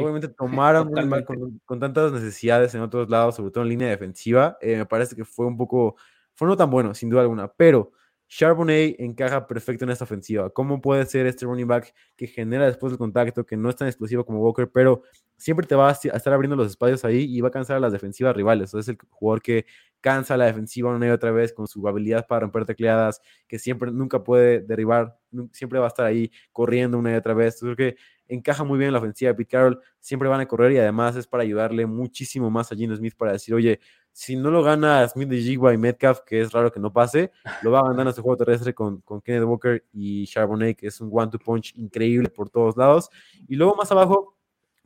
[0.00, 0.92] obviamente tomaron
[1.24, 5.14] con, con, tantas necesidades en otros lados, sobre todo en línea defensiva, eh, me parece
[5.14, 5.96] que fue un poco,
[6.34, 7.92] fue no tan bueno, sin duda alguna, pero
[8.28, 10.50] Charbonnet encaja perfecto en esta ofensiva.
[10.50, 13.86] ¿Cómo puede ser este running back que genera después del contacto, que no es tan
[13.86, 15.02] explosivo como Walker, pero
[15.36, 17.92] siempre te va a estar abriendo los espacios ahí y va a cansar a las
[17.92, 18.74] defensivas rivales?
[18.74, 19.66] es el jugador que
[20.00, 23.90] cansa la defensiva una y otra vez con su habilidad para romper tecleadas, que siempre
[23.92, 25.18] nunca puede derribar,
[25.52, 27.58] siempre va a estar ahí corriendo una y otra vez.
[27.60, 27.96] Creo que
[28.28, 31.16] encaja muy bien en la ofensiva de Pete Carroll, siempre van a correr y además
[31.16, 33.80] es para ayudarle muchísimo más a Gino Smith para decir, oye,
[34.12, 37.32] si no lo gana Smith de Jigba y Metcalf, que es raro que no pase,
[37.62, 40.86] lo va a ganar en este juego terrestre con, con Kenneth Walker y Charbonnet, que
[40.86, 43.10] es un one-two punch increíble por todos lados.
[43.46, 44.34] Y luego más abajo,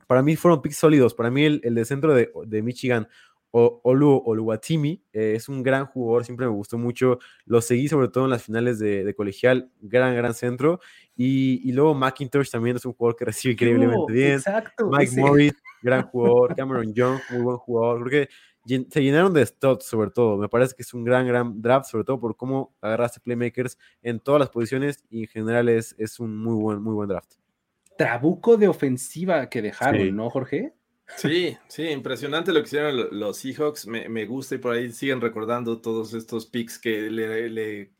[0.05, 1.13] para mí fueron picks sólidos.
[1.13, 3.07] Para mí el, el de centro de, de Michigan,
[3.51, 7.19] Olu Oluwatimi eh, es un gran jugador, siempre me gustó mucho.
[7.45, 10.79] Lo seguí sobre todo en las finales de, de colegial, gran, gran centro.
[11.15, 14.33] Y, y, luego McIntosh también es un jugador que recibe increíblemente bien.
[14.33, 16.55] Exacto, Mike Morris, gran jugador.
[16.55, 18.07] Cameron Young, muy buen jugador.
[18.07, 18.33] Creo que
[18.89, 20.37] se llenaron de studs sobre todo.
[20.37, 24.19] Me parece que es un gran, gran draft, sobre todo por cómo agarraste playmakers en
[24.19, 27.33] todas las posiciones y en general es, es un muy buen, muy buen draft.
[27.97, 30.73] Trabuco de ofensiva que dejaron, ¿no, Jorge?
[31.17, 33.87] Sí, sí, impresionante lo que hicieron los Seahawks.
[33.87, 37.91] Me, me, gusta y por ahí siguen recordando todos estos picks que le, le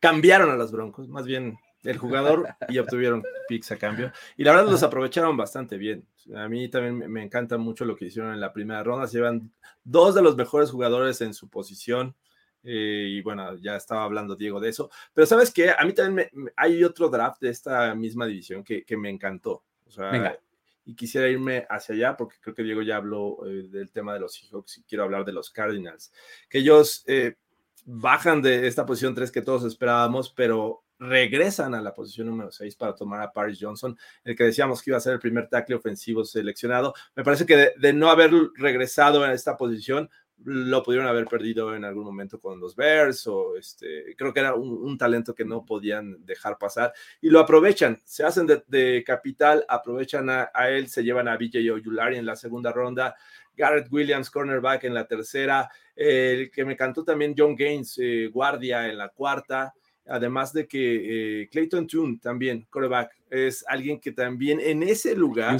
[0.00, 1.08] cambiaron a los Broncos.
[1.08, 4.12] Más bien el jugador y obtuvieron picks a cambio.
[4.36, 6.06] Y la verdad los aprovecharon bastante bien.
[6.34, 9.06] A mí también me encanta mucho lo que hicieron en la primera ronda.
[9.06, 9.52] Se llevan
[9.82, 12.14] dos de los mejores jugadores en su posición.
[12.62, 14.90] Eh, y bueno, ya estaba hablando Diego de eso.
[15.12, 18.84] Pero sabes que a mí también me, hay otro draft de esta misma división que,
[18.84, 19.62] que me encantó.
[19.86, 20.38] O sea,
[20.84, 24.20] y quisiera irme hacia allá porque creo que Diego ya habló eh, del tema de
[24.20, 26.12] los Seahawks y quiero hablar de los Cardinals.
[26.48, 27.36] Que ellos eh,
[27.84, 32.76] bajan de esta posición 3 que todos esperábamos, pero regresan a la posición número 6
[32.76, 35.76] para tomar a Paris Johnson, el que decíamos que iba a ser el primer tackle
[35.76, 36.94] ofensivo seleccionado.
[37.14, 40.08] Me parece que de, no haber regresado a esta posición,
[40.44, 44.54] lo pudieron haber perdido en algún momento con los Bears o este, creo que era
[44.54, 46.92] un, talento que no podían dejar pasar.
[47.20, 52.16] Y lo aprovechan, se hacen de, capital, aprovechan a, él, se llevan a BJ Oyulari
[52.16, 53.16] en la segunda ronda,
[53.56, 58.88] Garrett Williams, cornerback en la tercera, el que me cantó también John Gaines, eh, guardia
[58.88, 59.72] en la cuarta,
[60.06, 65.58] Además de que eh, Clayton Tune también, quarterback, es alguien que también en ese lugar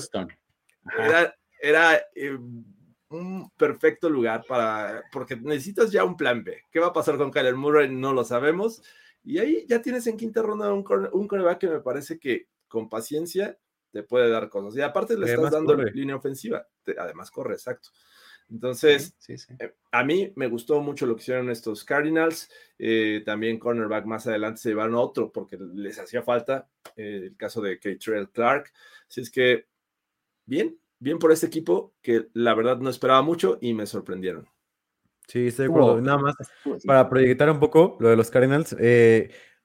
[0.98, 2.36] era, era eh,
[3.14, 6.62] un perfecto lugar para, porque necesitas ya un plan B.
[6.70, 7.88] ¿Qué va a pasar con Kyler Murray?
[7.88, 8.82] No lo sabemos.
[9.22, 12.88] Y ahí ya tienes en quinta ronda un, un quarterback que me parece que con
[12.88, 13.58] paciencia
[13.90, 14.76] te puede dar cosas.
[14.76, 16.66] Y aparte le estás dando línea ofensiva.
[16.98, 17.90] además corre, exacto.
[18.50, 22.50] Entonces, eh, a mí me gustó mucho lo que hicieron estos Cardinals.
[22.78, 27.62] Eh, también cornerback más adelante se llevaron otro porque les hacía falta eh, el caso
[27.62, 28.72] de Trail Clark.
[29.08, 29.66] Así es que,
[30.44, 34.48] bien, bien por este equipo que la verdad no esperaba mucho y me sorprendieron.
[35.28, 36.00] Sí, estoy de acuerdo.
[36.00, 36.34] Nada más
[36.84, 38.70] para proyectar un poco lo de los Cardinals.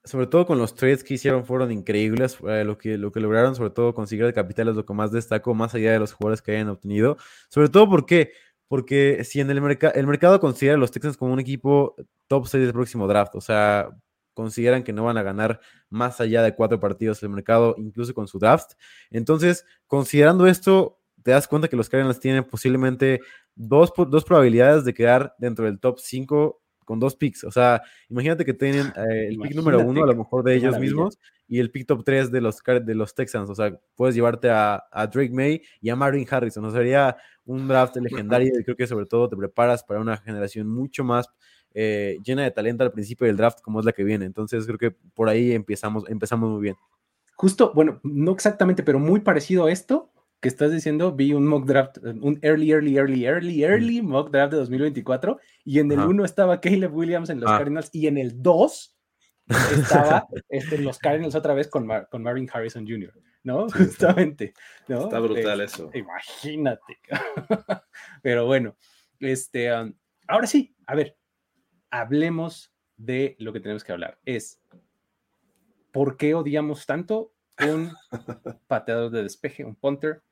[0.04, 2.38] sobre todo con los trades que hicieron fueron increíbles.
[2.40, 5.54] lo, que, lo que lograron, sobre todo conseguir el capital es lo que más destaco,
[5.54, 7.16] más allá de los jugadores que hayan obtenido.
[7.48, 8.32] Sobre todo porque
[8.68, 11.96] porque si en el, mercado el mercado considera a los Texans como un equipo
[12.28, 13.90] top 6 del próximo draft, o sea,
[14.32, 18.28] consideran que no van a ganar más allá de cuatro partidos el mercado, incluso con
[18.28, 18.74] su draft.
[19.10, 23.20] Entonces, considerando esto, te das cuenta que los Cardinals tienen posiblemente
[23.54, 27.44] dos, dos probabilidades de quedar dentro del top 5 con dos picks.
[27.44, 30.76] O sea, imagínate que tienen eh, el pick número uno, a lo mejor de ellos
[30.78, 33.48] mismos, y el pick top 3 de los, de los Texans.
[33.48, 36.64] O sea, puedes llevarte a, Drake May y a Marvin Harrison.
[36.64, 40.16] O sea, sería un draft legendario y creo que sobre todo te preparas para una
[40.16, 41.28] generación mucho más
[41.72, 44.24] eh, llena de talento al principio del draft como es la que viene.
[44.24, 46.76] Entonces creo que por ahí empezamos, empezamos muy bien.
[47.36, 50.09] Justo, bueno, no exactamente, pero muy parecido a esto
[50.40, 54.52] que estás diciendo, vi un mock draft, un early, early, early, early, early mock draft
[54.52, 57.58] de 2024 y en el 1 estaba Caleb Williams en los ah.
[57.58, 58.96] Cardinals y en el 2
[59.72, 63.12] estaba este, los Cardinals otra vez con, con Marvin Harrison Jr.,
[63.42, 63.68] ¿no?
[63.70, 64.54] Justamente,
[64.88, 65.04] ¿no?
[65.04, 65.90] Está brutal eso.
[65.92, 66.98] Imagínate.
[68.22, 68.76] Pero bueno,
[69.18, 69.92] este, um,
[70.26, 71.18] ahora sí, a ver,
[71.90, 74.18] hablemos de lo que tenemos que hablar.
[74.24, 74.62] Es,
[75.92, 77.92] ¿por qué odiamos tanto un
[78.66, 80.22] pateador de despeje, un punter,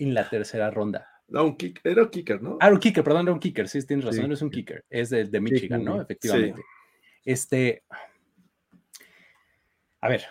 [0.00, 1.06] en la tercera ronda.
[1.28, 2.58] No, un kicker, era un kicker, ¿no?
[2.60, 5.10] Ah, un kicker, perdón, era un kicker, sí, tienes razón, no es un kicker, es
[5.10, 6.00] de, de Michigan, ¿no?
[6.02, 6.60] Efectivamente.
[7.24, 7.84] Este,
[10.00, 10.24] a ver,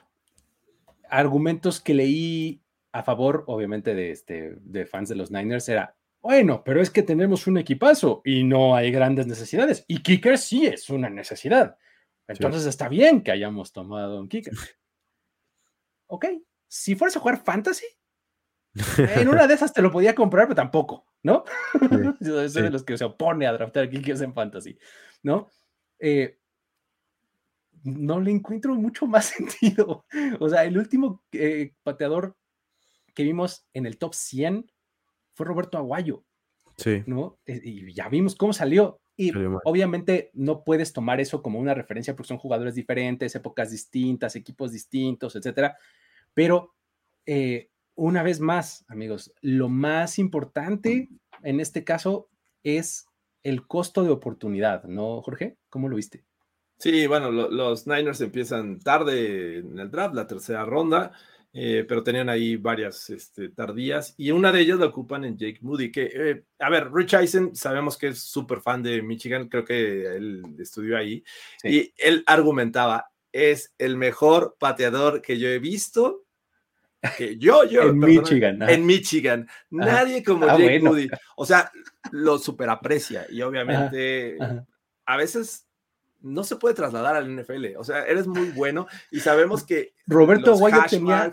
[1.09, 6.63] argumentos que leí a favor, obviamente, de, este, de fans de los Niners era, bueno,
[6.65, 9.85] pero es que tenemos un equipazo y no hay grandes necesidades.
[9.87, 11.77] Y kicker sí es una necesidad.
[12.27, 14.53] Entonces está bien que hayamos tomado un kicker.
[16.07, 16.25] ok,
[16.67, 17.85] si fueras a jugar fantasy,
[18.97, 21.43] en una de esas te lo podía comprar, pero tampoco, ¿no?
[22.21, 24.77] Soy de los que se opone a draftar kickers en fantasy,
[25.23, 25.49] ¿no?
[25.99, 26.39] Eh,
[27.83, 30.05] no le encuentro mucho más sentido.
[30.39, 32.37] O sea, el último eh, pateador
[33.13, 34.71] que vimos en el top 100
[35.33, 36.23] fue Roberto Aguayo.
[36.77, 37.03] Sí.
[37.05, 37.39] ¿No?
[37.45, 39.01] Eh, y ya vimos cómo salió.
[39.17, 39.33] Y
[39.65, 44.71] obviamente no puedes tomar eso como una referencia porque son jugadores diferentes, épocas distintas, equipos
[44.71, 45.77] distintos, etcétera.
[46.33, 46.73] Pero
[47.25, 51.09] eh, una vez más, amigos, lo más importante
[51.43, 52.29] en este caso
[52.63, 53.05] es
[53.43, 55.57] el costo de oportunidad, ¿no, Jorge?
[55.69, 56.23] ¿Cómo lo viste?
[56.77, 61.11] Sí, bueno, los Niners empiezan tarde en el draft, la tercera ronda,
[61.51, 65.59] eh, pero tenían ahí varias este, tardías y una de ellas la ocupan en Jake
[65.61, 69.65] Moody, que, eh, a ver, Rich Eisen sabemos que es súper fan de Michigan, creo
[69.65, 71.21] que él estudió ahí,
[71.65, 76.23] y él argumentaba, es el mejor pateador que yo he visto
[77.17, 81.71] que yo, yo, en Michigan, en Michigan, nadie como ah, Jake Moody, o sea,
[82.11, 84.37] lo super aprecia y obviamente
[85.05, 85.67] a veces
[86.21, 87.77] no se puede trasladar al NFL.
[87.77, 91.31] O sea, eres muy bueno y sabemos que Roberto Aguayo tenía,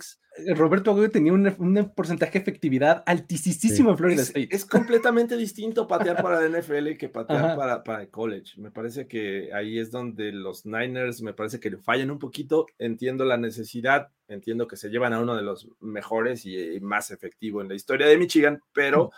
[0.54, 4.48] Roberto Aguayo tenía un, porcentaje de efectividad altísimo en Florida es, State.
[4.50, 8.60] Es completamente distinto patear para la NFL que patear para, para el college.
[8.60, 12.66] Me parece que ahí es donde los Niners me parece que le fallan un poquito.
[12.78, 17.62] Entiendo la necesidad, entiendo que se llevan a uno de los mejores y, más efectivo
[17.62, 19.10] en la historia de Michigan, pero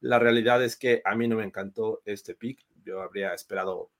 [0.00, 2.60] la realidad es que a mí no me encantó este pick.
[2.84, 3.90] Yo habría esperado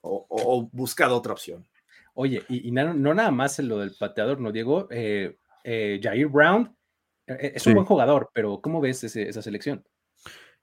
[0.00, 1.66] o, buscado otra opción.
[2.14, 4.88] Oye, y, no, nada más en lo del pateador, ¿no, Diego?
[4.90, 6.74] Eh, eh, Jair Brown
[7.26, 9.84] eh, es un buen jugador, pero ¿cómo ves esa selección?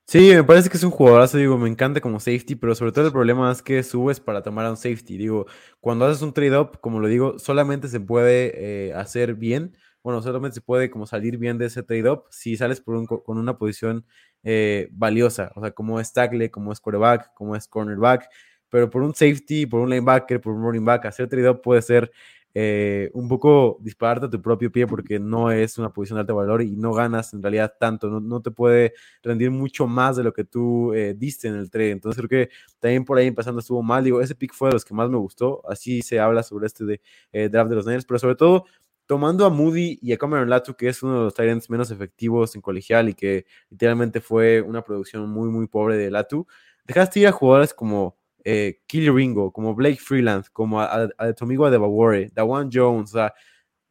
[0.06, 3.08] Sí, me parece que es un jugadorazo, digo, me encanta como safety, pero sobre todo
[3.08, 5.18] el problema es que subes para tomar a un safety.
[5.18, 5.48] Digo,
[5.82, 10.62] cuando haces un trade-up, como lo digo, solamente se puede hacer bien, bueno, solamente se
[10.62, 14.06] puede como salir bien de ese trade-up si sales por con una posición
[14.92, 18.30] valiosa, o sea, como es tackle, como es quarterback, como es cornerback,
[18.70, 22.12] pero por un safety, por un linebacker, por un running back, hacer trade puede ser
[22.54, 26.36] eh, un poco dispararte a tu propio pie porque no es una posición de alto
[26.36, 30.34] valor y no ganas en realidad tanto, no, te puede rendir mucho más de lo
[30.34, 31.92] que tú eh, diste en el trade.
[31.92, 34.04] Entonces creo que también por ahí empezando estuvo mal.
[34.04, 35.62] Digo, ese pick fue de los que más me gustó.
[35.70, 37.02] Así se habla sobre este de,
[37.32, 38.66] eh, draft de los Niners, pero sobre todo
[39.06, 42.56] tomando a Moody y a Cameron Latu, que es uno de los Tyrants menos efectivos
[42.56, 46.46] en colegial y que literalmente fue una producción muy, muy pobre de Latu,
[46.86, 48.18] dejaste ir a jugadores como
[48.50, 53.12] eh, Ringo, como Blake Freeland, como a, tu amigo Adebawore, Dawan Jones,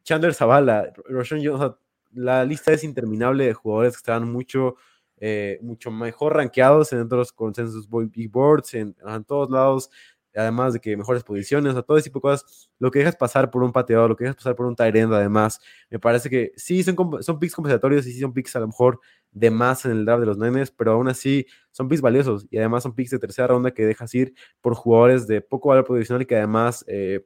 [0.03, 1.73] Chandler Zavala, Roshan Jones,
[2.11, 4.75] la lista es interminable de jugadores que estaban mucho,
[5.17, 8.95] eh, mucho mejor rankeados en otros consensos big boards, en
[9.27, 9.91] todos lados,
[10.37, 13.49] además de que mejores posiciones, o todo ese tipo de cosas, lo que dejas pasar
[13.51, 15.59] por un pateador, lo que dejas pasar por un tight además,
[15.89, 18.99] me parece que sí son, son picks compensatorios y sí son picks a lo mejor
[19.31, 22.57] de más en el draft de los nenes, pero aún así son picks valiosos y
[22.57, 26.21] además son picks de tercera ronda que dejas ir por jugadores de poco valor posicional
[26.21, 27.25] y que además eh,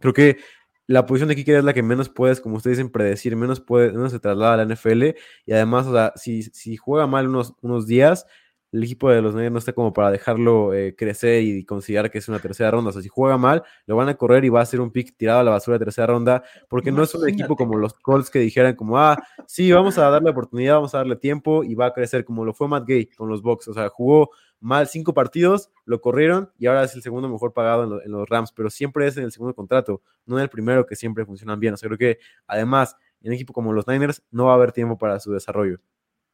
[0.00, 0.38] creo que
[0.86, 3.92] la posición de kicker es la que menos puedes, como ustedes dicen, predecir, menos, puede,
[3.92, 5.14] menos se traslada a la NFL
[5.46, 8.26] y además, o sea, si, si juega mal unos, unos días,
[8.74, 12.18] el equipo de los Niners no está como para dejarlo eh, crecer y considerar que
[12.18, 12.90] es una tercera ronda.
[12.90, 15.16] O sea, si juega mal, lo van a correr y va a ser un pick
[15.16, 18.30] tirado a la basura de tercera ronda, porque no es un equipo como los Colts
[18.30, 21.86] que dijeran como, ah, sí, vamos a darle oportunidad, vamos a darle tiempo y va
[21.86, 23.68] a crecer como lo fue Matt Gay con los Bucks.
[23.68, 28.02] O sea, jugó mal cinco partidos, lo corrieron y ahora es el segundo mejor pagado
[28.02, 30.96] en, los Rams, pero siempre es en el segundo contrato, no en el primero que
[30.96, 31.74] siempre funcionan bien.
[31.74, 32.18] O sea, creo que
[32.48, 35.78] además en un equipo como los Niners no va a haber tiempo para su desarrollo.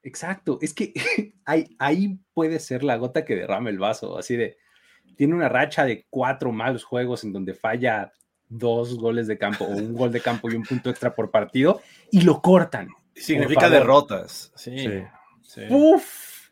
[0.02, 0.92] Exacto, es que
[1.44, 4.56] ahí, ahí puede ser la gota que derrama el vaso, así de,
[5.16, 8.12] tiene una racha de cuatro malos juegos en donde falla
[8.48, 11.80] dos goles de campo o un gol de campo y un punto extra por partido
[12.10, 12.88] y lo cortan.
[13.14, 14.52] Significa derrotas.
[14.56, 14.86] Sí.
[15.68, 16.50] Uf,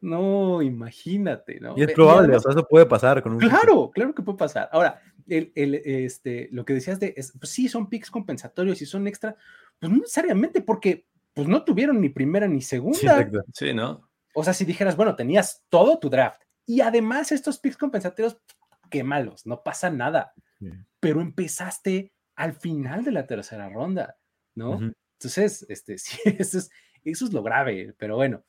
[0.00, 1.74] no, imagínate, ¿no?
[1.76, 4.68] Y es probable, o sea, eso puede pasar con un Claro, claro que puede pasar.
[4.72, 9.06] Ahora, el, el, este, lo que decías de, pues sí, son picks compensatorios y son
[9.06, 9.36] extra,
[9.78, 11.06] pues no necesariamente porque
[11.36, 13.30] pues no tuvieron ni primera ni segunda.
[13.52, 14.08] Sí, ¿no?
[14.34, 18.38] O sea, si dijeras, bueno, tenías todo tu draft y además estos picks compensatorios,
[18.90, 20.32] qué malos, no pasa nada.
[20.98, 24.16] Pero empezaste al final de la tercera ronda,
[24.54, 24.80] ¿no?
[25.18, 26.70] Entonces, este, sí, eso es,
[27.04, 28.42] eso es lo grave, pero bueno.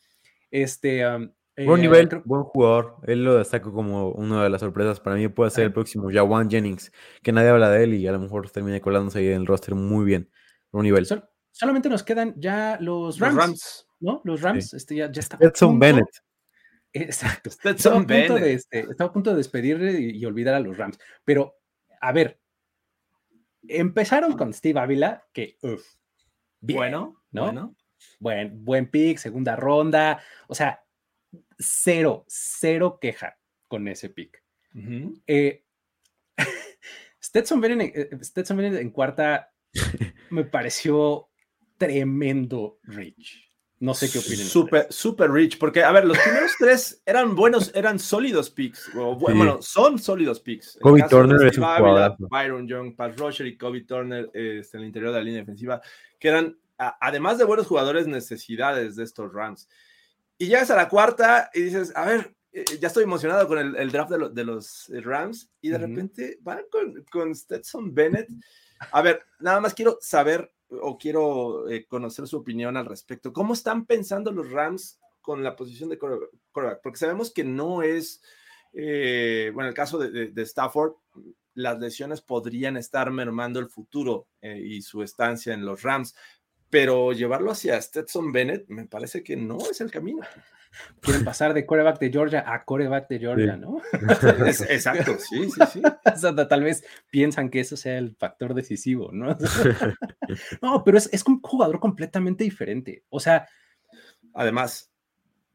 [0.49, 2.99] Este, um, buen eh, nivel, buen jugador.
[3.03, 5.01] Él lo destaco como una de las sorpresas.
[5.01, 8.14] Para mí puede ser el próximo Jawan Jennings, que nadie habla de él y a
[8.14, 10.31] lo mejor termine colándose ahí en el roster muy bien.
[10.72, 11.05] Buen nivel.
[11.57, 13.88] Solamente nos quedan ya los Rams.
[13.99, 14.21] ¿No?
[14.23, 14.73] Los Rams.
[14.75, 15.38] Este ya, ya está.
[15.38, 16.09] Stetson Bennett.
[16.93, 17.49] Exacto.
[17.49, 20.99] Estaba a, punto de, este, estaba a punto de despedirle y, olvidar a los Rams.
[21.25, 21.55] Pero,
[21.99, 22.39] a ver,
[23.67, 25.57] empezaron con Steve Ávila, que,
[26.61, 27.75] bueno, ¿no?
[28.19, 30.21] Buen, buen pick, segunda ronda.
[30.47, 30.84] O sea,
[31.57, 34.43] cero, cero queja con ese pick.
[35.25, 35.63] Eh,
[37.21, 39.51] Stetson, Bennett, eh, Stetson Bennett en cuarta
[40.29, 41.27] me pareció
[41.78, 43.48] tremendo Rich.
[43.80, 44.48] No sé qué opinan.
[44.48, 48.90] Super, super rich, porque, a ver, los primeros tres eran buenos, eran sólidos picks.
[48.94, 50.80] Bueno, son sólidos picks.
[50.82, 51.68] Kobe Turner es un
[52.30, 55.80] Byron Young, Pat Roger y Kobe Turner este, en el interior de la línea defensiva,
[56.20, 59.70] que eran, además de buenos jugadores, necesidades de estos Rams.
[60.40, 63.91] Y llegas a la cuarta y dices, a ver, eh, ya estoy emocionado con el,
[63.91, 68.28] draft de, los Rams, y de repente van con, con Stetson Bennett.
[68.91, 73.34] A ver, nada más quiero saber o quiero eh, conocer su opinión al respecto.
[73.34, 76.81] ¿Cómo están pensando los Rams con la posición de quarterback?
[76.81, 78.22] Porque sabemos que no es,
[78.73, 80.94] eh, bueno, en el caso de, Stafford,
[81.53, 86.15] las lesiones podrían estar mermando el futuro eh, y su estancia en los Rams,
[86.69, 90.22] pero llevarlo hacia Stetson Bennett me parece que no es el camino.
[91.02, 93.82] Quieren pasar de coreback de Georgia a coreback de Georgia, ¿no?
[94.70, 95.82] exacto, sí, sí, sí.
[96.49, 99.38] tal vez piensan que eso sea el factor decisivo, ¿no?
[100.62, 103.04] no, pero es, es un jugador completamente diferente.
[103.10, 103.48] O sea,
[104.34, 104.91] además,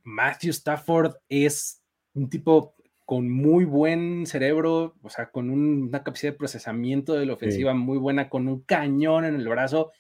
[0.04, 1.82] Matthew Stafford es
[2.14, 2.74] un tipo
[3.04, 7.98] con muy buen cerebro, o sea, con una capacidad de procesamiento de la ofensiva muy
[7.98, 9.92] buena, con un cañón en el brazo.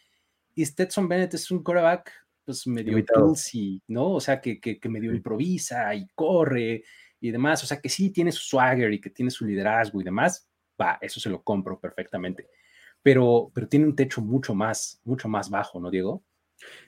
[0.54, 2.10] Y Stetson Bennett es un coreback
[2.52, 4.12] pues medio y ¿no?
[4.12, 6.84] O sea, que, que, medio improvisa y corre
[7.20, 7.62] y demás.
[7.62, 10.48] O sea, que sí tiene su swagger y que tiene su liderazgo y demás.
[10.80, 12.48] Va, eso se lo compro perfectamente.
[13.02, 16.22] Pero, pero tiene un techo mucho más, mucho más bajo, ¿no, Diego?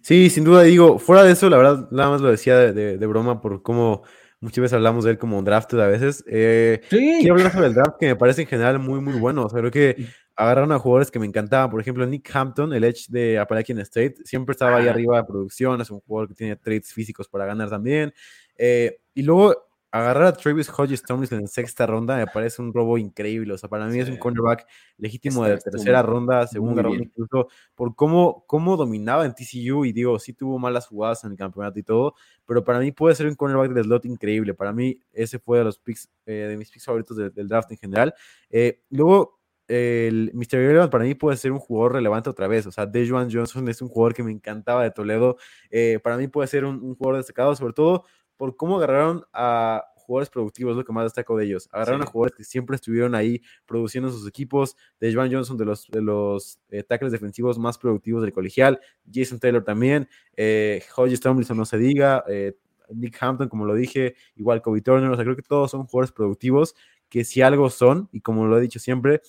[0.01, 3.07] Sí, sin duda, digo, fuera de eso, la verdad, nada más lo decía de, de,
[3.07, 4.05] broma por cómo
[4.41, 6.23] muchas veces hablamos de él como un drafted a veces.
[6.29, 7.17] Eh, sí.
[7.21, 9.45] Quiero hablar sobre el draft que me parece en general muy, muy bueno.
[9.45, 10.07] O sea, creo que
[10.37, 11.71] agarraron a jugadores que me encantaban.
[11.71, 15.81] Por ejemplo, Nick Hampton, el edge de Appalachian State, siempre estaba ahí arriba de producción.
[15.81, 18.13] Es un jugador que tiene traits físicos para ganar también.
[18.57, 19.55] Eh, y luego
[19.95, 23.55] agarrar a Travis Hodges Tomlinson en sexta ronda me parece un robo increíble.
[23.55, 24.67] O sea, para mí es un cornerback
[24.99, 27.47] legítimo de tercera ronda, segunda ronda, incluso
[27.77, 29.85] por cómo, cómo dominaba en TCU.
[29.85, 33.15] Y digo, sí tuvo malas jugadas en el campeonato y todo, pero para mí puede
[33.15, 34.53] ser un cornerback de slot increíble.
[34.53, 37.79] Para mí, ese fue de los picks, eh, de mis picks favoritos del draft en
[37.79, 38.15] general.
[38.51, 39.34] Eh, luego,
[39.69, 40.55] el Mr.
[40.55, 42.67] Irrelevant para mí puede ser un jugador relevante otra vez.
[42.67, 45.37] O sea, Dejuan Johnson es un jugador que me encantaba de Toledo.
[45.71, 48.05] Eh, para mí puede ser un, jugador destacado, sobre todo
[48.37, 51.69] por cómo agarraron a jugadores productivos, es lo que más destaco de ellos.
[51.73, 54.77] Agarraron a jugadores que siempre estuvieron ahí produciendo sus equipos.
[55.01, 58.81] Dejuan Johnson, de los, de los eh, tackles defensivos más productivos del colegial.
[59.13, 60.09] Jason Taylor también.
[60.37, 62.23] Eh, Hodges Tomlinson, no se diga.
[62.29, 62.55] Eh,
[62.91, 64.15] Nick Hampton, como lo dije.
[64.37, 65.11] Igual Kobe Turner.
[65.11, 66.75] O sea, creo que todos son jugadores productivos
[67.09, 69.23] que si algo son, y como lo he dicho siempre,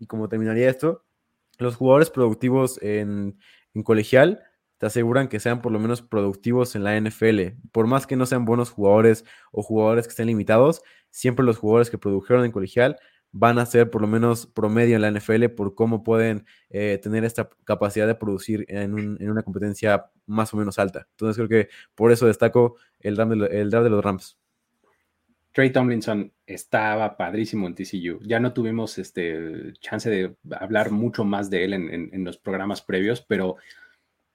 [0.00, 1.04] y como terminaría esto,
[1.58, 3.38] los jugadores productivos en,
[3.84, 4.42] colegial
[4.78, 7.58] te aseguran que sean por lo menos productivos en la NFL.
[7.70, 11.90] Por más que no sean buenos jugadores o jugadores que estén limitados, siempre los jugadores
[11.90, 12.96] que produjeron en colegial
[13.30, 17.24] van a ser por lo menos promedio en la NFL por cómo pueden eh, tener
[17.24, 21.06] esta capacidad de producir en, una competencia más o menos alta.
[21.10, 24.38] Entonces creo que por eso destaco el draft de, el draft de los Rams.
[25.52, 28.20] Trey Tomlinson estaba padrísimo en TCU.
[28.22, 33.20] Ya no tuvimos este chance de hablar mucho más de él en, los programas previos,
[33.22, 33.56] pero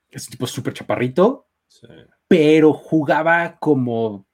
[0.09, 1.47] es un tipo súper chaparrito,
[2.27, 4.27] pero jugaba como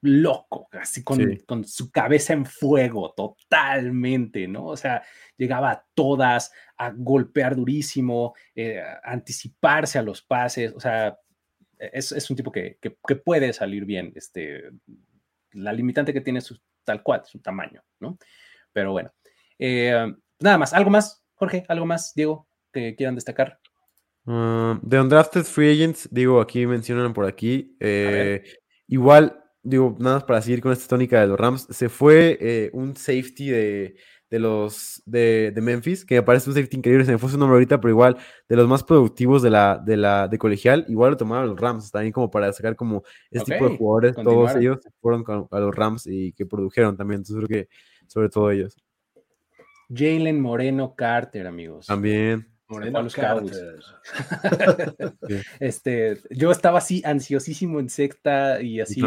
[0.00, 4.66] loco, así con, su cabeza en fuego totalmente, ¿no?
[4.66, 5.02] O sea,
[5.36, 11.18] llegaba a todas, a golpear durísimo, eh, a anticiparse a los pases, o sea,
[11.78, 14.70] es, un tipo que, que, puede salir bien este,
[15.52, 18.18] la limitante que tiene su tal cual, su tamaño, ¿no?
[18.72, 19.12] Pero bueno,
[19.58, 20.06] eh,
[20.40, 23.58] nada más, algo más, Jorge, algo más, Diego, que quieran destacar.
[24.24, 28.42] Uh, de Undrafted Free Agents, digo, aquí mencionan por aquí, eh,
[28.86, 32.70] igual, digo, nada más para seguir con esta tónica de los Rams, se fue eh,
[32.72, 33.96] un safety de
[34.30, 37.54] de los de, Memphis, que me parece un safety increíble, se me fue su nombre
[37.54, 38.16] ahorita, pero igual
[38.48, 41.90] de los más productivos de la, de la de colegial, igual lo tomaron los Rams,
[41.90, 46.06] también como para sacar como este tipo de jugadores, todos ellos fueron a los Rams
[46.06, 47.68] y que produjeron también, entonces creo que
[48.06, 48.76] sobre todo ellos.
[49.90, 51.86] Jalen Moreno Carter, amigos.
[51.86, 52.57] También.
[52.68, 53.16] Moreno los
[55.60, 59.00] este, yo estaba así ansiosísimo en secta y así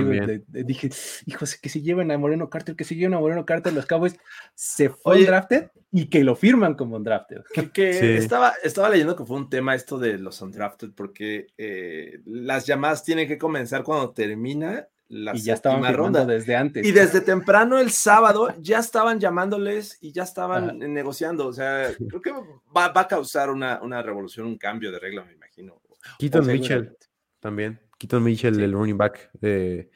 [0.48, 0.90] dije,
[1.28, 4.18] hijos, que se lleven a Moreno Carter, que se lleven a Moreno Carter, los Cowboys
[4.56, 7.42] se fue undrafted y que lo firman como undrafted.
[7.74, 12.66] Que, estaba, estaba leyendo que fue un tema esto de los undrafted, porque eh, las
[12.66, 16.86] llamadas tienen que comenzar cuando termina y ya estaban ronda desde antes.
[16.86, 21.48] Y desde temprano el sábado ya estaban llamándoles y ya estaban negociando.
[21.48, 22.32] O sea, creo que
[22.76, 25.82] va, a causar una, una, revolución, un cambio de regla, me imagino.
[26.18, 26.98] Keaton Mitchell
[27.40, 27.80] también.
[27.98, 29.92] Keaton Mitchell, el running back de...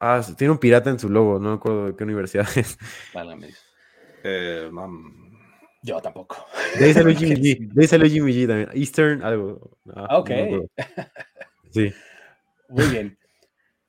[0.00, 2.78] Ah, tiene un pirata en su logo, no me acuerdo de qué universidad es.
[4.24, 4.70] Eh,
[5.82, 6.46] Yo tampoco.
[6.78, 7.72] De salió Jimmy G.
[7.72, 8.70] De ahí salió Jimmy G también.
[8.72, 9.78] Eastern, algo.
[9.94, 10.30] Ah, ok.
[11.70, 11.92] sí.
[12.70, 13.19] Muy bien.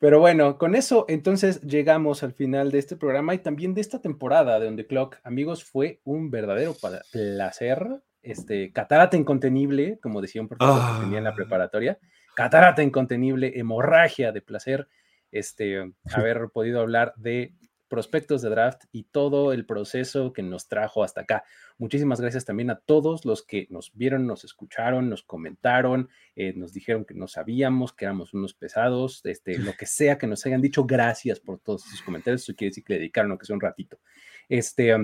[0.01, 4.01] Pero bueno, con eso entonces llegamos al final de este programa y también de esta
[4.01, 5.17] temporada de On The Clock.
[5.23, 6.73] Amigos, fue un verdadero
[7.11, 8.01] placer.
[8.23, 11.35] Este, catarata incontenible, como decía un profesor que tenía en la ah.
[11.35, 11.99] preparatoria.
[12.35, 14.87] Catarata incontenible, hemorragia de placer.
[15.31, 17.53] Este, haber podido hablar de
[17.91, 21.43] prospectos de draft y todo el proceso que nos trajo hasta acá.
[21.77, 26.07] Muchísimas gracias también a todos los que nos vieron, nos escucharon, nos comentaron,
[26.37, 30.25] eh, nos dijeron que no sabíamos, que éramos unos pesados, este, lo que sea que
[30.25, 32.43] nos hayan dicho, gracias por todos sus comentarios.
[32.43, 33.99] Eso quiere decir que le dedicaron que sea un ratito.
[34.47, 34.95] Este,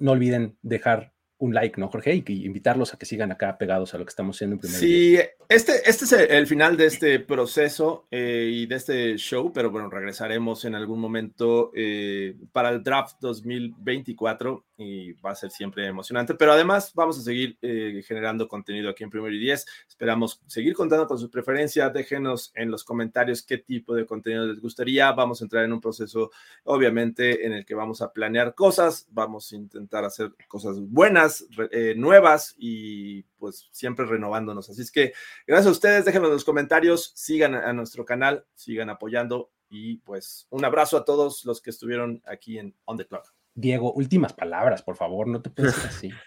[0.00, 2.22] no olviden dejar un like, ¿no, Jorge?
[2.26, 5.18] Y invitarlos a que sigan acá pegados a lo que estamos haciendo en primer Sí,
[5.48, 9.90] este, este es el, final de este proceso eh, y de este show, pero bueno,
[9.90, 16.34] regresaremos en algún momento eh, para el draft 2024 y va a ser siempre emocionante,
[16.34, 19.66] pero además vamos a seguir eh, generando contenido aquí en Primero y Diez.
[19.88, 21.92] Esperamos seguir contando con sus preferencias.
[21.92, 25.12] Déjenos en los comentarios qué tipo de contenido les gustaría.
[25.12, 26.30] Vamos a entrar en un proceso,
[26.64, 31.94] obviamente, en el que vamos a planear cosas, vamos a intentar hacer cosas buenas, eh,
[31.96, 34.68] nuevas y pues siempre renovándonos.
[34.70, 35.12] Así es que
[35.46, 40.46] gracias a ustedes, déjenos en los comentarios, sigan a nuestro canal, sigan apoyando y pues
[40.50, 43.43] un abrazo a todos los que estuvieron aquí en On the Clock.
[43.56, 46.10] Diego, últimas palabras, por favor, no te puedes así.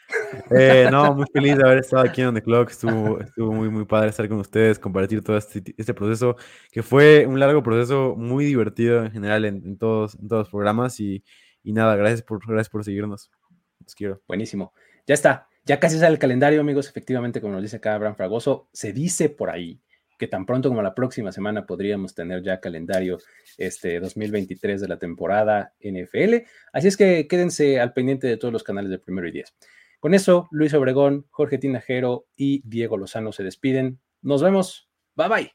[0.52, 2.70] Eh, no, muy feliz de haber estado aquí en The Clock.
[2.70, 6.36] Estuvo, estuvo muy, muy padre estar con ustedes, compartir todo este, este proceso,
[6.70, 10.99] que fue un largo proceso muy divertido en general en, todos, en todos los programas.
[10.99, 11.24] Y,
[11.64, 13.32] y, nada, gracias por, gracias por seguirnos.
[13.80, 14.22] Los quiero.
[14.28, 14.74] Buenísimo.
[15.06, 15.48] Ya está.
[15.64, 16.90] Ya casi sale el calendario, amigos.
[16.90, 19.82] Efectivamente, como nos dice acá Abraham Fragoso, se dice por ahí
[20.18, 23.19] que tan pronto como la próxima semana podríamos tener ya calendario
[23.57, 26.45] este 2023 de la temporada NFL.
[26.73, 29.53] Así es que quédense al pendiente de todos los canales de Primero y Diez.
[29.99, 33.99] Con eso, Luis Obregón, Jorge Tinajero y Diego Lozano se despiden.
[34.22, 34.89] Nos vemos.
[35.15, 35.52] Bye bye.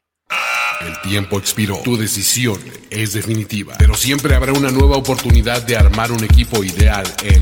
[0.81, 1.77] El tiempo expiró.
[1.83, 2.59] Tu decisión
[2.89, 3.75] es definitiva.
[3.79, 7.41] Pero siempre habrá una nueva oportunidad de armar un equipo ideal en